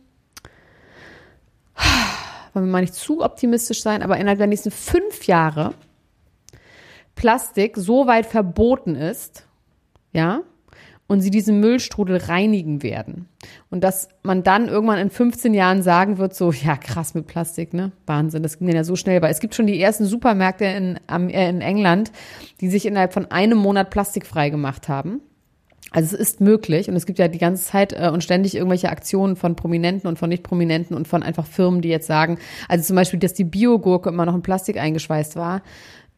wollen 2.53 2.65
wir 2.65 2.71
mal 2.71 2.81
nicht 2.81 2.95
zu 2.95 3.21
optimistisch 3.21 3.81
sein, 3.81 4.01
aber 4.01 4.17
innerhalb 4.17 4.39
der 4.39 4.47
nächsten 4.47 4.71
fünf 4.71 5.27
Jahre 5.27 5.73
Plastik 7.15 7.77
so 7.77 8.07
weit 8.07 8.25
verboten 8.25 8.95
ist, 8.95 9.47
ja, 10.11 10.41
und 11.07 11.21
sie 11.21 11.29
diesen 11.29 11.59
Müllstrudel 11.59 12.17
reinigen 12.17 12.81
werden. 12.81 13.27
Und 13.69 13.83
dass 13.83 14.09
man 14.23 14.41
dann 14.41 14.67
irgendwann 14.67 14.99
in 14.99 15.09
15 15.09 15.53
Jahren 15.53 15.83
sagen 15.83 16.17
wird, 16.17 16.33
so, 16.33 16.51
ja, 16.51 16.77
krass 16.77 17.13
mit 17.13 17.27
Plastik, 17.27 17.73
ne? 17.73 17.91
Wahnsinn, 18.05 18.41
das 18.41 18.57
ging 18.57 18.69
ja 18.69 18.83
so 18.83 18.95
schnell, 18.95 19.21
weil 19.21 19.31
es 19.31 19.39
gibt 19.39 19.53
schon 19.53 19.67
die 19.67 19.79
ersten 19.79 20.05
Supermärkte 20.05 20.65
in, 20.65 20.99
äh, 21.07 21.49
in 21.49 21.61
England, 21.61 22.11
die 22.61 22.69
sich 22.69 22.85
innerhalb 22.85 23.13
von 23.13 23.29
einem 23.31 23.57
Monat 23.57 23.89
plastikfrei 23.89 24.49
gemacht 24.49 24.87
haben. 24.87 25.21
Also 25.91 26.15
es 26.15 26.21
ist 26.21 26.41
möglich 26.41 26.89
und 26.89 26.95
es 26.95 27.05
gibt 27.05 27.19
ja 27.19 27.27
die 27.27 27.37
ganze 27.37 27.63
Zeit 27.63 27.93
äh, 27.93 28.09
und 28.09 28.23
ständig 28.23 28.55
irgendwelche 28.55 28.89
Aktionen 28.89 29.35
von 29.35 29.55
Prominenten 29.55 30.07
und 30.07 30.17
von 30.17 30.29
Nicht-Prominenten 30.29 30.95
und 30.95 31.07
von 31.07 31.23
einfach 31.23 31.45
Firmen, 31.45 31.81
die 31.81 31.89
jetzt 31.89 32.07
sagen, 32.07 32.39
also 32.67 32.83
zum 32.83 32.95
Beispiel, 32.95 33.19
dass 33.19 33.33
die 33.33 33.43
Biogurke 33.43 34.09
immer 34.09 34.25
noch 34.25 34.35
in 34.35 34.41
Plastik 34.41 34.77
eingeschweißt 34.77 35.35
war. 35.35 35.61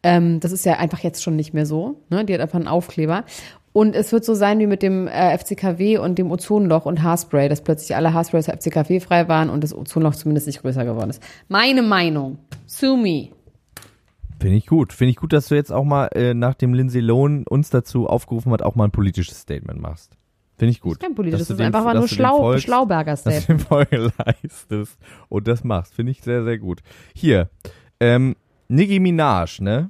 Ähm, 0.04 0.40
das 0.40 0.52
ist 0.52 0.66
ja 0.66 0.78
einfach 0.78 1.00
jetzt 1.00 1.24
schon 1.24 1.36
nicht 1.36 1.54
mehr 1.54 1.66
so. 1.66 2.02
Ne? 2.10 2.24
Die 2.26 2.34
hat 2.34 2.42
einfach 2.42 2.60
einen 2.60 2.68
Aufkleber. 2.68 3.26
Und 3.74 3.94
es 3.94 4.14
wird 4.14 4.24
so 4.24 4.36
sein 4.36 4.60
wie 4.60 4.68
mit 4.68 4.82
dem 4.82 5.08
äh, 5.08 5.38
FCKW 5.38 5.98
und 5.98 6.18
dem 6.18 6.32
Ozonloch 6.32 6.86
und 6.86 7.04
Haarspray, 7.04 7.50
dass 7.50 7.60
plötzlich 7.60 7.94
alle 7.94 8.14
Haarsprays 8.14 8.46
FCKW-frei 8.46 9.28
waren 9.28 9.50
und 9.50 9.66
das 9.66 9.76
Ozonloch 9.76 10.16
zumindest 10.16 10.48
nicht 10.48 10.62
größer 10.62 10.86
geworden 10.86 11.10
ist. 11.10 11.22
Meine 11.50 11.82
Meinung. 11.82 12.38
Sue 12.68 12.96
me. 12.96 13.35
Finde 14.40 14.58
ich 14.58 14.66
gut. 14.68 14.94
Finde 14.94 15.12
ich 15.12 15.16
gut, 15.18 15.34
dass 15.34 15.48
du 15.48 15.56
jetzt 15.56 15.72
auch 15.72 15.84
mal 15.86 16.08
äh, 16.14 16.34
nach 16.34 16.56
dem 16.56 16.74
Lindsay 16.74 17.00
Lohan 17.02 17.46
uns 17.48 17.70
dazu 17.70 18.08
aufgerufen 18.08 18.52
hat, 18.52 18.62
auch 18.62 18.76
mal 18.76 18.86
ein 18.86 18.92
politisches 18.92 19.40
Statement 19.40 19.80
machst. 19.82 20.18
Finde 20.58 20.72
ich 20.72 20.80
gut. 20.82 21.00
Kein 21.00 21.16
politisches, 21.16 21.48
Dass 21.48 21.48
das 21.50 21.58
du 21.58 21.64
ist 21.64 21.68
einfach 21.68 21.84
mal 21.84 21.94
nur 21.94 22.04
dass 22.04 22.10
du 22.12 22.16
schlau, 22.16 22.38
folgst, 22.38 22.64
Schlauberger 22.66 23.12
dass 23.12 23.24
du 23.24 23.32
Statement. 23.32 23.62
dem 23.62 23.66
Folge 23.66 24.12
leistest 24.26 24.98
und 25.30 25.48
das 25.48 25.64
machst. 25.64 25.94
Finde 25.94 26.12
ich 26.12 26.22
sehr, 26.22 26.44
sehr 26.44 26.58
gut. 26.58 26.82
Hier, 27.14 27.50
ähm, 28.00 28.36
Nicki 28.68 29.00
Minaj, 29.00 29.60
ne? 29.62 29.90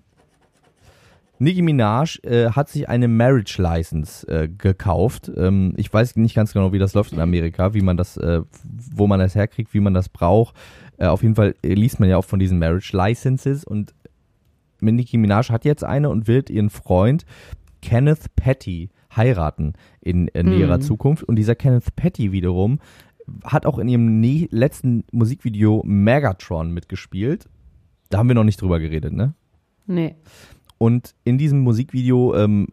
Nicki 1.37 1.61
Minaj 1.61 2.17
äh, 2.23 2.51
hat 2.51 2.69
sich 2.69 2.87
eine 2.87 3.07
Marriage 3.07 3.61
License 3.61 4.25
äh, 4.27 4.47
gekauft. 4.47 5.29
Ähm, 5.35 5.73
ich 5.75 5.93
weiß 5.93 6.15
nicht 6.15 6.33
ganz 6.33 6.53
genau, 6.53 6.71
wie 6.71 6.79
das 6.79 6.93
läuft 6.93 7.11
in 7.11 7.19
Amerika, 7.19 7.73
wie 7.73 7.81
man 7.81 7.97
das, 7.97 8.15
äh, 8.17 8.41
wo 8.63 9.05
man 9.05 9.19
das 9.19 9.35
herkriegt, 9.35 9.73
wie 9.73 9.81
man 9.81 9.93
das 9.93 10.07
braucht. 10.09 10.55
Äh, 10.97 11.07
auf 11.07 11.23
jeden 11.23 11.35
Fall 11.35 11.55
äh, 11.61 11.73
liest 11.73 11.99
man 11.99 12.09
ja 12.09 12.17
auch 12.17 12.25
von 12.25 12.39
diesen 12.39 12.57
Marriage 12.57 12.95
Licenses 12.95 13.65
und 13.65 13.93
Nicki 14.91 15.17
Minaj 15.17 15.49
hat 15.49 15.65
jetzt 15.65 15.83
eine 15.83 16.09
und 16.09 16.27
wird 16.27 16.49
ihren 16.49 16.69
Freund 16.69 17.25
Kenneth 17.81 18.35
Petty 18.35 18.89
heiraten 19.15 19.73
in, 20.01 20.27
in 20.29 20.49
näherer 20.49 20.79
Zukunft. 20.79 21.23
Und 21.23 21.35
dieser 21.37 21.55
Kenneth 21.55 21.95
Petty 21.95 22.31
wiederum 22.31 22.79
hat 23.43 23.65
auch 23.65 23.79
in 23.79 23.87
ihrem 23.87 24.19
ne 24.19 24.47
letzten 24.51 25.03
Musikvideo 25.11 25.81
Megatron 25.85 26.71
mitgespielt. 26.71 27.47
Da 28.09 28.19
haben 28.19 28.27
wir 28.27 28.35
noch 28.35 28.43
nicht 28.43 28.61
drüber 28.61 28.79
geredet, 28.79 29.13
ne? 29.13 29.33
Nee. 29.87 30.15
Und 30.77 31.15
in 31.23 31.37
diesem 31.37 31.61
Musikvideo 31.61 32.35
ähm, 32.35 32.67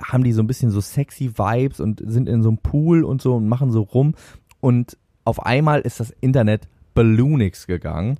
haben 0.00 0.24
die 0.24 0.32
so 0.32 0.42
ein 0.42 0.46
bisschen 0.46 0.70
so 0.70 0.80
sexy 0.80 1.38
Vibes 1.38 1.80
und 1.80 2.02
sind 2.04 2.28
in 2.28 2.42
so 2.42 2.48
einem 2.48 2.58
Pool 2.58 3.04
und 3.04 3.22
so 3.22 3.36
und 3.36 3.48
machen 3.48 3.70
so 3.70 3.82
rum. 3.82 4.14
Und 4.60 4.98
auf 5.24 5.44
einmal 5.44 5.80
ist 5.80 6.00
das 6.00 6.10
Internet 6.20 6.68
Balloonix 6.94 7.66
gegangen, 7.66 8.18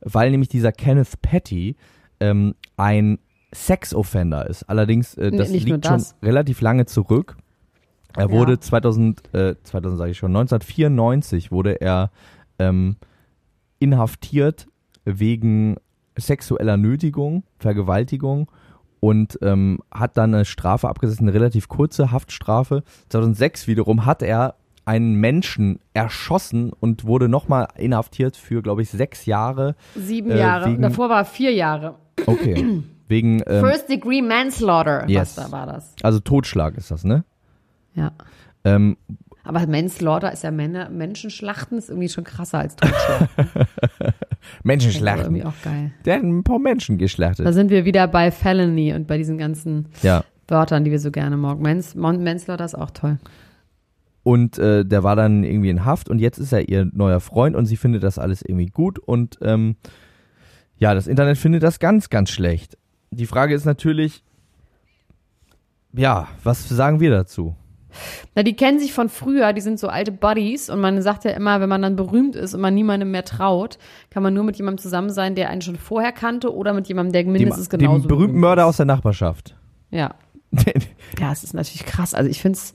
weil 0.00 0.30
nämlich 0.30 0.48
dieser 0.48 0.72
Kenneth 0.72 1.20
Petty 1.22 1.76
ähm, 2.20 2.54
ein 2.76 3.18
Sex-Offender 3.52 4.46
ist. 4.48 4.64
Allerdings, 4.64 5.14
äh, 5.16 5.30
das 5.30 5.50
nicht 5.50 5.68
liegt 5.68 5.86
schon 5.86 5.98
das. 5.98 6.16
relativ 6.22 6.60
lange 6.60 6.86
zurück. 6.86 7.36
Er 8.16 8.30
wurde 8.30 8.52
Ja. 8.52 8.60
2000, 8.60 9.34
äh, 9.34 9.54
2000 9.62 9.98
sage 9.98 10.10
ich 10.12 10.18
schon, 10.18 10.32
1994 10.32 11.50
wurde 11.52 11.80
er 11.80 12.10
ähm, 12.58 12.96
inhaftiert 13.78 14.66
wegen 15.04 15.76
sexueller 16.16 16.76
Nötigung, 16.76 17.42
Vergewaltigung 17.58 18.50
und 19.00 19.38
ähm, 19.42 19.80
hat 19.92 20.16
dann 20.16 20.34
eine 20.34 20.44
Strafe 20.44 20.88
abgesessen, 20.88 21.28
eine 21.28 21.34
relativ 21.34 21.68
kurze 21.68 22.10
Haftstrafe. 22.12 22.82
2006 23.08 23.66
wiederum 23.66 24.06
hat 24.06 24.22
er 24.22 24.54
einen 24.86 25.14
Menschen 25.16 25.80
erschossen 25.94 26.72
und 26.72 27.04
wurde 27.04 27.28
nochmal 27.28 27.68
inhaftiert 27.76 28.36
für, 28.36 28.62
glaube 28.62 28.82
ich, 28.82 28.90
sechs 28.90 29.26
Jahre. 29.26 29.74
Sieben 29.96 30.30
Äh, 30.30 30.38
Jahre. 30.38 30.78
Davor 30.78 31.08
war 31.08 31.24
vier 31.24 31.52
Jahre. 31.52 31.96
Okay. 32.26 32.82
wegen, 33.08 33.42
ähm, 33.46 33.64
First 33.64 33.88
Degree 33.88 34.22
Manslaughter. 34.22 35.08
yes. 35.08 35.36
Was 35.36 35.46
da 35.46 35.52
war 35.52 35.66
das? 35.66 35.94
also 36.02 36.20
Totschlag 36.20 36.76
ist 36.76 36.90
das, 36.90 37.04
ne? 37.04 37.24
Ja. 37.94 38.12
Ähm, 38.64 38.96
Aber 39.44 39.66
Manslaughter 39.66 40.32
ist 40.32 40.42
ja 40.42 40.50
Männer, 40.50 40.88
Menschenschlachten 40.88 41.76
ist 41.78 41.90
irgendwie 41.90 42.08
schon 42.08 42.24
krasser 42.24 42.58
als 42.60 42.76
Totschlag. 42.76 43.28
Menschen 44.62 44.88
Das 44.88 44.94
ist 44.94 45.00
schlachten. 45.00 45.20
irgendwie 45.36 45.44
auch 45.44 45.62
geil. 45.62 45.92
Der 46.04 46.16
hat 46.16 46.22
ein 46.22 46.44
paar 46.44 46.58
Menschen 46.58 46.98
geschlachtet. 46.98 47.46
Da 47.46 47.52
sind 47.52 47.70
wir 47.70 47.84
wieder 47.84 48.08
bei 48.08 48.30
Felony 48.30 48.94
und 48.94 49.06
bei 49.06 49.18
diesen 49.18 49.38
ganzen 49.38 49.86
ja. 50.02 50.24
Wörtern, 50.48 50.84
die 50.84 50.90
wir 50.90 50.98
so 50.98 51.10
gerne 51.10 51.36
morgen. 51.36 51.62
Mans, 51.62 51.94
Manslaughter 51.94 52.64
ist 52.64 52.74
auch 52.74 52.90
toll. 52.90 53.18
Und 54.22 54.58
äh, 54.58 54.84
der 54.86 55.02
war 55.04 55.16
dann 55.16 55.44
irgendwie 55.44 55.68
in 55.68 55.84
Haft 55.84 56.08
und 56.08 56.18
jetzt 56.18 56.38
ist 56.38 56.52
er 56.52 56.68
ihr 56.68 56.88
neuer 56.92 57.20
Freund 57.20 57.54
und 57.54 57.66
sie 57.66 57.76
findet 57.76 58.02
das 58.02 58.18
alles 58.18 58.40
irgendwie 58.40 58.66
gut 58.66 58.98
und 58.98 59.38
ähm, 59.42 59.76
ja, 60.78 60.94
das 60.94 61.06
Internet 61.06 61.38
findet 61.38 61.62
das 61.62 61.78
ganz, 61.78 62.10
ganz 62.10 62.30
schlecht. 62.30 62.76
Die 63.10 63.26
Frage 63.26 63.54
ist 63.54 63.64
natürlich, 63.64 64.22
ja, 65.92 66.28
was 66.42 66.68
sagen 66.68 67.00
wir 67.00 67.10
dazu? 67.10 67.54
Na, 68.34 68.42
die 68.42 68.56
kennen 68.56 68.80
sich 68.80 68.92
von 68.92 69.08
früher, 69.08 69.52
die 69.52 69.60
sind 69.60 69.78
so 69.78 69.86
alte 69.88 70.10
Buddies 70.10 70.68
und 70.68 70.80
man 70.80 71.00
sagt 71.02 71.24
ja 71.24 71.30
immer, 71.30 71.60
wenn 71.60 71.68
man 71.68 71.82
dann 71.82 71.94
berühmt 71.94 72.34
ist 72.34 72.54
und 72.54 72.60
man 72.60 72.74
niemandem 72.74 73.12
mehr 73.12 73.24
traut, 73.24 73.78
kann 74.10 74.22
man 74.22 74.34
nur 74.34 74.42
mit 74.42 74.56
jemandem 74.56 74.82
zusammen 74.82 75.10
sein, 75.10 75.36
der 75.36 75.48
einen 75.50 75.62
schon 75.62 75.76
vorher 75.76 76.10
kannte 76.10 76.52
oder 76.52 76.72
mit 76.72 76.88
jemandem, 76.88 77.12
der 77.12 77.22
Dem, 77.22 77.32
mindestens 77.32 77.68
dem 77.68 77.78
genauso 77.78 78.08
berühmten 78.08 78.08
berühmt 78.08 78.40
Mörder 78.40 78.62
ist. 78.62 78.68
aus 78.68 78.76
der 78.78 78.86
Nachbarschaft. 78.86 79.56
Ja. 79.90 80.14
Ja, 81.20 81.30
es 81.30 81.44
ist 81.44 81.54
natürlich 81.54 81.86
krass. 81.86 82.12
Also 82.12 82.28
ich 82.28 82.40
find's, 82.40 82.74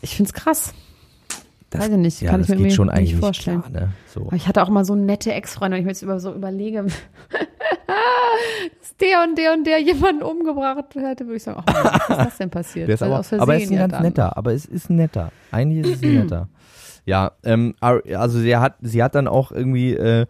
ich 0.00 0.16
find's 0.16 0.32
krass. 0.32 0.72
Das, 1.70 1.82
Weiß 1.82 1.90
ich 1.90 1.96
nicht, 1.98 2.20
ja, 2.20 2.30
kann 2.32 2.40
das 2.40 2.50
ich 2.50 2.58
mir 2.58 2.64
geht 2.64 2.74
schon 2.74 2.88
nicht 2.88 2.96
eigentlich 2.96 3.16
vorstellen. 3.16 3.62
klar, 3.62 3.82
ne? 3.82 3.92
So. 4.12 4.22
Aber 4.26 4.34
ich 4.34 4.48
hatte 4.48 4.60
auch 4.62 4.68
mal 4.70 4.84
so 4.84 4.96
nette 4.96 5.32
Ex-Freunde, 5.32 5.76
wenn 5.76 5.82
ich 5.82 5.86
mir 5.86 5.92
jetzt 5.92 6.02
über 6.02 6.18
so 6.18 6.34
überlege, 6.34 6.84
dass 8.80 8.96
der 9.00 9.22
und 9.22 9.38
der 9.38 9.52
und 9.52 9.64
der 9.66 9.78
jemanden 9.78 10.22
umgebracht 10.22 10.94
hätte, 10.94 11.24
würde 11.26 11.36
ich 11.36 11.42
sagen, 11.44 11.62
Mann, 11.66 11.84
was 11.84 11.94
ist 12.08 12.08
das 12.26 12.38
denn 12.38 12.50
passiert? 12.50 12.88
Der 12.88 12.94
ist 12.94 13.02
aber, 13.02 13.22
Versehen 13.22 13.40
aber 13.40 13.54
er 13.54 13.60
ist 13.60 13.70
ein 13.70 13.74
ja 13.74 13.80
ganz 13.82 13.92
dann. 13.92 14.02
netter, 14.02 14.36
aber 14.36 14.52
es 14.52 14.64
ist 14.66 14.90
ein 14.90 14.96
netter. 14.96 15.30
Eigentlich 15.52 15.86
ist 15.86 15.96
es 15.96 16.02
ein 16.02 16.14
netter. 16.14 16.48
Ja, 17.06 17.32
ähm, 17.44 17.74
also 17.80 18.38
sie 18.38 18.54
hat, 18.56 18.74
sie 18.82 19.02
hat 19.02 19.14
dann 19.14 19.26
auch 19.26 19.50
irgendwie 19.52 19.94
äh, 19.94 20.26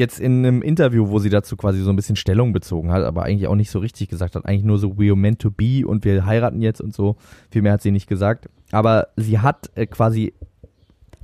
jetzt 0.00 0.18
in 0.18 0.44
einem 0.44 0.62
Interview, 0.62 1.08
wo 1.08 1.20
sie 1.20 1.30
dazu 1.30 1.56
quasi 1.56 1.80
so 1.80 1.90
ein 1.90 1.96
bisschen 1.96 2.16
Stellung 2.16 2.52
bezogen 2.52 2.90
hat, 2.90 3.04
aber 3.04 3.22
eigentlich 3.22 3.46
auch 3.46 3.54
nicht 3.54 3.70
so 3.70 3.78
richtig 3.78 4.08
gesagt 4.08 4.34
hat, 4.34 4.44
eigentlich 4.46 4.64
nur 4.64 4.78
so 4.78 4.98
we 4.98 5.06
are 5.06 5.16
meant 5.16 5.38
to 5.38 5.50
be 5.52 5.86
und 5.86 6.04
wir 6.04 6.26
heiraten 6.26 6.60
jetzt 6.60 6.80
und 6.80 6.92
so. 6.94 7.14
Viel 7.50 7.62
mehr 7.62 7.72
hat 7.74 7.82
sie 7.82 7.92
nicht 7.92 8.08
gesagt. 8.08 8.48
Aber 8.72 9.08
sie 9.16 9.38
hat 9.38 9.70
äh, 9.76 9.86
quasi 9.86 10.34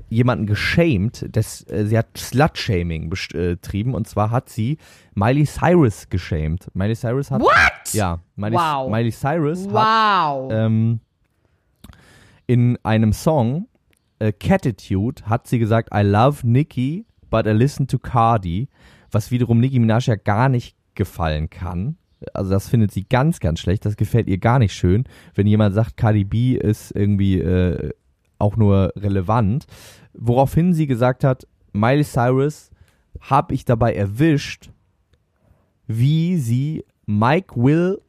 jemanden 0.09 0.47
geschämt, 0.47 1.27
das, 1.33 1.69
äh, 1.69 1.85
sie 1.85 1.99
hat 1.99 2.07
Slut-Shaming 2.17 3.11
best- 3.11 3.35
äh, 3.35 3.57
betrieben 3.57 3.93
und 3.95 4.07
zwar 4.07 4.31
hat 4.31 4.49
sie 4.49 4.79
Miley 5.17 5.45
Cyrus 5.47 6.09
geschämt. 6.09 6.69
Miley 6.75 6.95
Cyrus 6.95 7.33
hat 7.33 7.41
What? 7.43 7.93
ja 7.93 8.21
Miley, 8.37 8.55
Wow. 8.57 8.89
Miley 8.89 9.11
Cyrus 9.11 9.67
hat 9.67 9.73
Wow. 9.73 10.53
ähm, 10.53 11.01
in 12.47 12.79
einem 12.85 13.13
Song, 13.13 13.67
äh, 14.21 14.33
Catitude, 14.33 15.25
hat 15.27 15.49
sie 15.49 15.59
gesagt, 15.59 15.89
I 15.93 16.03
love 16.03 16.47
Nicki, 16.47 17.05
but 17.31 17.47
I 17.47 17.53
listen 17.53 17.87
to 17.89 17.99
Cardi, 17.99 18.69
was 19.11 19.31
wiederum 19.31 19.61
Nicki 19.61 19.79
Minaj 19.79 20.07
ja 20.07 20.17
gar 20.17 20.49
nicht 20.49 20.77
gefallen 20.95 21.51
kann. 21.51 21.97
Also 22.33 22.51
das 22.51 22.69
findet 22.69 22.93
sie 22.93 23.05
ganz, 23.05 23.41
ganz 23.41 23.61
schlecht. 23.61 23.85
Das 23.85 23.97
gefällt 23.97 24.29
ihr 24.29 24.39
gar 24.39 24.59
nicht 24.59 24.73
schön, 24.73 25.05
wenn 25.35 25.47
jemand 25.47 25.75
sagt, 25.75 25.97
Cardi 25.97 26.25
B 26.25 26.55
ist 26.55 26.91
irgendwie 26.93 27.39
äh, 27.39 27.91
auch 28.39 28.57
nur 28.57 28.93
relevant. 28.97 29.67
Woraufhin 30.15 30.73
sie 30.73 30.87
gesagt 30.87 31.25
hat, 31.25 31.47
Miley 31.73 32.05
Cyrus 32.05 32.71
habe 33.21 33.55
ich 33.55 33.65
dabei 33.65 33.95
erwischt, 33.95 34.71
wie 35.87 36.37
sie 36.37 36.85
Mike 37.07 37.55
Will, 37.57 38.01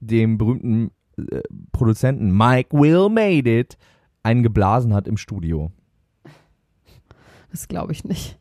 dem 0.00 0.38
berühmten 0.38 0.90
äh, 1.16 1.42
Produzenten 1.72 2.36
Mike 2.36 2.76
Will 2.76 3.08
Made 3.08 3.58
It, 3.58 3.76
einen 4.22 4.42
geblasen 4.42 4.94
hat 4.94 5.08
im 5.08 5.16
Studio. 5.16 5.72
Das 7.50 7.68
glaube 7.68 7.92
ich 7.92 8.04
nicht. 8.04 8.38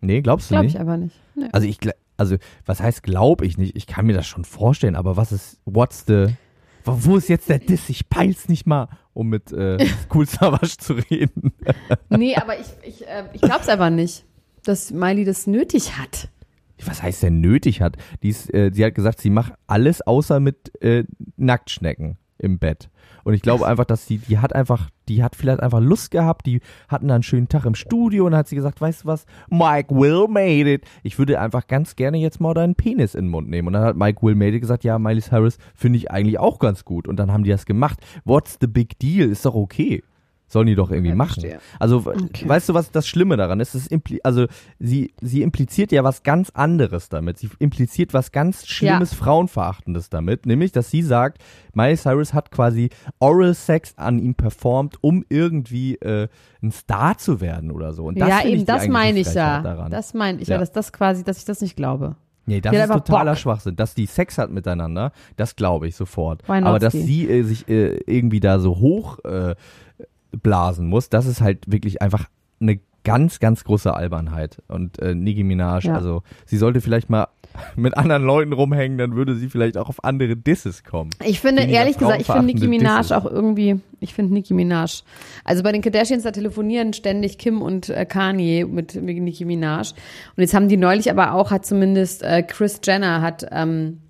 Nee, 0.00 0.20
glaubst 0.22 0.50
du 0.50 0.54
Glaube 0.54 0.66
nicht? 0.66 0.74
ich 0.74 0.80
aber 0.80 0.96
nicht. 0.96 1.16
Nee. 1.34 1.48
Also 1.52 1.66
ich, 1.66 1.78
also 2.16 2.36
was 2.64 2.80
heißt 2.80 3.02
glaube 3.02 3.46
ich 3.46 3.58
nicht? 3.58 3.76
Ich 3.76 3.86
kann 3.86 4.06
mir 4.06 4.14
das 4.14 4.26
schon 4.26 4.44
vorstellen, 4.44 4.96
aber 4.96 5.16
was 5.16 5.32
ist, 5.32 5.60
what's 5.64 6.04
the, 6.06 6.26
wo 6.84 6.96
wo 7.04 7.16
ist 7.16 7.28
jetzt 7.28 7.48
der 7.48 7.58
Diss? 7.58 7.88
Ich 7.88 8.08
peil's 8.08 8.48
nicht 8.48 8.66
mal, 8.66 8.88
um 9.12 9.28
mit 9.28 9.52
äh, 9.52 9.78
Cool 10.14 10.26
Savage 10.26 10.76
zu 10.78 10.94
reden. 10.94 11.52
Nee, 12.10 12.36
aber 12.36 12.58
ich, 12.58 12.66
ich, 12.82 13.06
äh, 13.06 13.24
ich 13.32 13.40
glaube 13.40 13.60
es 13.60 13.68
einfach 13.68 13.90
nicht, 13.90 14.24
dass 14.64 14.90
Miley 14.90 15.24
das 15.24 15.46
nötig 15.46 15.96
hat. 15.98 16.28
Was 16.84 17.02
heißt 17.02 17.24
denn 17.24 17.40
nötig 17.40 17.80
hat? 17.80 17.96
Die 18.22 18.28
ist, 18.28 18.52
äh, 18.54 18.70
sie 18.72 18.84
hat 18.84 18.94
gesagt, 18.94 19.20
sie 19.20 19.30
macht 19.30 19.52
alles 19.66 20.00
außer 20.00 20.38
mit 20.38 20.80
äh, 20.80 21.04
Nacktschnecken 21.36 22.18
im 22.38 22.58
Bett. 22.58 22.90
Und 23.24 23.34
ich 23.34 23.42
glaube 23.42 23.66
einfach, 23.66 23.84
dass 23.84 24.06
sie, 24.06 24.18
die 24.18 24.38
hat 24.38 24.54
einfach, 24.54 24.88
die 25.08 25.22
hat 25.22 25.36
vielleicht 25.36 25.60
einfach 25.60 25.80
Lust 25.80 26.10
gehabt, 26.10 26.46
die 26.46 26.60
hatten 26.88 27.08
dann 27.08 27.16
einen 27.16 27.22
schönen 27.22 27.48
Tag 27.48 27.64
im 27.66 27.74
Studio 27.74 28.24
und 28.24 28.32
dann 28.32 28.38
hat 28.38 28.48
sie 28.48 28.56
gesagt, 28.56 28.80
weißt 28.80 29.04
du 29.04 29.08
was, 29.08 29.26
Mike 29.50 29.94
Will 29.94 30.28
made 30.28 30.72
it. 30.72 30.84
Ich 31.02 31.18
würde 31.18 31.40
einfach 31.40 31.66
ganz 31.66 31.96
gerne 31.96 32.18
jetzt 32.18 32.40
mal 32.40 32.54
deinen 32.54 32.74
Penis 32.74 33.14
in 33.14 33.26
den 33.26 33.30
Mund 33.30 33.48
nehmen. 33.48 33.68
Und 33.68 33.74
dann 33.74 33.84
hat 33.84 33.96
Mike 33.96 34.22
Will 34.22 34.34
made 34.34 34.56
it 34.56 34.60
gesagt, 34.60 34.84
ja, 34.84 34.98
Miley 34.98 35.20
Cyrus 35.20 35.58
finde 35.74 35.98
ich 35.98 36.10
eigentlich 36.10 36.38
auch 36.38 36.58
ganz 36.58 36.84
gut. 36.84 37.08
Und 37.08 37.16
dann 37.16 37.32
haben 37.32 37.44
die 37.44 37.50
das 37.50 37.66
gemacht. 37.66 37.98
What's 38.24 38.56
the 38.60 38.66
big 38.66 38.98
deal? 38.98 39.28
Ist 39.28 39.44
doch 39.44 39.54
okay. 39.54 40.02
Sollen 40.50 40.66
die 40.66 40.74
doch 40.74 40.90
irgendwie 40.90 41.10
Okay, 41.10 41.16
machen. 41.16 41.40
verstehe. 41.42 41.60
Also, 41.78 42.06
weißt 42.06 42.70
du, 42.70 42.74
was 42.74 42.90
das 42.90 43.06
Schlimme 43.06 43.36
daran 43.36 43.60
ist? 43.60 43.74
Ist 43.74 43.90
also, 44.24 44.46
sie, 44.78 45.12
sie 45.20 45.42
impliziert 45.42 45.92
ja 45.92 46.04
was 46.04 46.22
ganz 46.22 46.50
anderes 46.50 47.10
damit. 47.10 47.36
Sie 47.38 47.50
impliziert 47.58 48.14
was 48.14 48.32
ganz 48.32 48.66
Schlimmes, 48.66 49.12
Frauenverachtendes 49.12 50.08
damit. 50.08 50.46
Nämlich, 50.46 50.72
dass 50.72 50.90
sie 50.90 51.02
sagt, 51.02 51.38
Miley 51.74 51.96
Cyrus 51.96 52.32
hat 52.32 52.50
quasi 52.50 52.88
Oral 53.18 53.52
Sex 53.54 53.92
an 53.96 54.18
ihm 54.18 54.34
performt, 54.34 54.96
um 55.02 55.22
irgendwie 55.28 55.96
äh, 55.96 56.28
ein 56.62 56.72
Star 56.72 57.18
zu 57.18 57.40
werden 57.42 57.70
oder 57.70 57.92
so. 57.92 58.06
Und 58.06 58.18
das 58.18 58.28
ja, 58.28 58.44
eben, 58.44 58.64
das 58.64 58.88
meine 58.88 59.18
ich 59.20 59.32
ja. 59.34 59.60
Daran. 59.60 59.90
Das 59.90 60.14
meine 60.14 60.40
ich 60.40 60.48
ja, 60.48 60.54
Ja. 60.54 60.60
dass 60.60 60.72
das 60.72 60.92
quasi, 60.92 61.24
dass 61.24 61.38
ich 61.38 61.44
das 61.44 61.60
nicht 61.60 61.76
glaube. 61.76 62.16
Nee, 62.46 62.62
das 62.62 62.74
ist 62.74 62.88
totaler 62.88 63.32
Bock. 63.32 63.38
Schwachsinn. 63.38 63.76
Dass 63.76 63.94
die 63.94 64.06
Sex 64.06 64.38
hat 64.38 64.50
miteinander, 64.50 65.12
das 65.36 65.54
glaube 65.54 65.86
ich 65.86 65.94
sofort. 65.94 66.42
Aber 66.48 66.78
dass 66.78 66.94
sie 66.94 67.28
äh, 67.28 67.42
sich 67.42 67.68
äh, 67.68 67.98
irgendwie 68.06 68.40
da 68.40 68.58
so 68.58 68.78
hoch 68.78 69.18
äh, 69.24 69.54
blasen 70.32 70.86
muss, 70.86 71.08
das 71.08 71.26
ist 71.26 71.40
halt 71.40 71.70
wirklich 71.70 72.02
einfach 72.02 72.26
eine 72.60 72.80
ganz, 73.04 73.38
ganz 73.40 73.64
große 73.64 73.94
Albernheit. 73.94 74.58
Und 74.68 74.98
äh, 74.98 75.14
Nicki 75.14 75.42
Minaj, 75.44 75.84
Ja. 75.86 75.94
also 75.94 76.22
sie 76.44 76.58
sollte 76.58 76.80
vielleicht 76.82 77.08
mal 77.08 77.28
mit 77.76 77.96
anderen 77.96 78.24
Leuten 78.24 78.52
rumhängen, 78.52 78.98
dann 78.98 79.14
würde 79.16 79.34
sie 79.34 79.48
vielleicht 79.48 79.78
auch 79.78 79.88
auf 79.88 80.04
andere 80.04 80.36
Disses 80.36 80.84
kommen. 80.84 81.10
Ich 81.24 81.40
finde, 81.40 81.62
ehrlich 81.62 81.96
gesagt, 81.96 82.20
ich 82.20 82.26
finde 82.26 82.44
Nicki 82.44 82.68
Minaj 82.68 82.98
Disses. 82.98 83.12
auch 83.12 83.24
irgendwie, 83.24 83.80
ich 84.00 84.12
finde 84.12 84.34
Nicki 84.34 84.52
Minaj. 84.52 85.02
Also 85.44 85.62
bei 85.62 85.72
den 85.72 85.80
Kardashians, 85.80 86.24
da 86.24 86.30
telefonieren 86.32 86.92
ständig 86.92 87.38
Kim 87.38 87.62
und 87.62 87.88
äh, 87.88 88.04
Kanye 88.04 88.66
mit, 88.66 88.94
mit 88.96 89.16
Nicki 89.16 89.44
Minaj. 89.46 89.92
Und 90.36 90.42
jetzt 90.42 90.52
haben 90.52 90.68
die 90.68 90.76
neulich 90.76 91.10
aber 91.10 91.32
auch, 91.32 91.50
hat 91.50 91.64
zumindest 91.64 92.22
äh, 92.22 92.42
Chris 92.42 92.80
Jenner 92.84 93.22
hat 93.22 93.46
ähm, 93.50 94.00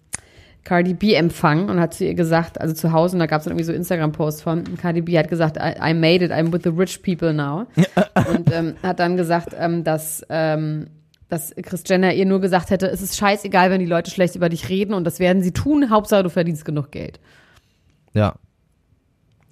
Cardi 0.65 0.95
B 0.95 1.15
empfangen 1.15 1.71
und 1.71 1.81
hat 1.81 1.95
zu 1.95 2.05
ihr 2.05 2.15
gesagt, 2.15 2.61
also 2.61 2.75
zu 2.75 2.93
Hause, 2.93 3.17
und 3.17 3.21
da 3.21 3.27
gab 3.27 3.39
es 3.41 3.45
dann 3.45 3.53
irgendwie 3.53 3.65
so 3.65 3.73
Instagram-Posts 3.73 4.43
von, 4.43 4.77
Cardi 4.77 5.01
B 5.01 5.19
hat 5.19 5.29
gesagt, 5.29 5.57
I, 5.57 5.91
I 5.91 5.95
made 5.95 6.25
it, 6.25 6.31
I'm 6.31 6.53
with 6.53 6.61
the 6.65 6.71
rich 6.71 7.03
people 7.03 7.33
now. 7.33 7.67
und 8.33 8.53
ähm, 8.53 8.75
hat 8.83 8.99
dann 9.01 9.17
gesagt, 9.17 9.55
ähm, 9.59 9.85
dass, 9.85 10.25
ähm, 10.29 10.89
dass 11.29 11.55
Chris 11.63 11.85
Jenner 11.87 12.13
ihr 12.13 12.27
nur 12.27 12.41
gesagt 12.41 12.71
hätte, 12.71 12.87
es 12.89 13.01
ist 13.01 13.17
scheißegal, 13.17 13.71
wenn 13.71 13.81
die 13.81 13.87
Leute 13.87 14.11
schlecht 14.11 14.37
über 14.37 14.49
dich 14.49 14.69
reden 14.69 14.93
und 14.93 15.05
das 15.05 15.21
werden 15.21 15.43
sie 15.43 15.53
tun, 15.53 15.91
Hauptsache 15.91 16.23
du 16.23 16.31
verdienst 16.31 16.65
genug 16.65 16.91
Geld. 16.91 17.19
Ja. 18.13 18.35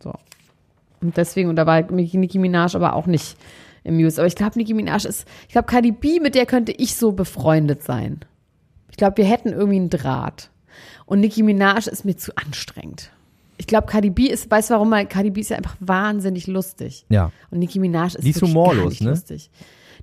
So. 0.02 0.12
Und 1.00 1.16
deswegen, 1.16 1.48
und 1.48 1.56
da 1.56 1.66
war 1.66 1.80
Nicki 1.80 2.38
Minaj 2.38 2.74
aber 2.74 2.94
auch 2.94 3.06
nicht 3.06 3.36
im 3.84 3.96
News. 3.96 4.18
Aber 4.18 4.26
ich 4.26 4.34
glaube, 4.34 4.58
Nicki 4.58 4.74
Minaj 4.74 5.06
ist, 5.06 5.26
ich 5.46 5.52
glaube, 5.52 5.66
Cardi 5.66 5.92
B, 5.92 6.20
mit 6.20 6.34
der 6.34 6.46
könnte 6.46 6.72
ich 6.72 6.96
so 6.96 7.12
befreundet 7.12 7.82
sein. 7.82 8.20
Ich 8.90 8.96
glaube, 8.96 9.18
wir 9.18 9.24
hätten 9.24 9.50
irgendwie 9.50 9.76
einen 9.76 9.90
Draht. 9.90 10.50
Und 11.04 11.20
Nicki 11.20 11.42
Minaj 11.42 11.86
ist 11.86 12.04
mir 12.04 12.16
zu 12.16 12.36
anstrengend. 12.36 13.10
Ich 13.58 13.66
glaube, 13.66 13.86
Cardi 13.86 14.10
B 14.10 14.26
ist, 14.26 14.50
weißt 14.50 14.70
du 14.70 14.74
warum? 14.74 14.90
Weil 14.90 15.06
Cardi 15.06 15.30
B 15.30 15.40
ist 15.40 15.50
ja 15.50 15.56
einfach 15.56 15.76
wahnsinnig 15.80 16.46
lustig. 16.46 17.06
Ja. 17.08 17.32
Und 17.50 17.60
Nicki 17.60 17.78
Minaj 17.78 18.14
ist, 18.16 18.24
Die 18.24 18.30
ist 18.30 18.42
humorlos, 18.42 18.76
gar 18.76 18.88
nicht 18.88 19.02
ne? 19.02 19.10
lustig. 19.10 19.50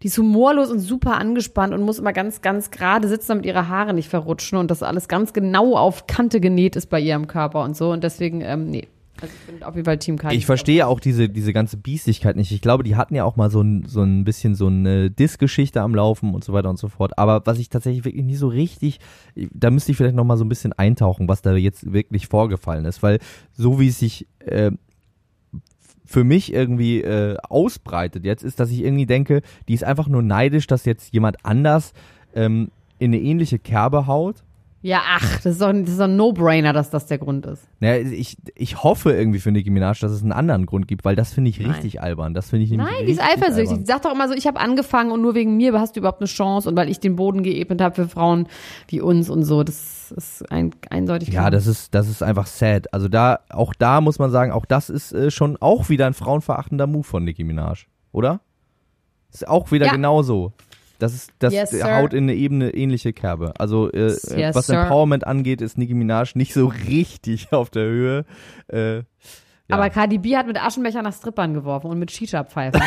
Die 0.02 0.08
ist 0.08 0.18
humorlos 0.18 0.72
und 0.72 0.80
super 0.80 1.18
angespannt 1.18 1.74
und 1.74 1.82
muss 1.84 2.00
immer 2.00 2.14
ganz, 2.14 2.42
ganz 2.42 2.72
gerade 2.72 3.08
sitzen, 3.08 3.28
damit 3.30 3.46
ihre 3.46 3.70
Haare 3.70 3.94
nicht 3.94 4.10
verrutschen 4.10 4.58
und 4.58 4.72
das 4.72 4.84
alles 4.84 5.08
ganz 5.08 5.34
genau 5.34 5.78
auf 5.78 6.08
Kante 6.08 6.40
genäht 6.42 6.76
ist 6.76 6.90
bei 6.90 7.00
ihrem 7.00 7.28
Körper 7.28 7.64
und 7.64 7.78
so. 7.78 7.92
Und 7.92 8.04
deswegen, 8.04 8.42
ähm, 8.42 8.70
nee. 8.70 8.88
Also 9.22 9.34
ich 9.40 9.54
bin 9.54 9.64
auf 9.64 9.76
jeden 9.76 9.86
Fall 9.86 10.00
Team 10.00 10.18
Cardi 10.18 10.36
Ich 10.36 10.46
verstehe 10.46 10.88
auch 10.88 11.00
diese, 11.00 11.30
diese 11.30 11.54
ganze 11.54 11.78
Biestigkeit 11.78 12.36
nicht. 12.36 12.52
Ich 12.52 12.62
glaube, 12.62 12.84
die 12.84 12.96
hatten 12.96 13.16
ja 13.16 13.24
auch 13.24 13.36
mal 13.36 13.50
so 13.50 13.62
ein, 13.62 13.86
so 13.86 14.02
ein 14.02 14.24
bisschen 14.24 14.56
so 14.56 14.68
eine 14.68 15.12
Diss-Geschichte 15.12 15.82
am 15.82 15.96
Laufen 15.96 16.34
und 16.34 16.44
so 16.44 16.52
weiter 16.52 16.70
und 16.70 16.78
so 16.78 16.88
fort. 16.88 17.18
Aber 17.18 17.42
was 17.46 17.60
ich 17.60 17.70
tatsächlich 17.70 18.06
wirklich 18.06 18.26
nicht 18.26 18.40
so 18.40 18.48
richtig, 18.48 19.00
da 19.36 19.70
müsste 19.70 19.92
ich 19.92 19.98
vielleicht 19.98 20.16
noch 20.16 20.24
mal 20.24 20.38
so 20.38 20.44
ein 20.44 20.50
bisschen 20.50 20.74
eintauchen, 20.74 21.28
was 21.28 21.42
da 21.42 21.56
jetzt 21.56 21.94
wirklich 21.94 22.28
vorgefallen 22.28 22.86
ist. 22.86 23.04
Weil 23.04 23.20
so 23.54 23.80
wie 23.80 23.88
es 23.88 24.00
sich 24.00 24.28
äh, 24.40 24.72
für 26.06 26.24
mich 26.24 26.54
irgendwie 26.54 27.02
äh, 27.02 27.38
ausbreitet 27.50 28.26
jetzt, 28.26 28.44
ist, 28.44 28.60
dass 28.60 28.72
ich 28.72 28.84
irgendwie 28.84 29.06
denke, 29.06 29.42
die 29.68 29.74
ist 29.74 29.84
einfach 29.84 30.08
nur 30.08 30.22
neidisch, 30.22 30.68
dass 30.68 30.86
jetzt 30.86 31.14
jemand 31.14 31.46
anders 31.46 31.94
ähm, 32.36 32.72
in 33.00 33.14
eine 33.14 33.22
ähnliche 33.22 33.60
Kerbe 33.60 34.08
haut. 34.08 34.43
Ja, 34.86 35.02
ach, 35.16 35.36
das 35.38 35.46
ist 35.46 35.62
doch, 35.62 35.72
das 35.72 35.90
ist 35.92 35.98
doch 36.00 36.04
ein 36.06 36.18
No-Brainer, 36.18 36.74
dass 36.74 36.90
das 36.90 37.06
der 37.06 37.18
Grund 37.18 37.46
ist. 37.46 37.64
Naja, 37.80 38.06
ich, 38.06 38.36
ich 38.54 38.84
hoffe 38.84 39.14
irgendwie 39.14 39.40
für 39.40 39.50
Nicki 39.50 39.70
Minaj, 39.70 40.02
dass 40.02 40.12
es 40.12 40.22
einen 40.24 40.34
anderen 40.34 40.66
Grund 40.66 40.90
gibt, 40.90 41.06
weil 41.06 41.16
das 41.16 41.32
finde 41.34 41.52
ich 41.52 41.60
Nein. 41.60 41.72
richtig 41.72 42.02
albern. 42.02 42.34
Das 42.34 42.50
finde 42.50 42.66
ich 42.66 42.72
nämlich 42.72 42.90
Nein, 42.92 43.06
die 43.06 43.14
ist 43.14 43.22
eifersüchtig. 43.22 43.70
albern. 43.70 43.80
Die 43.80 43.86
sagt 43.86 44.04
doch 44.04 44.14
immer 44.14 44.28
so, 44.28 44.34
ich 44.34 44.46
habe 44.46 44.60
angefangen 44.60 45.12
und 45.12 45.22
nur 45.22 45.36
wegen 45.36 45.56
mir 45.56 45.72
hast 45.80 45.96
du 45.96 46.02
überhaupt 46.02 46.20
eine 46.20 46.28
Chance 46.28 46.68
und 46.68 46.76
weil 46.76 46.90
ich 46.90 47.00
den 47.00 47.16
Boden 47.16 47.44
geebnet 47.44 47.80
habe 47.80 47.96
für 47.96 48.10
Frauen 48.10 48.48
wie 48.90 49.00
uns 49.00 49.30
und 49.30 49.44
so. 49.46 49.64
Das 49.64 50.12
ist 50.12 50.52
ein, 50.52 50.76
eindeutig 50.90 51.30
Ja, 51.30 51.50
das 51.50 51.66
ist, 51.66 51.96
das 51.96 52.10
ist 52.10 52.22
einfach 52.22 52.46
sad. 52.48 52.94
Also 52.94 53.08
da, 53.08 53.40
auch 53.52 53.74
da 53.74 54.02
muss 54.02 54.20
man 54.20 54.32
sagen, 54.32 54.52
auch 54.52 54.66
das 54.66 54.90
ist 54.90 55.14
äh, 55.14 55.32
schon 55.32 55.56
auch 55.62 55.88
wieder 55.88 56.08
ein 56.08 56.14
frauenverachtender 56.14 56.88
Move 56.88 57.06
von 57.06 57.24
Nicki 57.24 57.46
Minaj, 57.46 57.86
oder? 58.12 58.42
Ist 59.32 59.48
auch 59.48 59.72
wieder 59.72 59.86
Ja. 59.86 59.94
genauso. 59.94 60.52
Das 61.00 61.14
ist, 61.14 61.32
das 61.40 61.54
Yes, 61.54 61.84
haut 61.84 62.14
in 62.14 62.26
eine 62.26 62.36
Ebene 62.36 62.70
ähnliche 62.74 63.14
Kerbe. 63.14 63.54
Also 63.60 63.92
äh, 63.92 64.08
Yes, 64.08 64.56
was 64.56 64.68
sir. 64.68 64.84
Empowerment 64.84 65.26
angeht, 65.28 65.62
ist 65.62 65.78
Nicki 65.78 65.94
Minaj 65.94 66.36
nicht 66.36 66.54
so 66.54 66.68
richtig 66.88 67.52
auf 67.52 67.70
der 67.70 67.84
Höhe. 67.84 68.26
Äh, 68.68 68.98
ja. 68.98 69.04
Aber 69.70 69.90
Cardi 69.90 70.18
B 70.18 70.36
hat 70.36 70.48
mit 70.48 70.62
Aschenbecher 70.62 71.02
nach 71.02 71.14
Strippern 71.14 71.54
geworfen 71.54 71.88
und 71.88 72.00
mit 72.00 72.12
Shisha-Pfeifen. 72.12 72.82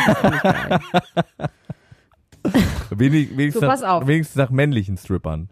Wenig, 2.90 3.37
wenigstens, 3.37 3.61
So, 3.61 3.66
nach, 3.87 4.07
wenigstens 4.07 4.37
nach 4.37 4.51
männlichen 4.51 4.97
Strippern. 4.97 5.49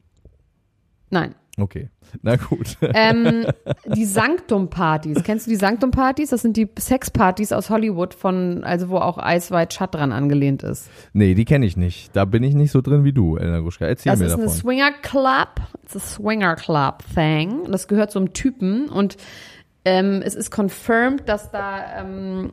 Nein. 1.11 1.35
Okay, 1.57 1.89
na 2.23 2.35
gut. 2.35 2.77
Ähm, 2.81 3.47
die 3.95 4.05
Sanktum-Partys. 4.05 5.23
Kennst 5.23 5.47
du 5.47 5.51
die 5.51 5.57
Sanktum-Partys? 5.57 6.31
Das 6.31 6.43
sind 6.43 6.57
die 6.57 6.69
Sexpartys 6.77 7.53
aus 7.53 7.71
Hollywood 7.71 8.13
von, 8.13 8.65
also 8.65 8.89
wo 8.89 8.97
auch 8.97 9.19
Ice 9.25 9.55
White 9.55 9.73
Shut 9.77 9.95
dran 9.95 10.11
angelehnt 10.11 10.65
ist. 10.65 10.91
nee, 11.13 11.35
die 11.35 11.45
kenne 11.45 11.65
ich 11.67 11.77
nicht. 11.77 12.15
Da 12.17 12.25
bin 12.25 12.43
ich 12.43 12.55
nicht 12.55 12.73
so 12.73 12.81
drin 12.81 13.05
wie 13.05 13.13
du, 13.13 13.37
Elena 13.37 13.61
Gruschka. 13.61 13.87
Erzähl 13.87 14.11
Das 14.11 14.19
mir 14.19 14.27
ist 14.27 14.33
davon. 14.33 14.49
eine 14.49 14.53
Swinger 14.53 14.93
Club. 15.03 15.61
It's 15.85 15.95
a 15.97 16.01
Swinger 16.01 16.57
Club 16.57 17.05
Thing. 17.15 17.71
Das 17.71 17.87
gehört 17.87 18.11
zu 18.11 18.19
einem 18.19 18.33
Typen 18.33 18.89
und 18.89 19.17
ähm, 19.85 20.23
es 20.25 20.35
ist 20.35 20.51
confirmed, 20.51 21.29
dass 21.29 21.53
da 21.53 22.01
ähm, 22.01 22.51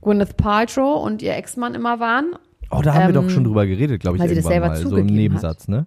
Gwyneth 0.00 0.36
Paltrow 0.36 1.04
und 1.04 1.22
ihr 1.22 1.36
Ex-Mann 1.36 1.74
immer 1.76 2.00
waren. 2.00 2.32
oh, 2.72 2.80
da 2.82 2.94
haben 2.94 3.12
wir 3.14 3.20
ähm, 3.20 3.26
doch 3.26 3.30
schon 3.30 3.44
drüber 3.44 3.66
geredet, 3.66 4.00
glaube 4.00 4.16
ich, 4.16 4.22
weil 4.22 4.30
sie 4.30 4.34
das 4.36 4.46
selber 4.46 4.68
mal. 4.68 4.76
So 4.76 4.96
im 4.96 5.06
Nebensatz, 5.06 5.68
ne? 5.68 5.86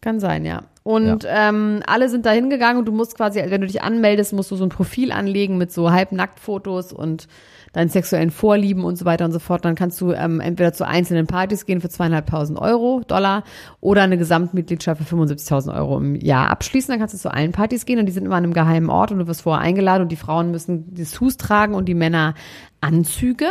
Kann 0.00 0.18
sein, 0.20 0.44
ja. 0.44 0.62
Und 0.86 1.26
ähm, 1.28 1.82
alle 1.88 2.08
sind 2.08 2.26
da 2.26 2.30
hingegangen 2.30 2.78
und 2.78 2.84
du 2.84 2.92
musst 2.92 3.16
quasi, 3.16 3.42
wenn 3.44 3.60
du 3.60 3.66
dich 3.66 3.82
anmeldest, 3.82 4.32
musst 4.32 4.52
du 4.52 4.54
so 4.54 4.62
ein 4.62 4.68
Profil 4.68 5.10
anlegen 5.10 5.58
mit 5.58 5.72
so 5.72 5.90
Halbnacktfotos 5.90 6.92
und 6.92 7.26
deinen 7.72 7.88
sexuellen 7.88 8.30
Vorlieben 8.30 8.84
und 8.84 8.94
so 8.94 9.04
weiter 9.04 9.24
und 9.24 9.32
so 9.32 9.40
fort. 9.40 9.64
Dann 9.64 9.74
kannst 9.74 10.00
du 10.00 10.12
ähm, 10.12 10.38
entweder 10.38 10.72
zu 10.72 10.86
einzelnen 10.86 11.26
Partys 11.26 11.66
gehen 11.66 11.80
für 11.80 11.88
zweieinhalbtausend 11.88 12.56
Euro, 12.56 13.02
Dollar, 13.04 13.42
oder 13.80 14.02
eine 14.02 14.16
Gesamtmitgliedschaft 14.16 15.02
für 15.02 15.16
75.000 15.16 15.76
Euro 15.76 15.98
im 15.98 16.14
Jahr 16.14 16.50
abschließen. 16.50 16.92
Dann 16.92 17.00
kannst 17.00 17.14
du 17.14 17.18
zu 17.18 17.34
allen 17.34 17.50
Partys 17.50 17.84
gehen 17.84 17.98
und 17.98 18.06
die 18.06 18.12
sind 18.12 18.24
immer 18.24 18.36
an 18.36 18.44
einem 18.44 18.54
geheimen 18.54 18.88
Ort 18.88 19.10
und 19.10 19.18
du 19.18 19.26
wirst 19.26 19.42
vorher 19.42 19.64
eingeladen 19.64 20.02
und 20.02 20.12
die 20.12 20.16
Frauen 20.16 20.52
müssen 20.52 20.94
Dessous 20.94 21.36
tragen 21.36 21.74
und 21.74 21.86
die 21.86 21.94
Männer 21.94 22.34
Anzüge. 22.80 23.48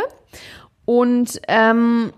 Und 0.86 1.38
ähm, 1.48 2.12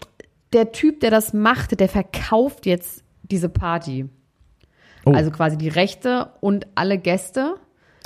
der 0.53 0.71
Typ, 0.71 1.01
der 1.01 1.11
das 1.11 1.33
macht, 1.33 1.81
der 1.81 1.89
verkauft 1.89 2.67
jetzt 2.67 3.03
diese 3.25 3.49
Party. 3.49 4.09
Oh. 5.05 5.13
Also 5.13 5.31
quasi 5.31 5.57
die 5.57 5.69
Rechte 5.69 6.31
und 6.41 6.67
alle 6.75 6.99
Gäste 6.99 7.55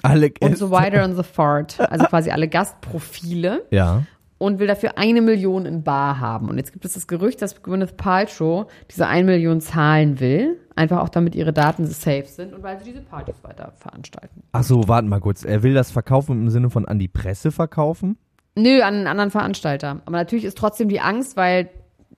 Alle 0.02 0.32
und 0.40 0.56
so 0.58 0.70
weiter 0.70 1.04
und 1.04 1.14
so 1.14 1.22
fort. 1.22 1.78
Also 1.80 2.06
quasi 2.06 2.30
alle 2.30 2.48
Gastprofile 2.48 3.64
Ja. 3.70 4.02
und 4.38 4.58
will 4.58 4.66
dafür 4.66 4.98
eine 4.98 5.20
Million 5.22 5.66
in 5.66 5.82
Bar 5.82 6.20
haben. 6.20 6.48
Und 6.48 6.58
jetzt 6.58 6.72
gibt 6.72 6.84
es 6.84 6.94
das 6.94 7.06
Gerücht, 7.06 7.40
dass 7.42 7.62
Gwyneth 7.62 7.96
Paltrow 7.96 8.66
diese 8.90 9.06
eine 9.06 9.24
Million 9.24 9.60
zahlen 9.60 10.20
will. 10.20 10.58
Einfach 10.74 11.00
auch 11.00 11.08
damit 11.10 11.34
ihre 11.34 11.52
Daten 11.52 11.86
safe 11.86 12.24
sind 12.26 12.52
und 12.54 12.62
weil 12.62 12.78
sie 12.78 12.84
diese 12.86 13.02
Partys 13.02 13.36
weiter 13.42 13.72
veranstalten. 13.76 14.42
Ach 14.52 14.62
so, 14.62 14.88
warten 14.88 15.08
mal 15.08 15.20
kurz. 15.20 15.44
Er 15.44 15.62
will 15.62 15.74
das 15.74 15.90
verkaufen 15.90 16.32
im 16.40 16.50
Sinne 16.50 16.70
von 16.70 16.86
an 16.86 16.98
die 16.98 17.08
Presse 17.08 17.52
verkaufen? 17.52 18.16
Nö, 18.56 18.80
an 18.82 18.94
einen 18.94 19.06
anderen 19.06 19.30
Veranstalter. 19.30 20.00
Aber 20.06 20.16
natürlich 20.16 20.44
ist 20.44 20.58
trotzdem 20.58 20.88
die 20.88 21.00
Angst, 21.00 21.36
weil 21.36 21.68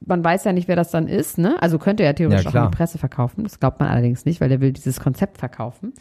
man 0.07 0.25
weiß 0.25 0.45
ja 0.45 0.53
nicht, 0.53 0.69
wer 0.69 0.77
das 0.77 0.91
dann 0.91 1.09
ist, 1.09 1.39
ne? 1.39 1.61
Also 1.61 1.79
könnte 1.79 2.03
er 2.03 2.15
theoretisch 2.15 2.45
Ja, 2.45 2.51
auch 2.51 2.65
an 2.67 2.71
die 2.71 2.77
Presse 2.77 2.99
verkaufen. 2.99 3.45
Das 3.45 3.61
glaubt 3.61 3.81
man 3.81 3.89
allerdings 3.89 4.25
nicht, 4.25 4.41
weil 4.41 4.49
der 4.49 4.61
will 4.61 4.73
dieses 4.73 5.01
Konzept 5.01 5.39
verkaufen. 5.39 5.93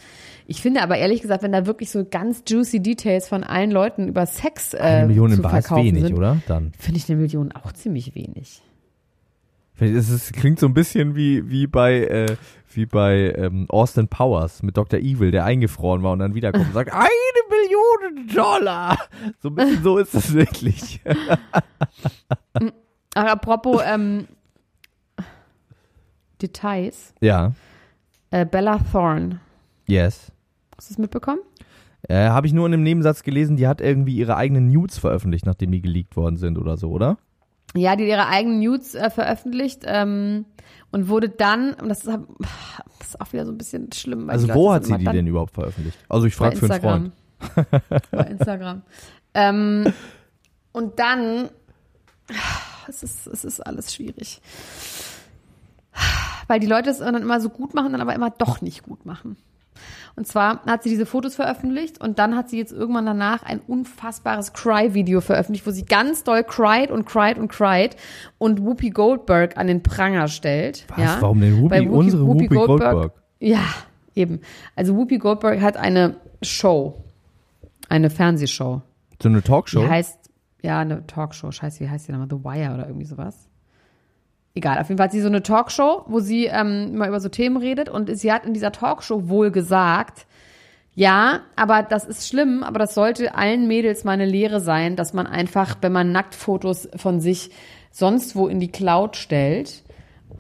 Ich 0.48 0.62
finde 0.62 0.82
aber 0.82 0.98
ehrlich 0.98 1.22
gesagt, 1.22 1.44
wenn 1.44 1.52
da 1.52 1.66
wirklich 1.66 1.90
so 1.90 2.06
ganz 2.06 2.44
juicy 2.48 2.82
Details 2.82 3.30
von 3.30 3.44
allen 3.44 3.72
Leuten 3.72 4.08
über 4.08 4.26
Sex 4.26 4.74
äh, 4.74 4.78
Eine 4.80 5.08
Million 5.08 5.32
zu 5.32 5.42
in 5.42 5.50
verkaufen 5.50 5.86
wenig, 5.86 6.04
sind, 6.04 6.18
oder? 6.18 6.38
Dann. 6.48 6.72
finde 6.78 6.98
ich 6.98 7.10
eine 7.10 7.22
Million 7.22 7.52
auch 7.52 7.72
ziemlich 7.72 8.16
wenig. 8.16 8.62
Es 9.80 10.10
ist, 10.10 10.34
klingt 10.34 10.60
so 10.60 10.68
ein 10.68 10.74
bisschen 10.74 11.16
wie, 11.16 11.50
wie 11.50 11.66
bei, 11.66 12.04
äh, 12.06 12.36
wie 12.74 12.86
bei 12.86 13.34
ähm, 13.36 13.66
Austin 13.70 14.08
Powers 14.08 14.62
mit 14.62 14.78
Dr. 14.78 15.00
Evil, 15.00 15.32
der 15.32 15.46
eingefroren 15.46 16.04
war 16.04 16.12
und 16.12 16.20
dann 16.20 16.36
wiederkommt 16.36 16.68
und 16.68 16.74
sagt, 16.74 16.94
eine 16.94 17.08
Million 17.50 18.28
Dollar. 18.28 18.98
So 19.42 19.50
ein 19.50 19.56
bisschen 19.56 19.84
so 19.84 19.98
ist 19.98 20.14
es 20.14 20.34
wirklich. 20.34 21.02
Ach, 23.16 23.26
apropos 23.26 23.82
ähm, 23.86 24.28
Details. 26.42 27.14
ja, 27.22 27.54
Äh, 28.32 28.46
Bella 28.46 28.80
Thorne. 28.92 29.40
yes. 29.88 30.32
Hast 30.78 30.90
du 30.90 30.94
es 30.94 30.98
mitbekommen? 30.98 31.40
Äh, 32.10 32.28
Habe 32.30 32.48
ich 32.48 32.54
nur 32.54 32.66
in 32.66 32.74
einem 32.74 32.84
Nebensatz 32.84 33.24
gelesen, 33.24 33.56
die 33.56 33.68
hat 33.68 33.80
irgendwie 33.80 34.16
ihre 34.18 34.36
eigenen 34.36 34.68
Nudes 34.72 34.98
veröffentlicht, 34.98 35.46
nachdem 35.46 35.72
die 35.72 35.82
geleakt 35.82 36.18
worden 36.18 36.38
sind 36.38 36.58
oder 36.58 36.76
so, 36.76 36.90
oder? 36.90 37.18
Ja, 37.76 37.96
die 37.96 38.04
hat 38.04 38.10
ihre 38.10 38.28
eigenen 38.28 38.60
Nudes 38.60 38.94
äh, 38.96 39.10
veröffentlicht 39.10 39.84
ähm, 39.86 40.46
und 40.92 41.08
wurde 41.08 41.30
dann, 41.30 41.74
und 41.76 41.88
das 41.90 42.00
ist, 42.04 42.08
das 43.00 43.08
ist 43.10 43.22
auch 43.22 43.32
wieder 43.32 43.46
so 43.46 43.52
ein 43.52 43.58
bisschen 43.58 43.92
schlimm. 43.94 44.24
Weil 44.28 44.32
Also 44.34 44.54
wo 44.54 44.74
hat 44.74 44.84
sie 44.86 44.98
die 44.98 45.06
denn 45.06 45.28
überhaupt 45.28 45.54
veröffentlicht? 45.54 45.98
Also 46.10 46.26
ich 46.28 46.36
frage 46.36 46.58
für 46.58 46.70
einen 46.72 46.82
Freund. 46.82 47.12
Instagram. 47.40 48.02
bei 48.12 48.24
Instagram. 48.26 48.82
ähm, 49.36 49.94
und 50.74 51.00
dann, 51.00 51.50
es 52.88 53.04
ist, 53.04 53.28
es 53.28 53.46
ist 53.46 53.60
alles 53.60 53.94
schwierig. 53.94 54.42
Weil 56.48 56.60
die 56.60 56.68
Leute 56.68 56.90
es 56.90 57.00
dann 57.00 57.16
immer 57.16 57.40
so 57.40 57.50
gut 57.50 57.74
machen, 57.74 57.92
dann 57.92 58.02
aber 58.02 58.16
immer 58.16 58.30
doch 58.30 58.62
nicht 58.62 58.84
gut 58.84 59.06
machen. 59.06 59.38
Und 60.16 60.28
zwar 60.28 60.64
hat 60.66 60.84
sie 60.84 60.90
diese 60.90 61.08
Fotos 61.08 61.36
veröffentlicht 61.36 62.00
und 62.00 62.20
dann 62.20 62.36
hat 62.36 62.50
sie 62.50 62.58
jetzt 62.58 62.72
irgendwann 62.72 63.06
danach 63.06 63.42
ein 63.44 63.60
unfassbares 63.60 64.54
Cry-Video 64.54 65.22
veröffentlicht, 65.22 65.66
wo 65.66 65.72
sie 65.72 65.86
ganz 65.86 66.24
doll 66.24 66.44
cried 66.44 66.92
und 66.92 67.06
cried 67.06 67.40
und 67.40 67.48
cried 67.48 67.96
und 68.38 68.64
Whoopi 68.64 68.92
Goldberg 68.92 69.58
an 69.58 69.66
den 69.68 69.82
Pranger 69.82 70.28
stellt. 70.28 70.86
Was? 70.90 71.00
Ja? 71.00 71.18
Warum 71.20 71.42
denn 71.42 71.58
Whoopi? 71.58 71.72
Weil 71.72 71.88
Unsere 71.88 72.28
Whoopi 72.28 72.48
Goldberg. 72.48 73.14
Ja, 73.40 73.66
eben. 74.14 74.42
Also 74.76 74.96
Whoopi 74.96 75.18
Goldberg 75.18 75.62
hat 75.62 75.78
eine 75.78 76.18
Show, 76.44 77.02
eine 77.90 78.12
Fernsehshow. 78.12 78.82
So 79.22 79.30
eine 79.30 79.42
Talkshow? 79.42 79.82
Die 79.82 79.90
heißt, 79.90 80.23
ja, 80.64 80.80
eine 80.80 81.06
Talkshow. 81.06 81.52
Scheiße, 81.52 81.82
wie 81.82 81.90
heißt 81.90 82.08
die 82.08 82.14
nochmal? 82.14 82.30
The 82.30 82.44
Wire 82.44 82.74
oder 82.74 82.88
irgendwie 82.88 83.06
sowas. 83.06 83.50
Egal, 84.56 84.80
auf 84.80 84.88
jeden 84.88 84.98
Fall 84.98 85.06
hat 85.06 85.12
sie 85.12 85.22
so 85.22 85.28
eine 85.28 85.44
Talkshow, 85.44 86.06
wo 86.08 86.20
sie 86.20 86.46
ähm, 86.46 86.92
immer 86.94 87.08
über 87.08 87.20
so 87.20 87.30
Themen 87.30 87.58
redet 87.58 87.90
und 87.90 88.16
sie 88.18 88.32
hat 88.32 88.46
in 88.46 88.54
dieser 88.54 88.72
Talkshow 88.72 89.28
wohl 89.28 89.52
gesagt, 89.52 90.26
ja, 90.96 91.42
aber 91.56 91.82
das 91.82 92.06
ist 92.06 92.28
schlimm, 92.28 92.64
aber 92.64 92.78
das 92.78 92.94
sollte 92.94 93.34
allen 93.34 93.68
Mädels 93.68 94.04
mal 94.04 94.12
eine 94.12 94.28
Lehre 94.28 94.60
sein, 94.60 94.96
dass 94.96 95.14
man 95.14 95.26
einfach, 95.26 95.78
wenn 95.82 95.92
man 95.92 96.12
Nacktfotos 96.12 96.88
von 96.96 97.20
sich 97.20 97.50
sonst 97.92 98.36
wo 98.36 98.48
in 98.48 98.60
die 98.60 98.72
Cloud 98.72 99.16
stellt 99.16 99.84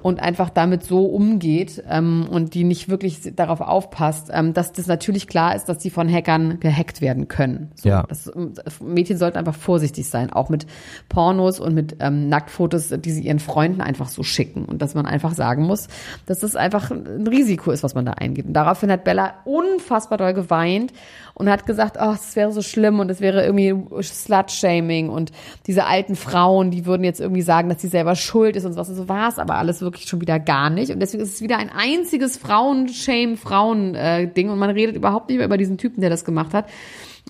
und 0.01 0.19
einfach 0.19 0.49
damit 0.49 0.83
so 0.83 1.05
umgeht 1.05 1.83
ähm, 1.89 2.27
und 2.29 2.53
die 2.53 2.63
nicht 2.63 2.89
wirklich 2.89 3.33
darauf 3.35 3.61
aufpasst, 3.61 4.29
ähm, 4.33 4.53
dass 4.53 4.73
das 4.73 4.87
natürlich 4.87 5.27
klar 5.27 5.55
ist, 5.55 5.65
dass 5.65 5.77
die 5.77 5.89
von 5.89 6.11
Hackern 6.11 6.59
gehackt 6.59 7.01
werden 7.01 7.27
können. 7.27 7.71
So, 7.75 7.89
Ja. 7.89 8.03
das, 8.09 8.31
ähm, 8.35 8.53
Mädchen 8.81 9.17
sollten 9.17 9.37
einfach 9.37 9.55
vorsichtig 9.55 10.09
sein, 10.09 10.31
auch 10.31 10.49
mit 10.49 10.65
Pornos 11.09 11.59
und 11.59 11.73
mit 11.73 11.97
ähm, 11.99 12.27
Nacktfotos, 12.29 12.89
die 12.89 13.11
sie 13.11 13.23
ihren 13.23 13.39
Freunden 13.39 13.81
einfach 13.81 14.09
so 14.09 14.23
schicken 14.23 14.65
und 14.65 14.81
dass 14.81 14.95
man 14.95 15.05
einfach 15.05 15.33
sagen 15.33 15.63
muss, 15.63 15.87
dass 16.25 16.39
das 16.39 16.55
einfach 16.55 16.91
ein 16.91 17.27
Risiko 17.27 17.71
ist, 17.71 17.83
was 17.83 17.95
man 17.95 18.05
da 18.05 18.13
eingeht. 18.13 18.45
Und 18.45 18.53
daraufhin 18.53 18.91
hat 18.91 19.03
Bella 19.03 19.35
unfassbar 19.45 20.17
doll 20.17 20.33
geweint 20.33 20.91
und 21.35 21.49
hat 21.49 21.65
gesagt, 21.65 21.97
oh, 21.99 22.13
es 22.13 22.35
wäre 22.35 22.51
so 22.51 22.61
schlimm 22.61 22.99
und 22.99 23.09
es 23.09 23.19
wäre 23.19 23.43
irgendwie 23.43 23.73
Slut-Shaming 24.01 25.09
und 25.09 25.31
diese 25.65 25.85
alten 25.85 26.15
Frauen, 26.15 26.69
die 26.69 26.85
würden 26.85 27.03
jetzt 27.03 27.19
irgendwie 27.19 27.41
sagen, 27.41 27.69
dass 27.69 27.81
sie 27.81 27.87
selber 27.87 28.13
schuld 28.15 28.55
ist 28.55 28.65
und 28.65 28.73
sowas. 28.73 28.89
So 28.89 29.09
war 29.09 29.29
es 29.29 29.39
aber 29.39 29.55
alles 29.55 29.81
wirklich 29.81 30.07
schon 30.07 30.21
wieder 30.21 30.37
gar 30.39 30.69
nicht. 30.69 30.91
Und 30.91 30.99
deswegen 30.99 31.23
ist 31.23 31.33
es 31.33 31.41
wieder 31.41 31.57
ein 31.57 31.71
einziges 31.71 32.37
Frauen-Shame-Frauen-Ding 32.37 34.49
und 34.49 34.59
man 34.59 34.69
redet 34.69 34.95
überhaupt 34.95 35.29
nicht 35.29 35.37
mehr 35.37 35.47
über 35.47 35.57
diesen 35.57 35.79
Typen, 35.79 36.01
der 36.01 36.11
das 36.11 36.25
gemacht 36.25 36.53
hat. 36.53 36.69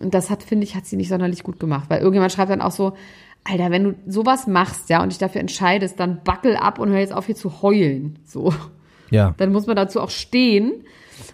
Und 0.02 0.14
das 0.14 0.30
hat, 0.30 0.44
finde 0.44 0.66
ich, 0.66 0.76
hat 0.76 0.86
sie 0.86 0.98
nicht 0.98 1.10
sonderlich 1.10 1.44
gut 1.44 1.60
gemacht, 1.60 1.90
weil 1.90 2.00
irgendjemand 2.00 2.34
schreibt 2.34 2.52
dann 2.52 2.62
auch 2.62 2.72
so, 2.72 2.94
Alter, 3.46 3.72
wenn 3.72 3.84
du 3.84 3.94
sowas 4.08 4.48
machst, 4.48 4.90
ja, 4.90 5.04
und 5.04 5.12
dich 5.12 5.20
dafür 5.20 5.42
entscheidest, 5.42 6.00
dann 6.00 6.22
backel 6.24 6.56
ab 6.56 6.80
und 6.80 6.90
hör 6.90 7.00
jetzt 7.00 7.14
auf 7.14 7.26
hier 7.26 7.36
zu 7.36 7.62
heulen, 7.62 8.20
so. 8.26 8.54
Ja. 9.10 9.36
Dann 9.38 9.52
muss 9.52 9.68
man 9.68 9.76
dazu 9.76 10.00
auch 10.02 10.10
stehen. 10.10 10.72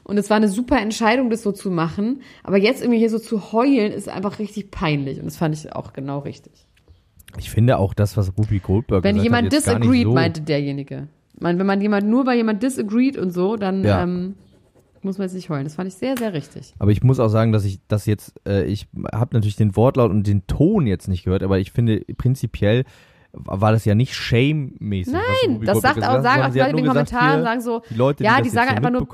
Und 0.09 0.17
es 0.17 0.29
war 0.29 0.37
eine 0.37 0.49
super 0.49 0.79
Entscheidung, 0.79 1.29
das 1.29 1.43
so 1.43 1.51
zu 1.51 1.69
machen. 1.69 2.21
Aber 2.43 2.57
jetzt 2.57 2.81
irgendwie 2.81 2.99
hier 2.99 3.09
so 3.09 3.19
zu 3.19 3.51
heulen, 3.51 3.91
ist 3.91 4.09
einfach 4.09 4.39
richtig 4.39 4.71
peinlich. 4.71 5.19
Und 5.19 5.25
das 5.25 5.37
fand 5.37 5.55
ich 5.55 5.73
auch 5.73 5.93
genau 5.93 6.19
richtig. 6.19 6.51
Ich 7.37 7.49
finde 7.49 7.77
auch 7.77 7.93
das, 7.93 8.17
was 8.17 8.35
Whoopi 8.37 8.59
Goldberg 8.59 9.03
Wenn 9.03 9.15
gesagt 9.15 9.23
jemand 9.23 9.45
hat, 9.45 9.53
disagreed, 9.53 10.05
so. 10.05 10.13
meinte 10.13 10.41
derjenige. 10.41 11.07
Meine, 11.39 11.59
wenn 11.59 11.67
man 11.67 11.79
jemand 11.79 12.07
nur 12.07 12.25
bei 12.25 12.35
jemand 12.35 12.63
disagreed 12.63 13.17
und 13.17 13.31
so, 13.31 13.55
dann 13.55 13.83
Ja. 13.83 14.03
ähm, 14.03 14.35
muss 15.03 15.17
man 15.17 15.27
jetzt 15.27 15.35
nicht 15.35 15.49
heulen. 15.49 15.63
Das 15.63 15.75
fand 15.75 15.87
ich 15.87 15.95
sehr, 15.95 16.17
sehr 16.17 16.33
richtig. 16.33 16.73
Aber 16.79 16.91
ich 16.91 17.03
muss 17.03 17.19
auch 17.19 17.29
sagen, 17.29 17.51
dass 17.51 17.63
ich 17.65 17.79
das 17.87 18.05
jetzt, 18.05 18.33
äh, 18.47 18.65
ich 18.65 18.87
habe 19.13 19.35
natürlich 19.35 19.55
den 19.55 19.75
Wortlaut 19.75 20.11
und 20.11 20.25
den 20.27 20.45
Ton 20.47 20.87
jetzt 20.87 21.07
nicht 21.07 21.23
gehört, 21.23 21.43
aber 21.43 21.59
ich 21.59 21.71
finde 21.71 22.03
prinzipiell 22.17 22.83
war 23.31 23.71
das 23.71 23.85
ja 23.85 23.93
nicht 23.95 24.15
shame-mäßig. 24.15 25.13
Nein, 25.13 25.61
das 25.63 25.81
sagt 25.81 26.03
auch, 26.03 26.21
sagen 26.23 26.41
auch 26.41 26.55
Leute 26.55 26.69
in 26.71 26.77
den 26.77 26.87
Kommentaren, 26.87 27.43
sagen 27.43 27.61
so, 27.61 27.83
die 27.89 27.93
Leute, 27.93 28.23
ja, 28.23 28.37
die, 28.37 28.43
die 28.43 28.49
sagen 28.49 28.69
so 28.71 28.75
einfach 28.75 28.89
nur. 28.89 29.07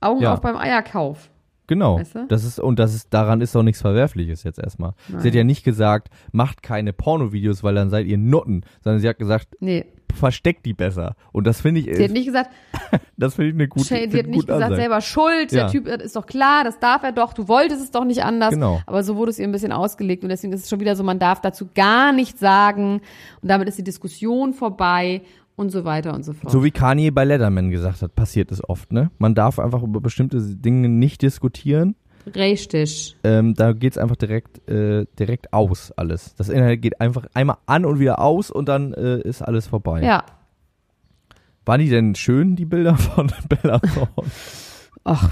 Augen 0.00 0.20
Ja. 0.22 0.34
auf 0.34 0.40
beim 0.40 0.56
Eierkauf. 0.56 1.30
Genau. 1.68 1.98
Weißt 1.98 2.14
du? 2.14 2.26
Das 2.28 2.44
ist, 2.44 2.60
und 2.60 2.78
das 2.78 2.94
ist, 2.94 3.12
daran 3.12 3.40
ist 3.40 3.56
auch 3.56 3.64
nichts 3.64 3.80
Verwerfliches 3.80 4.44
jetzt 4.44 4.60
erstmal. 4.60 4.92
Sie 5.18 5.26
hat 5.28 5.34
ja 5.34 5.42
nicht 5.42 5.64
gesagt, 5.64 6.10
macht 6.30 6.62
keine 6.62 6.92
Pornovideos, 6.92 7.64
weil 7.64 7.74
dann 7.74 7.90
seid 7.90 8.06
ihr 8.06 8.18
Nutten, 8.18 8.62
sondern 8.84 9.00
sie 9.00 9.08
hat 9.08 9.18
gesagt, 9.18 9.56
Nee, 9.58 9.84
versteckt 10.14 10.64
die 10.64 10.74
besser. 10.74 11.16
Und 11.32 11.44
das 11.48 11.60
finde 11.62 11.80
ich, 11.80 11.96
sie 11.96 12.04
hat 12.04 12.12
nicht 12.12 12.26
gesagt, 12.26 12.50
das 13.16 13.34
finde 13.34 13.48
ich 13.48 13.54
eine 13.56 13.66
gute, 13.66 13.84
find 13.84 14.14
hat 14.14 14.26
nicht 14.28 14.46
gesagt, 14.46 14.62
Ansatz. 14.62 14.78
selber 14.78 15.00
schuld, 15.00 15.50
Ja. 15.50 15.64
der 15.64 15.72
Typ 15.72 15.88
ist 15.88 16.14
doch 16.14 16.26
klar, 16.26 16.62
das 16.62 16.78
darf 16.78 17.02
er 17.02 17.10
doch, 17.10 17.32
du 17.32 17.48
wolltest 17.48 17.82
es 17.82 17.90
doch 17.90 18.04
nicht 18.04 18.22
anders. 18.22 18.50
Genau. 18.50 18.80
Aber 18.86 19.02
so 19.02 19.16
wurde 19.16 19.32
es 19.32 19.40
ihr 19.40 19.44
ein 19.48 19.52
bisschen 19.52 19.72
ausgelegt 19.72 20.22
und 20.22 20.28
deswegen 20.28 20.52
ist 20.52 20.62
es 20.62 20.70
schon 20.70 20.78
wieder 20.78 20.94
so, 20.94 21.02
man 21.02 21.18
darf 21.18 21.40
dazu 21.40 21.68
gar 21.74 22.12
nichts 22.12 22.38
sagen 22.38 23.00
und 23.42 23.48
damit 23.48 23.66
ist 23.68 23.76
die 23.76 23.82
Diskussion 23.84 24.54
vorbei 24.54 25.22
und 25.56 25.70
so 25.70 25.84
weiter 25.84 26.14
und 26.14 26.24
so 26.24 26.32
fort. 26.32 26.52
So 26.52 26.62
wie 26.62 26.70
Kanye 26.70 27.10
bei 27.10 27.24
Letterman 27.24 27.70
gesagt 27.70 28.02
hat, 28.02 28.14
passiert 28.14 28.52
es 28.52 28.66
oft, 28.68 28.92
ne? 28.92 29.10
Man 29.18 29.34
darf 29.34 29.58
einfach 29.58 29.82
über 29.82 30.00
bestimmte 30.00 30.40
Dinge 30.40 30.88
nicht 30.88 31.22
diskutieren. 31.22 31.96
Richtig. 32.34 33.16
Ähm, 33.24 33.54
da 33.54 33.72
geht's 33.72 33.98
einfach 33.98 34.16
direkt, 34.16 34.68
äh, 34.68 35.06
direkt 35.18 35.52
aus 35.52 35.92
alles. 35.92 36.34
Das 36.34 36.48
Internet 36.48 36.82
geht 36.82 37.00
einfach 37.00 37.26
einmal 37.34 37.58
an 37.66 37.84
und 37.84 38.00
wieder 38.00 38.20
aus 38.20 38.50
und 38.50 38.68
dann 38.68 38.92
äh, 38.94 39.20
ist 39.20 39.42
alles 39.42 39.66
vorbei. 39.68 40.02
Ja. 40.02 40.24
Waren 41.64 41.80
die 41.80 41.88
denn 41.88 42.14
schön, 42.14 42.56
die 42.56 42.64
Bilder 42.64 42.96
von 42.96 43.32
Bella 43.48 43.78
Thorne? 43.78 44.30
Ach, 45.04 45.30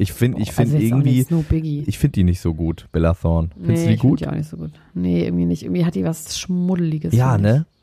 Ich 0.00 0.12
finde, 0.12 0.40
ich 0.40 0.56
also 0.56 0.62
finde 0.62 0.78
jetzt 0.78 0.92
auch 0.92 1.50
irgendwie, 1.50 1.82
no 1.82 1.84
ich 1.88 1.98
finde 1.98 2.12
die 2.12 2.24
nicht 2.24 2.40
so 2.40 2.54
gut, 2.54 2.86
Bella 2.92 3.14
Thorne. 3.14 3.50
Findest 3.54 3.68
nee, 3.68 3.74
du 3.74 3.86
die 3.88 3.94
ich 3.94 4.00
find 4.00 4.10
gut? 4.10 4.20
die 4.20 4.28
auch 4.28 4.32
nicht 4.32 4.48
so 4.48 4.56
gut. 4.56 4.70
Nee, 4.94 5.24
irgendwie 5.24 5.44
nicht. 5.44 5.64
Irgendwie 5.64 5.84
hat 5.84 5.96
die 5.96 6.04
was 6.04 6.38
Schmuddeliges. 6.38 7.12
Ja, 7.14 7.34
finde 7.34 7.66
ich. 7.68 7.77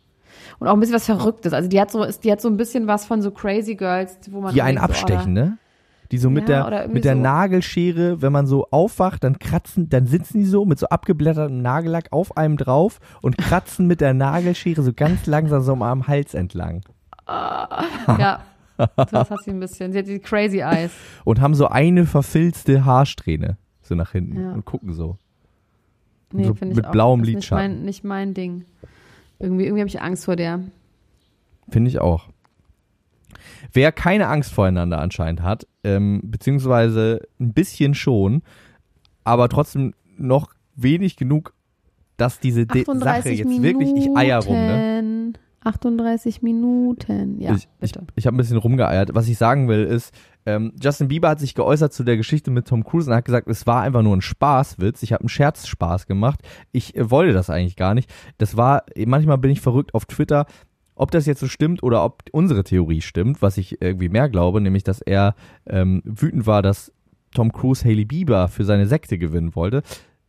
Und 0.60 0.68
auch 0.68 0.74
ein 0.74 0.80
bisschen 0.80 0.96
was 0.96 1.06
Verrücktes. 1.06 1.54
Also 1.54 1.70
die 1.70 1.80
hat 1.80 1.92
so, 1.92 2.04
ist- 2.04 2.24
die 2.24 2.32
hat 2.32 2.42
so 2.42 2.48
ein 2.50 2.58
bisschen 2.58 2.88
was 2.88 3.06
von 3.06 3.22
so 3.22 3.32
Crazy 3.32 3.76
Girls, 3.76 4.18
wo 4.32 4.42
man 4.42 4.54
Die 4.54 4.62
einen 4.62 4.78
denkt, 4.78 4.96
so, 4.96 5.02
oh, 5.06 5.08
abstechen, 5.08 5.34
ne? 5.34 5.58
Die 6.12 6.20
so 6.20 6.30
mit 6.30 6.48
Ja, 6.48 6.70
der, 6.70 6.88
mit 6.88 7.04
der 7.04 7.16
so. 7.16 7.22
Nagelschere, 7.22 8.22
wenn 8.22 8.32
man 8.32 8.46
so 8.46 8.68
aufwacht, 8.70 9.24
dann 9.24 9.40
kratzen, 9.40 9.90
dann 9.90 10.06
sitzen 10.06 10.38
die 10.40 10.46
so 10.46 10.64
mit 10.64 10.78
so 10.78 10.88
abgeblättertem 10.88 11.62
Nagellack 11.62 12.10
auf 12.12 12.38
einem 12.38 12.58
drauf 12.58 13.00
und 13.24 13.38
kratzen 13.40 13.88
mit 13.88 14.02
der 14.02 14.14
Nagelschere 14.14 14.84
so 14.84 14.94
ganz 14.94 15.26
langsam 15.26 15.62
so 15.64 15.74
am 15.74 16.08
Hals 16.08 16.36
entlang. 16.36 16.82
Ja. 17.28 18.42
Das 18.78 19.30
hat 19.32 19.42
sie 19.44 19.52
ein 19.52 19.60
bisschen. 19.60 19.94
Sie 19.94 20.00
hat 20.00 20.08
die 20.08 20.20
Crazy 20.20 20.60
Eyes. 20.60 20.92
Und 21.24 21.40
haben 21.42 21.56
so 21.56 21.68
eine 21.68 22.06
verfilzte 22.06 22.84
Haarsträhne 22.86 23.58
so 23.82 23.96
nach 23.96 24.12
hinten 24.12 24.40
Ja. 24.42 24.52
und 24.52 24.66
gucken 24.66 24.94
so. 24.94 25.18
Nee, 26.34 26.44
So 26.46 26.54
finde 26.56 26.74
ich 26.74 26.76
mit 26.78 26.86
auch. 26.88 26.92
blauem 26.92 27.24
Lidschatten. 27.24 27.72
Nicht 27.72 27.76
mein, 27.76 27.86
nicht 27.86 28.04
mein 28.04 28.34
Ding. 28.34 28.66
Irgendwie, 29.40 29.66
irgendwie 29.66 29.82
habe 29.82 29.90
ich 29.90 30.02
Angst 30.02 30.26
vor 30.26 30.36
der. 30.36 30.62
Finde 31.70 31.90
ich 31.90 32.00
auch. 32.00 32.30
Wer 33.74 33.92
keine 33.92 34.28
Angst 34.28 34.54
voreinander 34.54 35.00
anscheinend 35.00 35.42
hat, 35.42 35.68
ähm, 35.84 36.22
beziehungsweise 36.24 37.22
ein 37.40 37.54
bisschen 37.54 37.94
schon, 37.94 38.44
aber 39.24 39.50
trotzdem 39.50 39.94
noch 40.18 40.54
wenig 40.76 41.18
genug, 41.18 41.54
dass 42.18 42.40
diese 42.40 42.66
De 42.66 42.82
38 42.82 43.04
Sache 43.04 43.30
jetzt 43.30 43.48
Minuten. 43.48 43.64
wirklich, 43.64 44.08
ich 44.08 44.16
eier 44.16 44.40
rum, 44.40 44.56
ne? 44.56 45.34
38 45.66 46.42
Minuten. 46.42 47.40
Ja, 47.40 47.52
ich 47.56 47.68
ich, 47.82 47.92
bitte. 47.92 48.06
ich 48.16 48.28
habe 48.28 48.36
ein 48.36 48.38
bisschen 48.38 48.58
rumgeeiert. 48.58 49.16
Was 49.16 49.28
ich 49.28 49.38
sagen 49.38 49.68
will, 49.68 49.84
ist, 49.84 50.14
ähm, 50.46 50.74
Justin 50.82 51.08
Bieber 51.08 51.30
hat 51.30 51.40
sich 51.40 51.56
geäußert 51.56 51.92
zu 51.92 52.04
der 52.04 52.18
Geschichte 52.18 52.52
mit 52.52 52.68
Tom 52.68 52.84
Cruise 52.84 53.10
und 53.10 53.16
hat 53.16 53.26
gesagt, 53.26 53.48
es 53.48 53.66
war 53.66 53.82
einfach 53.82 54.04
nur 54.04 54.16
ein 54.16 54.22
Spaßwitz. 54.22 55.02
Ich 55.04 55.12
habe 55.12 55.22
einen 55.22 55.30
Scherzspaß 55.30 56.06
gemacht. 56.06 56.42
Ich 56.72 56.96
äh, 56.96 57.10
wollte 57.10 57.34
das 57.34 57.50
eigentlich 57.50 57.76
gar 57.76 57.94
nicht. 57.94 58.14
Das 58.38 58.56
war, 58.56 58.84
manchmal 59.06 59.38
bin 59.38 59.52
ich 59.52 59.62
verrückt 59.62 59.94
auf 59.94 60.06
Twitter. 60.06 60.46
Ob 60.96 61.12
das 61.12 61.26
jetzt 61.26 61.42
so 61.42 61.48
stimmt 61.48 61.84
oder 61.84 62.06
ob 62.06 62.24
unsere 62.32 62.64
Theorie 62.64 63.02
stimmt, 63.02 63.42
was 63.42 63.58
ich 63.58 63.82
irgendwie 63.82 64.08
mehr 64.08 64.30
glaube, 64.30 64.62
nämlich, 64.62 64.84
dass 64.84 65.02
er 65.02 65.36
ähm, 65.68 66.02
wütend 66.06 66.48
war, 66.48 66.62
dass 66.62 66.94
Tom 67.34 67.52
Cruise 67.52 67.84
Haley 67.84 68.06
Bieber 68.06 68.48
für 68.48 68.64
seine 68.64 68.88
Sekte 68.88 69.18
gewinnen 69.18 69.56
wollte, 69.56 69.84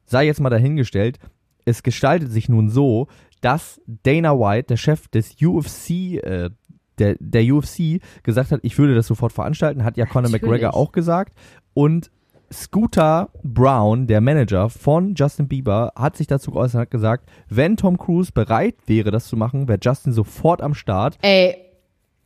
sei 0.06 0.26
jetzt 0.26 0.40
mal 0.40 0.50
dahingestellt. 0.50 1.18
Es 1.64 1.82
gestaltet 1.82 2.32
sich 2.32 2.48
nun 2.48 2.68
so, 2.68 3.06
dass 3.40 3.80
Dana 3.86 4.38
White, 4.38 4.68
der 4.68 4.76
Chef 4.76 5.08
des 5.08 5.36
UFC, 5.40 5.90
äh, 6.22 6.50
der, 6.98 7.16
der 7.20 7.54
UFC, 7.54 8.00
gesagt 8.22 8.52
hat, 8.52 8.60
ich 8.62 8.78
würde 8.78 8.94
das 8.94 9.06
sofort 9.06 9.32
veranstalten, 9.32 9.84
hat 9.84 9.96
ja 9.96 10.06
Conor. 10.06 10.30
McGregor 10.30 10.74
auch 10.74 10.92
gesagt. 10.92 11.34
Und 11.74 12.10
Scooter 12.52 13.30
Brown, 13.42 14.06
der 14.06 14.20
Manager 14.20 14.70
von 14.70 15.14
Justin 15.14 15.48
Bieber, 15.48 15.92
hat 15.96 16.16
sich 16.16 16.26
dazu 16.26 16.52
geäußert 16.52 16.74
und 16.74 16.80
hat 16.82 16.90
gesagt, 16.90 17.28
wenn 17.48 17.76
Tom 17.76 17.98
Cruise 17.98 18.30
bereit 18.32 18.76
wäre, 18.86 19.10
das 19.10 19.26
zu 19.26 19.36
machen, 19.36 19.68
wäre 19.68 19.78
Justin 19.82 20.12
sofort 20.12 20.62
am 20.62 20.74
Start. 20.74 21.18
Ey, 21.22 21.56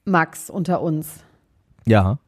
Max, 0.05 0.51
unter 0.51 0.83
uns. 0.83 1.25
Ja. 1.87 2.19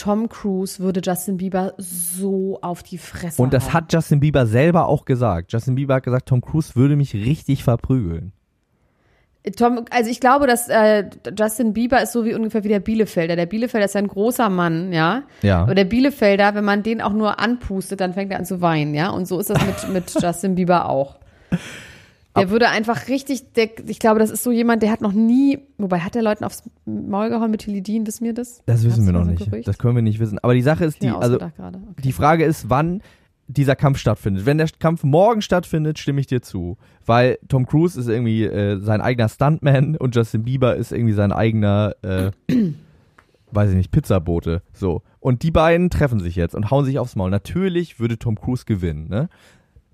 Tom 0.00 0.30
Cruise 0.30 0.78
würde 0.80 1.02
Justin 1.04 1.36
Bieber 1.36 1.74
so 1.76 2.58
auf 2.62 2.82
die 2.82 2.96
Fresse 2.96 3.40
Und 3.42 3.52
das 3.52 3.66
hauen. 3.66 3.74
hat 3.74 3.92
Justin 3.92 4.20
Bieber 4.20 4.46
selber 4.46 4.88
auch 4.88 5.04
gesagt. 5.04 5.52
Justin 5.52 5.74
Bieber 5.74 5.96
hat 5.96 6.04
gesagt, 6.04 6.26
Tom 6.26 6.40
Cruise 6.40 6.74
würde 6.74 6.96
mich 6.96 7.12
richtig 7.12 7.64
verprügeln. 7.64 8.32
Tom, 9.56 9.84
also 9.90 10.10
ich 10.10 10.20
glaube, 10.20 10.46
dass 10.46 10.68
äh, 10.68 11.04
Justin 11.38 11.74
Bieber 11.74 12.02
ist 12.02 12.12
so 12.12 12.24
wie 12.24 12.34
ungefähr 12.34 12.64
wie 12.64 12.68
der 12.68 12.80
Bielefelder. 12.80 13.36
Der 13.36 13.46
Bielefelder 13.46 13.84
ist 13.84 13.94
ja 13.94 14.00
ein 14.00 14.08
großer 14.08 14.48
Mann, 14.48 14.92
ja. 14.92 15.24
Ja. 15.42 15.62
Aber 15.62 15.74
der 15.74 15.84
Bielefelder, 15.84 16.54
wenn 16.54 16.64
man 16.64 16.82
den 16.82 17.02
auch 17.02 17.12
nur 17.12 17.38
anpustet, 17.38 18.00
dann 18.00 18.14
fängt 18.14 18.32
er 18.32 18.38
an 18.38 18.44
zu 18.46 18.62
weinen, 18.62 18.94
ja. 18.94 19.10
Und 19.10 19.26
so 19.28 19.38
ist 19.38 19.50
das 19.50 19.58
mit, 19.66 19.92
mit 19.92 20.14
Justin 20.22 20.54
Bieber 20.54 20.88
auch. 20.88 21.16
Der 22.40 22.50
würde 22.50 22.68
einfach 22.68 23.08
richtig, 23.08 23.52
der, 23.52 23.68
ich 23.86 23.98
glaube, 23.98 24.18
das 24.18 24.30
ist 24.30 24.42
so 24.42 24.50
jemand, 24.50 24.82
der 24.82 24.90
hat 24.90 25.00
noch 25.00 25.12
nie, 25.12 25.58
wobei 25.78 26.00
hat 26.00 26.14
der 26.14 26.22
Leuten 26.22 26.44
aufs 26.44 26.62
Maul 26.84 27.30
gehauen 27.30 27.50
mit 27.50 27.60
Tilidin, 27.62 28.06
wissen 28.06 28.24
wir 28.24 28.34
das? 28.34 28.62
Das 28.66 28.84
wissen 28.84 29.06
wir 29.06 29.12
noch 29.12 29.24
so 29.24 29.30
nicht. 29.30 29.50
Gerücht? 29.50 29.68
Das 29.68 29.78
können 29.78 29.94
wir 29.94 30.02
nicht 30.02 30.18
wissen. 30.18 30.38
Aber 30.38 30.54
die 30.54 30.62
Sache 30.62 30.84
ist 30.84 31.02
die, 31.02 31.08
also. 31.08 31.36
Okay. 31.36 31.52
die 32.02 32.12
Frage 32.12 32.44
ist, 32.44 32.68
wann 32.68 33.02
dieser 33.50 33.76
Kampf 33.76 33.98
stattfindet. 33.98 34.46
Wenn 34.46 34.58
der 34.58 34.68
Kampf 34.78 35.02
morgen 35.02 35.42
stattfindet, 35.42 35.98
stimme 35.98 36.20
ich 36.20 36.26
dir 36.26 36.40
zu. 36.40 36.78
Weil 37.04 37.38
Tom 37.48 37.66
Cruise 37.66 37.98
ist 37.98 38.08
irgendwie 38.08 38.44
äh, 38.44 38.78
sein 38.80 39.00
eigener 39.00 39.28
Stuntman 39.28 39.96
und 39.96 40.14
Justin 40.14 40.44
Bieber 40.44 40.76
ist 40.76 40.92
irgendwie 40.92 41.12
sein 41.14 41.32
eigener, 41.32 41.94
äh, 42.02 42.30
weiß 43.50 43.70
ich 43.70 43.76
nicht, 43.76 43.90
Pizzabote. 43.90 44.62
So. 44.72 45.02
Und 45.18 45.42
die 45.42 45.50
beiden 45.50 45.90
treffen 45.90 46.20
sich 46.20 46.36
jetzt 46.36 46.54
und 46.54 46.70
hauen 46.70 46.84
sich 46.84 46.98
aufs 46.98 47.16
Maul. 47.16 47.30
Natürlich 47.30 47.98
würde 47.98 48.18
Tom 48.18 48.40
Cruise 48.40 48.64
gewinnen, 48.64 49.08
ne? 49.08 49.28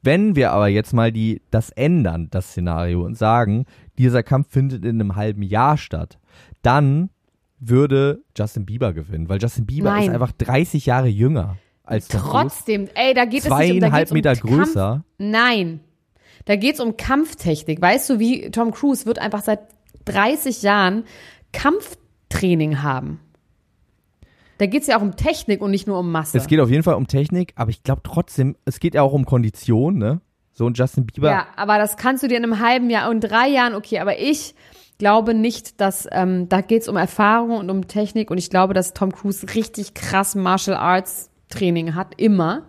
Wenn 0.06 0.36
wir 0.36 0.52
aber 0.52 0.68
jetzt 0.68 0.92
mal 0.94 1.10
die, 1.10 1.42
das 1.50 1.70
ändern, 1.70 2.28
das 2.30 2.50
Szenario, 2.50 3.02
und 3.04 3.18
sagen, 3.18 3.66
dieser 3.98 4.22
Kampf 4.22 4.52
findet 4.52 4.84
in 4.84 5.00
einem 5.00 5.16
halben 5.16 5.42
Jahr 5.42 5.76
statt, 5.76 6.20
dann 6.62 7.10
würde 7.58 8.22
Justin 8.36 8.66
Bieber 8.66 8.92
gewinnen, 8.92 9.28
weil 9.28 9.42
Justin 9.42 9.66
Bieber 9.66 9.90
Nein. 9.90 10.04
ist 10.04 10.10
einfach 10.10 10.30
30 10.30 10.86
Jahre 10.86 11.08
jünger 11.08 11.56
als 11.82 12.06
Tom 12.06 12.20
Cruise. 12.20 12.32
Trotzdem, 12.32 12.88
ey, 12.94 13.14
da 13.14 13.24
geht 13.24 13.44
es 13.44 13.46
nicht 13.46 13.52
um, 13.52 13.80
da 13.80 13.88
Zweieinhalb 13.88 14.00
geht's 14.02 14.10
um 14.12 14.14
Meter 14.14 14.36
Kampf. 14.36 14.54
größer. 14.54 15.04
Nein. 15.18 15.80
Da 16.44 16.54
geht's 16.54 16.78
um 16.78 16.96
Kampftechnik. 16.96 17.82
Weißt 17.82 18.08
du, 18.08 18.20
wie 18.20 18.52
Tom 18.52 18.70
Cruise 18.70 19.06
wird 19.06 19.18
einfach 19.18 19.42
seit 19.42 19.60
30 20.04 20.62
Jahren 20.62 21.02
Kampftraining 21.52 22.82
haben. 22.82 23.18
Da 24.58 24.66
geht's 24.66 24.86
ja 24.86 24.98
auch 24.98 25.02
um 25.02 25.16
Technik 25.16 25.60
und 25.60 25.70
nicht 25.70 25.86
nur 25.86 25.98
um 25.98 26.10
Masse. 26.10 26.38
Es 26.38 26.46
geht 26.46 26.60
auf 26.60 26.70
jeden 26.70 26.82
Fall 26.82 26.94
um 26.94 27.06
Technik, 27.06 27.52
aber 27.56 27.70
ich 27.70 27.82
glaube 27.82 28.02
trotzdem, 28.04 28.56
es 28.64 28.80
geht 28.80 28.94
ja 28.94 29.02
auch 29.02 29.12
um 29.12 29.26
Kondition, 29.26 29.98
ne? 29.98 30.20
So 30.52 30.64
und 30.64 30.78
Justin 30.78 31.04
Bieber. 31.04 31.30
ja, 31.30 31.46
aber 31.56 31.76
das 31.76 31.98
kannst 31.98 32.22
du 32.22 32.28
dir 32.28 32.38
in 32.38 32.44
einem 32.44 32.60
halben 32.60 32.88
Jahr 32.88 33.10
und 33.10 33.20
drei 33.20 33.46
Jahren, 33.48 33.74
okay, 33.74 33.98
aber 33.98 34.18
ich 34.18 34.54
glaube 34.96 35.34
nicht, 35.34 35.82
dass 35.82 36.08
ähm, 36.10 36.48
da 36.48 36.62
geht's 36.62 36.88
um 36.88 36.96
Erfahrung 36.96 37.58
und 37.58 37.68
um 37.68 37.86
Technik 37.86 38.30
und 38.30 38.38
ich 38.38 38.48
glaube, 38.48 38.72
dass 38.72 38.94
Tom 38.94 39.12
Cruise 39.12 39.46
richtig 39.54 39.92
krass 39.92 40.34
Martial 40.34 40.76
Arts 40.76 41.30
Training 41.50 41.94
hat, 41.94 42.14
immer. 42.16 42.62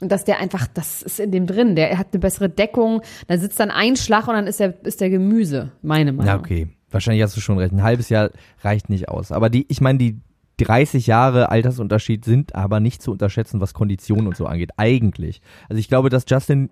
Und 0.00 0.10
dass 0.10 0.24
der 0.24 0.40
einfach, 0.40 0.66
das 0.66 1.02
ist 1.02 1.20
in 1.20 1.30
dem 1.30 1.46
drin, 1.46 1.76
der 1.76 1.98
hat 1.98 2.08
eine 2.12 2.20
bessere 2.20 2.48
Deckung, 2.48 3.02
da 3.26 3.36
sitzt 3.36 3.60
dann 3.60 3.70
ein 3.70 3.96
Schlag 3.96 4.26
und 4.26 4.34
dann 4.34 4.46
ist 4.46 4.58
der, 4.58 4.82
ist 4.84 5.02
der 5.02 5.10
Gemüse, 5.10 5.72
meine 5.82 6.12
Meinung. 6.12 6.26
Ja, 6.26 6.38
okay. 6.38 6.68
Wahrscheinlich 6.90 7.22
hast 7.22 7.36
du 7.36 7.40
schon 7.40 7.58
recht. 7.58 7.72
Ein 7.72 7.82
halbes 7.82 8.08
Jahr 8.08 8.30
reicht 8.62 8.88
nicht 8.88 9.08
aus. 9.08 9.30
Aber 9.30 9.50
die, 9.50 9.66
ich 9.68 9.80
meine, 9.80 9.98
die 9.98 10.18
30 10.64 11.06
Jahre 11.06 11.50
Altersunterschied 11.50 12.24
sind 12.24 12.54
aber 12.54 12.80
nicht 12.80 13.02
zu 13.02 13.10
unterschätzen, 13.10 13.60
was 13.60 13.74
Kondition 13.74 14.26
und 14.26 14.36
so 14.36 14.46
angeht. 14.46 14.70
Eigentlich. 14.76 15.40
Also 15.68 15.78
ich 15.80 15.88
glaube, 15.88 16.10
dass 16.10 16.24
Justin 16.28 16.70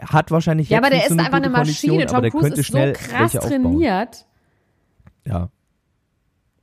hat 0.00 0.30
wahrscheinlich 0.30 0.68
Ja, 0.68 0.78
jetzt 0.78 0.84
aber 0.84 0.90
der 0.90 0.98
nicht 0.98 1.08
so 1.08 1.14
ist 1.14 1.20
eine 1.20 1.26
einfach 1.26 1.38
eine 1.38 1.50
Maschine. 1.50 2.06
Tom 2.06 2.22
der 2.22 2.30
Cruise 2.30 2.46
könnte 2.46 2.60
ist 2.60 2.66
so 2.66 2.72
schnell 2.72 2.92
krass 2.92 3.32
trainiert. 3.32 4.26
Ja. 5.24 5.50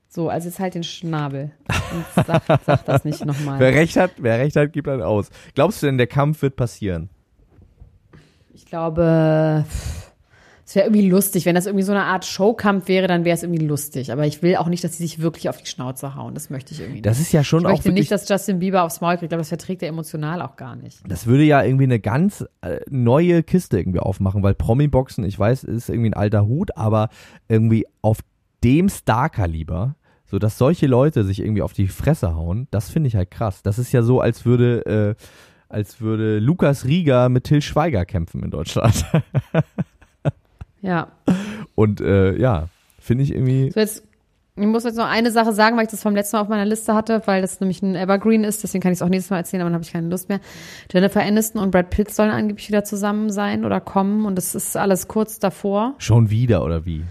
So, 0.10 0.28
also 0.30 0.48
jetzt 0.48 0.60
halt 0.60 0.74
den 0.74 0.84
Schnabel. 0.84 1.52
Und 1.68 2.26
sag, 2.26 2.44
sag 2.66 2.86
das 2.86 3.06
nicht 3.06 3.24
nochmal. 3.26 3.60
Wer 3.60 3.74
recht 3.74 3.96
hat, 3.96 4.12
wer 4.18 4.40
recht 4.40 4.56
hat, 4.56 4.74
gibt 4.74 4.88
dann 4.88 5.02
aus. 5.02 5.30
Glaubst 5.54 5.82
du 5.82 5.86
denn, 5.86 5.98
der 5.98 6.08
Kampf 6.08 6.42
wird 6.42 6.56
passieren? 6.56 7.10
Ich 8.54 8.66
glaube, 8.66 9.66
pff, 9.70 10.09
es 10.70 10.76
wäre 10.76 10.86
irgendwie 10.86 11.10
lustig. 11.10 11.48
Wenn 11.48 11.56
das 11.56 11.66
irgendwie 11.66 11.84
so 11.84 11.94
eine 11.94 12.04
Art 12.04 12.26
Showkampf 12.26 12.88
wäre, 12.88 13.08
dann 13.08 13.26
wäre 13.26 13.34
es 13.34 13.42
irgendwie 13.42 13.66
lustig. 13.66 14.12
Aber 14.12 14.28
ich 14.28 14.44
will 14.44 14.56
auch 14.56 14.68
nicht, 14.68 14.84
dass 14.84 14.96
sie 14.96 15.02
sich 15.02 15.20
wirklich 15.20 15.50
auf 15.50 15.58
die 15.58 15.66
Schnauze 15.66 16.14
hauen. 16.14 16.36
Das 16.36 16.52
möchte 16.52 16.76
ich 16.76 16.80
irgendwie 16.80 16.98
nicht. 16.98 17.08
Das 17.08 17.20
ist 17.20 17.32
ja 17.32 17.44
schon 17.44 17.62
ich 17.62 17.66
auch 17.66 17.70
möchte 17.72 17.86
wirklich 17.86 18.02
nicht, 18.02 18.12
dass 18.12 18.30
Justin 18.30 18.60
Bieber 18.60 18.84
aufs 18.84 19.02
Maul 19.02 19.18
kriegt, 19.18 19.34
aber 19.34 19.40
das 19.40 19.48
verträgt 19.48 19.82
er 19.82 19.90
emotional 19.90 20.44
auch 20.44 20.58
gar 20.58 20.76
nicht. 20.76 21.00
Das 21.08 21.26
würde 21.26 21.42
ja 21.42 21.64
irgendwie 21.64 21.86
eine 21.86 22.00
ganz 22.00 22.46
äh, 22.62 22.82
neue 22.88 23.42
Kiste 23.42 23.80
irgendwie 23.80 23.98
aufmachen, 23.98 24.44
weil 24.44 24.54
Promi-Boxen, 24.54 25.24
ich 25.24 25.40
weiß, 25.40 25.64
ist 25.64 25.90
irgendwie 25.90 26.12
ein 26.12 26.14
alter 26.14 26.46
Hut, 26.46 26.78
aber 26.78 27.10
irgendwie 27.48 27.88
auf 28.04 28.20
dem 28.64 28.90
Star-Kaliber, 28.90 29.96
so 30.28 30.38
dass 30.38 30.60
solche 30.60 30.86
Leute 30.86 31.24
sich 31.24 31.40
irgendwie 31.40 31.64
auf 31.64 31.74
die 31.74 31.88
Fresse 31.88 32.36
hauen, 32.36 32.68
das 32.70 32.92
finde 32.92 33.08
ich 33.08 33.16
halt 33.16 33.32
krass. 33.32 33.64
Das 33.64 33.80
ist 33.80 33.92
ja 33.92 34.04
so, 34.04 34.22
als 34.22 34.46
würde, 34.46 35.16
äh, 35.18 35.24
als 35.68 36.00
würde 36.00 36.38
Lukas 36.38 36.86
Rieger 36.86 37.28
mit 37.30 37.46
Till 37.46 37.64
Schweiger 37.64 38.06
kämpfen 38.06 38.44
in 38.44 38.52
Deutschland. 38.52 39.04
Ja. 40.82 41.08
Und 41.76 42.02
äh, 42.02 42.38
ja, 42.38 42.68
finde 43.00 43.24
ich 43.24 43.34
irgendwie. 43.34 43.72
So 43.72 43.80
jetzt, 43.80 44.04
ich 44.56 44.66
muss 44.66 44.84
jetzt 44.84 44.98
noch 44.98 45.08
eine 45.08 45.32
Sache 45.32 45.54
sagen, 45.54 45.78
weil 45.78 45.86
ich 45.86 45.92
das 45.92 46.04
vom 46.04 46.16
letzten 46.16 46.38
Mal 46.38 46.42
auf 46.42 46.50
meiner 46.50 46.66
Liste 46.66 46.94
hatte, 46.94 47.22
weil 47.26 47.42
das 47.42 47.60
nämlich 47.62 47.82
ein 47.82 47.96
Evergreen 47.96 48.44
ist, 48.44 48.64
deswegen 48.64 48.82
kann 48.82 48.92
ich 48.92 48.98
es 48.98 49.02
auch 49.02 49.10
nächstes 49.10 49.30
Mal 49.30 49.38
erzählen, 49.38 49.62
aber 49.62 49.70
dann 49.70 49.76
habe 49.76 49.84
ich 49.84 49.94
keine 49.94 50.10
Lust 50.10 50.28
mehr. 50.28 50.40
Jennifer 50.92 51.22
Aniston 51.22 51.62
und 51.62 51.72
Brad 51.72 51.90
Pitt 51.90 52.12
sollen 52.12 52.32
angeblich 52.32 52.68
wieder 52.68 52.84
zusammen 52.84 53.30
sein 53.30 53.64
oder 53.64 53.80
kommen 53.80 54.26
und 54.26 54.36
das 54.36 54.56
ist 54.56 54.76
alles 54.76 55.08
kurz 55.08 55.40
davor. 55.40 55.96
Schon 56.00 56.30
wieder 56.30 56.64
oder 56.64 56.86
wie? 56.86 57.04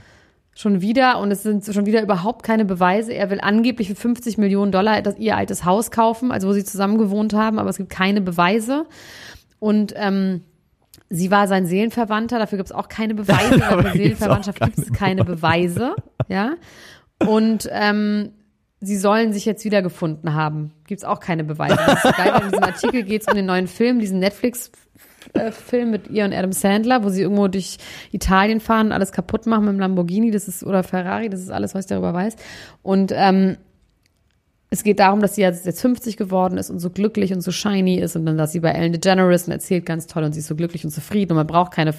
Schon 0.54 0.80
wieder 0.80 1.20
und 1.20 1.30
es 1.30 1.42
sind 1.42 1.64
schon 1.64 1.86
wieder 1.86 2.02
überhaupt 2.02 2.42
keine 2.42 2.64
Beweise. 2.64 3.14
Er 3.14 3.30
will 3.30 3.40
angeblich 3.40 3.88
für 3.88 3.94
50 3.94 4.38
Millionen 4.38 4.72
Dollar 4.72 5.00
das, 5.02 5.16
ihr 5.16 5.36
altes 5.36 5.64
Haus 5.64 5.90
kaufen, 5.90 6.32
also 6.32 6.48
wo 6.48 6.52
sie 6.52 6.64
zusammen 6.64 6.98
gewohnt 6.98 7.32
haben, 7.32 7.58
aber 7.58 7.70
es 7.70 7.76
gibt 7.76 7.90
keine 7.90 8.20
Beweise. 8.20 8.84
Und 9.60 9.94
ähm, 9.96 10.42
sie 11.10 11.30
war 11.30 11.48
sein 11.48 11.66
Seelenverwandter, 11.66 12.38
dafür 12.38 12.58
gibt 12.58 12.70
es 12.70 12.74
auch 12.74 12.88
keine 12.88 13.14
Beweise. 13.14 13.66
Aber 13.66 13.84
weil 13.84 13.92
für 13.92 13.98
gibt's 13.98 14.22
auch 14.22 14.42
Seelenverwandtschaft 14.42 14.60
gibt 14.60 14.78
es 14.78 14.92
keine 14.92 15.24
Beweise. 15.24 15.96
Ja. 16.28 16.54
Und 17.26 17.68
ähm, 17.72 18.30
sie 18.80 18.96
sollen 18.96 19.32
sich 19.32 19.44
jetzt 19.44 19.64
wiedergefunden 19.64 20.34
haben. 20.34 20.72
Gibt 20.86 21.00
es 21.00 21.04
auch 21.04 21.20
keine 21.20 21.44
Beweise. 21.44 21.76
Das 21.76 22.04
ist 22.04 22.16
geil, 22.16 22.32
in 22.42 22.50
diesem 22.50 22.64
Artikel 22.64 23.02
geht 23.02 23.22
es 23.22 23.28
um 23.28 23.34
den 23.34 23.46
neuen 23.46 23.66
Film, 23.66 23.98
diesen 23.98 24.18
Netflix 24.18 24.70
äh, 25.34 25.50
Film 25.50 25.90
mit 25.90 26.08
ihr 26.08 26.24
und 26.24 26.32
Adam 26.32 26.52
Sandler, 26.52 27.02
wo 27.02 27.08
sie 27.08 27.22
irgendwo 27.22 27.48
durch 27.48 27.78
Italien 28.12 28.60
fahren 28.60 28.88
und 28.88 28.92
alles 28.92 29.12
kaputt 29.12 29.46
machen 29.46 29.64
mit 29.64 29.74
dem 29.74 29.80
Lamborghini, 29.80 30.30
das 30.30 30.48
ist 30.48 30.64
oder 30.64 30.82
Ferrari, 30.82 31.28
das 31.28 31.40
ist 31.40 31.50
alles, 31.50 31.74
was 31.74 31.84
ich 31.84 31.88
darüber 31.88 32.14
weiß. 32.14 32.36
Und 32.82 33.12
ähm, 33.14 33.56
es 34.70 34.82
geht 34.84 34.98
darum, 34.98 35.20
dass 35.20 35.34
sie 35.34 35.40
jetzt, 35.40 35.64
jetzt 35.64 35.80
50 35.80 36.18
geworden 36.18 36.58
ist 36.58 36.68
und 36.68 36.78
so 36.78 36.90
glücklich 36.90 37.32
und 37.32 37.40
so 37.40 37.50
shiny 37.50 37.98
ist 37.98 38.16
und 38.16 38.26
dann 38.26 38.36
dass 38.36 38.52
sie 38.52 38.60
bei 38.60 38.70
Ellen 38.70 38.92
DeGeneres 38.92 39.46
und 39.46 39.52
erzählt 39.52 39.86
ganz 39.86 40.06
toll 40.06 40.24
und 40.24 40.34
sie 40.34 40.40
ist 40.40 40.46
so 40.46 40.54
glücklich 40.54 40.84
und 40.84 40.90
zufrieden 40.90 41.32
und 41.32 41.36
man 41.36 41.46
braucht 41.46 41.72
keine, 41.72 41.94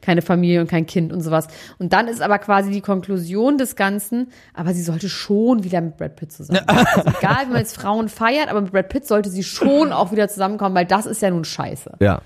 keine 0.00 0.20
Familie 0.20 0.60
und 0.60 0.68
kein 0.68 0.86
Kind 0.86 1.12
und 1.12 1.20
sowas. 1.20 1.46
Und 1.78 1.92
dann 1.92 2.08
ist 2.08 2.20
aber 2.20 2.38
quasi 2.40 2.70
die 2.70 2.80
Konklusion 2.80 3.56
des 3.56 3.76
Ganzen, 3.76 4.28
aber 4.52 4.74
sie 4.74 4.82
sollte 4.82 5.08
schon 5.08 5.62
wieder 5.62 5.80
mit 5.80 5.96
Brad 5.96 6.16
Pitt 6.16 6.32
zusammenkommen. 6.32 6.86
Also 6.98 7.10
egal, 7.18 7.46
wie 7.46 7.50
man 7.50 7.58
jetzt 7.58 7.76
Frauen 7.76 8.08
feiert, 8.08 8.48
aber 8.48 8.62
mit 8.62 8.72
Brad 8.72 8.88
Pitt 8.88 9.06
sollte 9.06 9.30
sie 9.30 9.44
schon 9.44 9.92
auch 9.92 10.10
wieder 10.10 10.28
zusammenkommen, 10.28 10.74
weil 10.74 10.86
das 10.86 11.06
ist 11.06 11.22
ja 11.22 11.30
nun 11.30 11.44
scheiße. 11.44 11.92
Ja, 12.00 12.22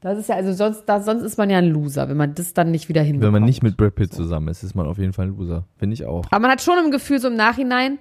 Das 0.00 0.18
ist 0.18 0.28
ja, 0.28 0.36
also 0.36 0.52
sonst, 0.52 0.84
da, 0.84 1.00
sonst 1.00 1.22
ist 1.22 1.38
man 1.38 1.48
ja 1.48 1.58
ein 1.58 1.70
Loser, 1.70 2.08
wenn 2.08 2.16
man 2.16 2.34
das 2.34 2.52
dann 2.52 2.70
nicht 2.70 2.88
wieder 2.88 3.02
hinbekommt. 3.02 3.26
wenn 3.26 3.40
man 3.40 3.44
nicht 3.44 3.62
mit 3.62 3.76
Brad 3.76 3.94
Pitt 3.94 4.12
zusammen 4.12 4.48
ist, 4.48 4.62
ist 4.62 4.74
man 4.74 4.86
auf 4.86 4.98
jeden 4.98 5.12
Fall 5.12 5.26
ein 5.26 5.36
Loser. 5.36 5.66
Finde 5.76 5.94
ich 5.94 6.04
auch. 6.04 6.26
Aber 6.30 6.40
man 6.40 6.50
hat 6.50 6.60
schon 6.60 6.74
im 6.84 6.90
Gefühl, 6.90 7.18
so 7.18 7.28
im 7.28 7.36
Nachhinein, 7.36 7.98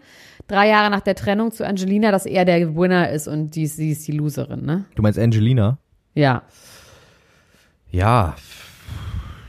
drei 0.47 0.67
Jahre 0.67 0.91
nach 0.91 0.99
der 0.99 1.15
Trennung 1.15 1.51
zu 1.51 1.65
Angelina, 1.65 2.11
dass 2.11 2.25
er 2.25 2.43
der 2.43 2.75
Winner 2.75 3.09
ist 3.09 3.27
und 3.27 3.55
die, 3.55 3.65
sie 3.67 3.91
ist 3.91 4.07
die 4.07 4.11
Loserin, 4.11 4.65
ne? 4.65 4.85
Du 4.95 5.01
meinst 5.01 5.17
Angelina? 5.17 5.77
Ja. 6.13 6.43
Ja. 7.89 8.35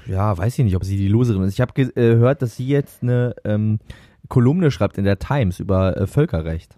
ja, 0.06 0.38
weiß 0.38 0.58
ich 0.58 0.64
nicht, 0.64 0.76
ob 0.76 0.84
sie 0.84 0.96
die 0.96 1.08
Loserin 1.08 1.42
ist. 1.42 1.54
Ich 1.54 1.60
habe 1.60 1.72
äh, 1.80 1.86
gehört, 1.92 2.42
dass 2.42 2.56
sie 2.56 2.68
jetzt 2.68 3.02
eine 3.02 3.34
ähm, 3.44 3.80
Kolumne 4.28 4.70
schreibt 4.70 4.98
in 4.98 5.04
der 5.04 5.18
Times 5.18 5.58
über 5.58 5.96
äh, 5.96 6.06
Völkerrecht. 6.06 6.76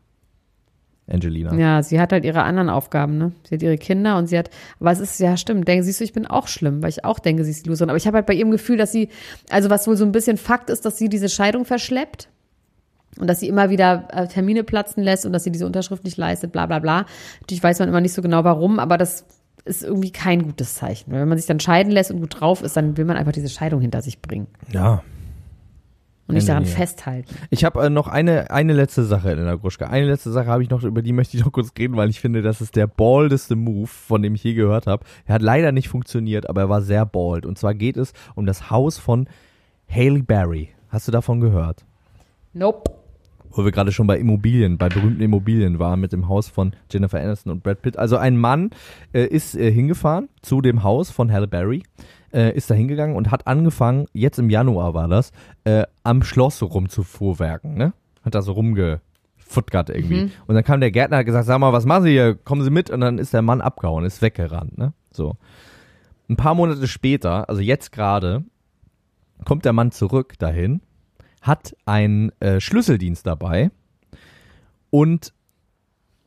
Angelina. 1.11 1.55
Ja, 1.55 1.83
sie 1.83 2.01
hat 2.01 2.13
halt 2.13 2.25
ihre 2.25 2.43
anderen 2.43 2.69
Aufgaben, 2.69 3.19
ne? 3.19 3.33
Sie 3.49 3.55
hat 3.55 3.63
ihre 3.63 3.79
Kinder 3.79 4.19
und 4.19 4.27
sie 4.27 4.39
hat, 4.39 4.51
aber 4.81 4.93
es 4.93 5.01
ist 5.01 5.19
ja 5.21 5.37
stimmt, 5.37 5.67
denke 5.67 5.85
siehst 5.85 6.01
du, 6.01 6.05
ich 6.05 6.13
bin 6.13 6.27
auch 6.27 6.49
schlimm, 6.49 6.83
weil 6.83 6.91
ich 6.91 7.05
auch 7.05 7.19
denke, 7.19 7.45
sie 7.45 7.51
ist 7.51 7.65
die 7.65 7.71
Loserin. 7.71 7.91
Aber 7.91 7.97
ich 7.97 8.07
habe 8.07 8.17
halt 8.17 8.27
bei 8.27 8.35
ihrem 8.35 8.51
Gefühl, 8.51 8.77
dass 8.77 8.93
sie, 8.93 9.09
also 9.51 9.71
was 9.71 9.87
wohl 9.87 9.97
so 9.97 10.05
ein 10.05 10.13
bisschen 10.13 10.37
Fakt 10.37 10.71
ist, 10.71 10.85
dass 10.85 10.99
sie 10.99 11.09
diese 11.09 11.29
Scheidung 11.29 11.65
verschleppt 11.65 12.29
und 13.19 13.27
dass 13.27 13.41
sie 13.41 13.49
immer 13.49 13.71
wieder 13.71 14.09
äh, 14.13 14.27
Termine 14.29 14.65
platzen 14.65 15.03
lässt 15.03 15.27
und 15.27 15.33
dass 15.33 15.45
sie 15.45 15.51
diese 15.51 15.67
Unterschrift 15.67 16.05
nicht 16.05 16.17
leistet, 16.17 16.53
bla 16.53 16.67
bla 16.67 16.79
bla. 16.79 17.07
Natürlich 17.41 17.63
weiß 17.63 17.79
man 17.79 17.89
immer 17.89 18.01
nicht 18.01 18.13
so 18.13 18.23
genau 18.23 18.45
warum, 18.45 18.79
aber 18.79 18.99
das 18.99 19.25
ist 19.65 19.83
irgendwie 19.83 20.11
kein 20.11 20.43
gutes 20.43 20.75
Zeichen. 20.75 21.13
Weil 21.13 21.21
wenn 21.21 21.29
man 21.29 21.39
sich 21.39 21.47
dann 21.47 21.61
scheiden 21.61 21.93
lässt 21.93 22.11
und 22.11 22.21
gut 22.21 22.41
drauf 22.41 22.63
ist, 22.63 22.77
dann 22.77 22.97
will 22.97 23.05
man 23.05 23.17
einfach 23.17 23.33
diese 23.33 23.49
Scheidung 23.49 23.81
hinter 23.81 24.03
sich 24.03 24.21
bringen 24.21 24.47
Ja. 24.73 25.03
Und 26.29 26.35
nicht 26.35 26.49
daran 26.49 26.67
festhalten. 26.67 27.35
Ich 27.51 27.65
habe 27.65 27.85
äh, 27.85 27.91
noch 27.91 28.07
eine, 28.07 28.51
eine 28.51 28.75
letzte 28.75 29.05
Sache, 29.05 29.31
Elena 29.31 29.55
Gruschka. 29.55 29.87
Eine 29.87 30.07
letzte 30.07 30.31
Sache 30.31 30.49
habe 30.49 30.63
ich 30.63 30.69
noch, 30.69 30.85
über 30.85 31.01
die 31.01 31.13
möchte 31.13 31.37
ich 31.37 31.45
noch 31.45 31.53
kurz 31.53 31.73
reden, 31.79 31.97
weil 31.97 32.11
ich 32.11 32.21
finde, 32.21 32.43
das 32.43 32.61
ist 32.61 32.77
der 32.77 32.87
baldeste 32.87 33.57
Move, 33.57 33.87
von 33.87 34.23
dem 34.23 34.35
ich 34.35 34.45
je 34.45 34.53
gehört 34.55 34.87
habe. 34.87 35.05
Er 35.27 35.37
hat 35.37 35.43
leider 35.43 35.73
nicht 35.73 35.89
funktioniert, 35.89 36.49
aber 36.49 36.61
er 36.63 36.69
war 36.69 36.83
sehr 36.83 37.07
bald. 37.07 37.47
Und 37.47 37.59
zwar 37.59 37.75
geht 37.75 37.97
es 37.97 38.13
um 38.35 38.45
das 38.45 38.71
Haus 38.71 38.99
von 38.99 39.27
Haley 39.91 40.23
Berry. 40.23 40.69
Hast 40.91 41.09
du 41.09 41.13
davon 41.13 41.41
gehört? 41.41 41.85
Nope. 42.53 42.91
wo 43.51 43.65
wir 43.65 43.73
gerade 43.73 43.93
schon 43.93 44.07
bei 44.07 44.19
Immobilien, 44.19 44.77
bei 44.77 44.89
berühmten 44.89 45.23
Immobilien 45.23 45.79
waren 45.79 46.01
mit 46.01 46.13
dem 46.13 46.29
Haus 46.29 46.49
von 46.49 46.75
Jennifer 46.93 47.19
Aniston 47.19 47.53
und 47.53 47.63
Brad 47.63 47.81
Pitt. 47.83 47.97
Also 47.97 48.19
ein 48.19 48.37
Mann 48.37 48.71
äh, 49.13 49.25
ist 49.25 49.55
äh, 49.55 49.71
hingefahren 49.73 50.29
zu 50.43 50.61
dem 50.61 50.83
Haus 50.83 51.11
von 51.11 51.33
Halle 51.33 51.49
Berry, 51.49 51.83
äh, 52.33 52.55
ist 52.55 52.71
da 52.71 52.75
hingegangen 52.75 53.17
und 53.17 53.31
hat 53.31 53.47
angefangen, 53.47 54.07
jetzt 54.13 54.39
im 54.39 54.51
Januar 54.51 54.95
war 54.95 55.09
das, 55.09 55.33
äh, 55.65 55.85
am 56.03 56.23
Schloss 56.23 56.63
rumzufuhrwerken, 56.63 57.75
ne? 57.75 57.93
Hat 58.25 58.35
da 58.35 58.43
so 58.43 58.53
rumgefuttert 58.53 59.91
irgendwie. 59.91 60.31
Und 60.47 60.55
dann 60.55 60.65
kam 60.65 60.81
der 60.81 60.91
Gärtner 60.91 61.17
und 61.17 61.21
hat 61.21 61.27
gesagt, 61.27 61.47
sag 61.47 61.59
mal, 61.59 61.73
was 61.73 61.87
machen 61.87 62.05
Sie 62.05 62.11
hier? 62.11 62.35
Kommen 62.35 62.63
Sie 62.63 62.71
mit? 62.71 62.91
Und 62.91 63.01
dann 63.01 63.19
ist 63.19 63.33
der 63.33 63.43
Mann 63.43 63.61
abgehauen, 63.61 64.05
ist 64.05 64.23
weggerannt, 64.23 64.77
ne? 64.77 64.93
So. 65.11 65.37
Ein 66.29 66.37
paar 66.37 66.55
Monate 66.55 66.87
später, 66.87 67.49
also 67.49 67.63
jetzt 67.63 67.93
gerade, 67.93 68.45
kommt 69.45 69.65
der 69.65 69.73
Mann 69.73 69.93
zurück 69.93 70.39
dahin 70.39 70.83
hat 71.41 71.77
einen 71.87 72.31
äh, 72.41 72.61
Schlüsseldienst 72.61 73.27
dabei 73.27 73.71
und 74.91 75.33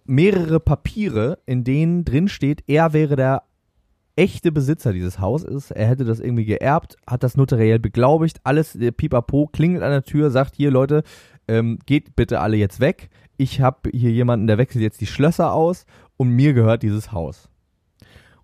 mehrere 0.06 0.60
Papiere, 0.60 1.40
in 1.46 1.64
denen 1.64 2.06
drin 2.06 2.28
steht, 2.28 2.64
er 2.68 2.94
wäre 2.94 3.16
der 3.16 3.44
echte 4.16 4.52
Besitzer 4.52 4.94
dieses 4.94 5.20
Hauses. 5.20 5.72
Er 5.72 5.88
hätte 5.88 6.06
das 6.06 6.20
irgendwie 6.20 6.46
geerbt, 6.46 6.98
hat 7.08 7.24
das 7.24 7.38
notariell 7.38 7.80
beglaubigt, 7.80 8.40
alles 8.44 8.74
der 8.74 8.92
Pipapo 8.92 9.48
klingelt 9.48 9.84
an 9.84 9.92
der 9.92 10.04
Tür, 10.04 10.32
sagt 10.32 10.56
hier 10.56 10.72
Leute, 10.72 11.04
ähm, 11.48 11.80
geht 11.86 12.16
bitte 12.16 12.40
alle 12.40 12.58
jetzt 12.58 12.80
weg. 12.80 13.10
Ich 13.38 13.62
habe 13.62 13.90
hier 13.92 14.12
jemanden, 14.12 14.48
der 14.48 14.58
wechselt 14.58 14.84
jetzt 14.84 15.02
die 15.02 15.08
Schlösser 15.08 15.54
aus 15.54 15.86
und 16.18 16.30
mir 16.30 16.54
gehört 16.54 16.84
dieses 16.84 17.12
Haus. 17.12 17.50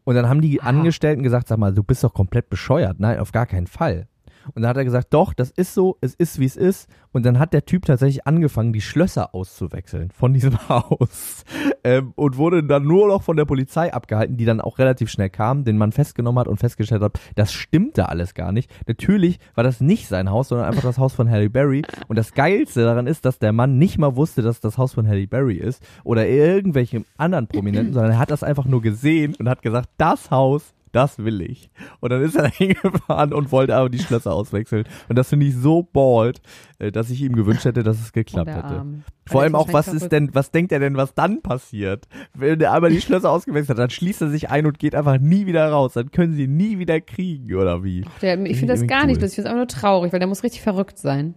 Und 0.04 0.16
dann 0.16 0.30
haben 0.30 0.42
die 0.42 0.62
Angestellten 0.62 1.22
gesagt, 1.22 1.50
sag 1.50 1.58
mal, 1.60 1.74
du 1.74 1.84
bist 1.84 2.04
doch 2.04 2.14
komplett 2.14 2.50
bescheuert. 2.50 3.00
Nein, 3.00 3.20
auf 3.20 3.34
gar 3.34 3.46
keinen 3.46 3.68
Fall. 3.68 4.08
Und 4.54 4.62
dann 4.62 4.70
hat 4.70 4.78
er 4.78 4.86
gesagt, 4.86 5.14
doch, 5.14 5.34
das 5.34 5.52
ist 5.52 5.74
so, 5.74 5.98
es 6.02 6.14
ist 6.14 6.40
wie 6.40 6.46
es 6.46 6.56
ist. 6.56 6.90
Und 7.12 7.26
dann 7.26 7.40
hat 7.40 7.54
der 7.54 7.66
Typ 7.66 7.86
tatsächlich 7.86 8.28
angefangen, 8.28 8.74
die 8.74 8.82
Schlösser 8.82 9.34
auszuwechseln 9.34 10.12
von 10.12 10.34
diesem 10.36 10.58
Haus. 10.70 11.44
Ähm, 11.84 12.14
und 12.16 12.38
wurde 12.38 12.64
dann 12.64 12.84
nur 12.84 13.08
noch 13.08 13.24
von 13.24 13.38
der 13.38 13.46
Polizei 13.46 13.94
abgehalten, 13.94 14.38
die 14.38 14.46
dann 14.46 14.62
auch 14.62 14.80
relativ 14.80 15.10
schnell 15.10 15.30
kam, 15.30 15.64
den 15.64 15.78
Mann 15.78 15.92
festgenommen 15.92 16.40
hat 16.40 16.48
und 16.48 16.58
festgestellt 16.58 17.02
hat, 17.02 17.20
das 17.36 17.54
stimmte 17.54 18.10
alles 18.10 18.34
gar 18.34 18.52
nicht. 18.52 18.72
Natürlich 18.88 19.40
war 19.56 19.64
das 19.64 19.82
nicht 19.82 20.08
sein 20.08 20.30
Haus, 20.30 20.50
sondern 20.50 20.68
einfach 20.68 20.84
das 20.84 20.98
Haus 20.98 21.14
von 21.14 21.30
Halle 21.30 21.50
Berry. 21.50 21.84
Und 22.08 22.18
das 22.18 22.34
Geilste 22.34 22.84
daran 22.84 23.08
ist, 23.08 23.26
dass 23.26 23.40
der 23.40 23.54
Mann 23.54 23.78
nicht 23.78 23.98
mal 23.98 24.16
wusste, 24.16 24.42
dass 24.42 24.60
das 24.60 24.78
Haus 24.78 24.94
von 24.94 25.08
Halle 25.08 25.28
Berry 25.28 25.56
ist 25.56 25.82
oder 26.04 26.28
irgendwelchem 26.28 27.06
anderen 27.18 27.48
Prominenten, 27.48 27.94
sondern 27.94 28.14
er 28.14 28.20
hat 28.20 28.32
das 28.32 28.44
einfach 28.44 28.66
nur 28.66 28.82
gesehen 28.82 29.36
und 29.40 29.50
hat 29.50 29.62
gesagt, 29.62 29.90
das 29.98 30.32
Haus 30.32 30.74
das 30.92 31.20
will 31.20 31.42
ich. 31.42 31.70
Und 32.00 32.12
dann 32.12 32.22
ist 32.22 32.36
er 32.36 32.48
hingefahren 32.50 33.34
und 33.34 33.52
wollte 33.52 33.76
aber 33.76 33.90
die 33.90 34.00
Schlösser 34.00 34.34
auswechseln. 34.34 34.86
Und 35.10 35.18
das 35.18 35.30
finde 35.30 35.46
ich 35.46 35.56
so 35.56 35.84
bald, 35.84 36.42
äh, 36.80 36.92
dass 36.92 37.10
ich 37.10 37.22
ihm 37.22 37.36
gewünscht 37.36 37.66
hätte, 37.66 37.84
dass 37.84 38.00
es 38.00 38.14
geklappt 38.14 38.50
hätte. 38.50 38.86
Vor 39.26 39.42
allem 39.42 39.56
auch, 39.56 39.72
was 39.74 39.90
ist 39.90 40.12
denn, 40.12 40.34
was 40.34 40.52
denkt 40.52 40.72
er 40.72 40.80
denn, 40.80 40.96
was 40.96 41.14
dann 41.14 41.42
passiert? 41.42 42.08
Wenn 42.34 42.60
er 42.62 42.74
einmal 42.74 42.92
die 42.92 43.02
Schlösser 43.02 43.30
ausgewechselt 43.30 43.78
hat, 43.78 43.84
dann 43.84 43.90
schließt 43.90 44.22
er 44.22 44.30
sich 44.30 44.50
ein 44.50 44.66
und 44.66 44.80
geht 44.80 44.96
einfach 44.96 45.20
nie 45.20 45.46
wieder 45.46 45.70
raus. 45.70 45.94
Dann 45.94 46.12
können 46.12 46.34
sie 46.34 46.44
ihn 46.44 46.56
nie 46.56 46.80
wieder 46.80 47.02
kriegen, 47.02 47.54
oder 47.56 47.84
wie? 47.84 48.06
Der, 48.22 48.40
ich 48.46 48.58
finde 48.58 48.74
das 48.74 48.88
gar 48.88 49.06
nicht 49.06 49.18
cool. 49.18 49.24
lustig, 49.24 49.40
ich 49.40 49.44
finde 49.44 49.50
es 49.50 49.52
einfach 49.52 49.58
nur 49.58 49.82
traurig, 49.82 50.14
weil 50.14 50.20
der 50.20 50.28
muss 50.28 50.44
richtig 50.44 50.62
verrückt 50.62 50.98
sein. 50.98 51.36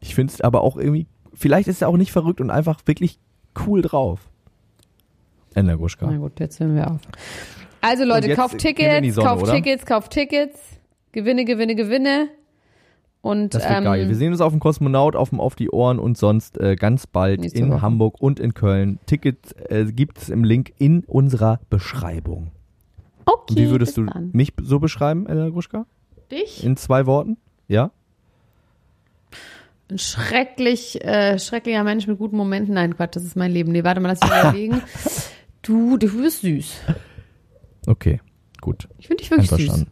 Ich 0.00 0.14
finde 0.14 0.32
es 0.32 0.40
aber 0.40 0.60
auch 0.60 0.76
irgendwie, 0.76 1.06
vielleicht 1.32 1.68
ist 1.68 1.82
er 1.82 1.88
auch 1.88 1.96
nicht 1.96 2.12
verrückt 2.12 2.40
und 2.40 2.50
einfach 2.50 2.80
wirklich 2.84 3.18
cool 3.66 3.82
drauf. 3.82 4.20
Ender 5.54 5.78
Gruschka. 5.78 6.06
Na 6.10 6.18
gut, 6.18 6.38
jetzt 6.38 6.60
hören 6.60 6.74
wir 6.74 6.90
auf. 6.90 7.00
Also 7.88 8.04
Leute, 8.04 8.34
kauft 8.34 8.58
Tickets, 8.58 9.14
Sonne, 9.14 9.26
kauft 9.28 9.42
oder? 9.44 9.54
Tickets, 9.54 9.86
kauft 9.86 10.12
Tickets. 10.12 10.58
Gewinne, 11.12 11.44
Gewinne, 11.44 11.74
Gewinne. 11.74 12.28
Und 13.22 13.54
Das 13.54 13.62
wird 13.64 13.78
ähm, 13.78 13.84
geil. 13.84 14.08
Wir 14.08 14.14
sehen 14.14 14.32
uns 14.32 14.40
auf 14.40 14.52
dem 14.52 14.60
Kosmonaut, 14.60 15.16
auf 15.16 15.30
dem 15.30 15.40
Auf 15.40 15.54
die 15.56 15.70
Ohren 15.70 15.98
und 15.98 16.16
sonst 16.16 16.58
äh, 16.60 16.76
ganz 16.76 17.06
bald 17.06 17.44
in 17.44 17.70
Woche. 17.70 17.82
Hamburg 17.82 18.20
und 18.20 18.38
in 18.38 18.54
Köln. 18.54 18.98
Tickets 19.06 19.52
äh, 19.68 19.84
gibt 19.86 20.18
es 20.18 20.28
im 20.28 20.44
Link 20.44 20.72
in 20.78 21.04
unserer 21.04 21.60
Beschreibung. 21.70 22.52
okay, 23.24 23.54
Und 23.54 23.56
wie 23.56 23.70
würdest 23.70 23.96
bis 23.96 24.04
du 24.04 24.10
dann. 24.12 24.30
mich 24.32 24.52
so 24.62 24.78
beschreiben, 24.78 25.26
Elena 25.26 25.48
Gruschka? 25.48 25.86
dich? 26.30 26.64
In 26.64 26.76
zwei 26.76 27.06
Worten? 27.06 27.36
Ja? 27.68 27.90
Ein 29.88 29.98
schrecklich, 29.98 31.04
äh, 31.04 31.38
schrecklicher 31.38 31.84
Mensch 31.84 32.06
mit 32.06 32.18
guten 32.18 32.36
Momenten. 32.36 32.74
Nein, 32.74 32.96
Quatsch, 32.96 33.14
das 33.16 33.24
ist 33.24 33.36
mein 33.36 33.52
Leben. 33.52 33.70
Nee, 33.72 33.84
warte 33.84 34.00
mal, 34.00 34.08
lass 34.08 34.20
mich 34.20 34.30
überlegen. 34.30 34.82
Du, 35.62 35.96
du 35.96 36.06
bist 36.22 36.42
süß. 36.42 36.76
Okay, 37.86 38.20
gut. 38.60 38.88
Ich 38.98 39.06
finde 39.06 39.22
dich 39.22 39.30
wirklich 39.30 39.50
süß. 39.50 39.86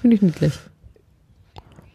Finde 0.00 0.16
ich 0.16 0.22
niedlich. 0.22 0.58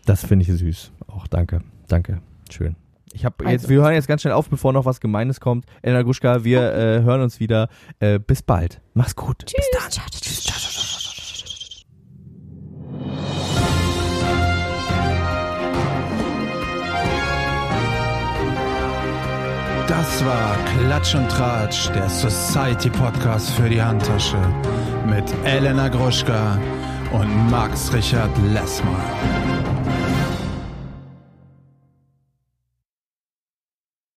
Das 0.05 0.25
finde 0.25 0.45
ich 0.45 0.51
süß. 0.57 0.91
Auch 1.07 1.27
danke. 1.27 1.61
Danke. 1.87 2.21
Schön. 2.49 2.75
Ich 3.13 3.25
hab 3.25 3.41
jetzt, 3.41 3.49
Also. 3.49 3.69
wir 3.69 3.81
hören 3.81 3.93
jetzt 3.93 4.07
ganz 4.07 4.21
schnell 4.21 4.33
auf, 4.33 4.49
bevor 4.49 4.73
noch 4.73 4.85
was 4.85 4.99
Gemeines 5.01 5.39
kommt. 5.39 5.65
Elena 5.81 6.01
Gruschka, 6.01 6.43
wir 6.43 6.73
äh, 6.73 7.01
hören 7.03 7.21
uns 7.21 7.39
wieder. 7.39 7.69
Äh, 7.99 8.19
bis 8.19 8.41
bald. 8.41 8.81
Mach's 8.93 9.15
gut. 9.15 9.45
Bis 9.45 9.65
dann. 9.73 9.89
Tschüss. 9.89 10.43
Ciao, 10.43 10.57
ciao, 10.57 10.71
ciao, 10.71 10.81
ciao. 10.81 11.51
Das 19.87 20.25
war 20.25 20.55
Klatsch 20.65 21.15
und 21.15 21.27
Tratsch, 21.29 21.89
der 21.89 22.07
Society 22.09 22.89
Podcast 22.89 23.49
für 23.51 23.69
die 23.69 23.81
Handtasche 23.81 24.37
mit 25.05 25.25
Elena 25.43 25.87
Gruschka 25.87 26.57
und 27.11 27.49
Max 27.49 27.91
Richard 27.93 28.31
Lessmann. 28.53 29.50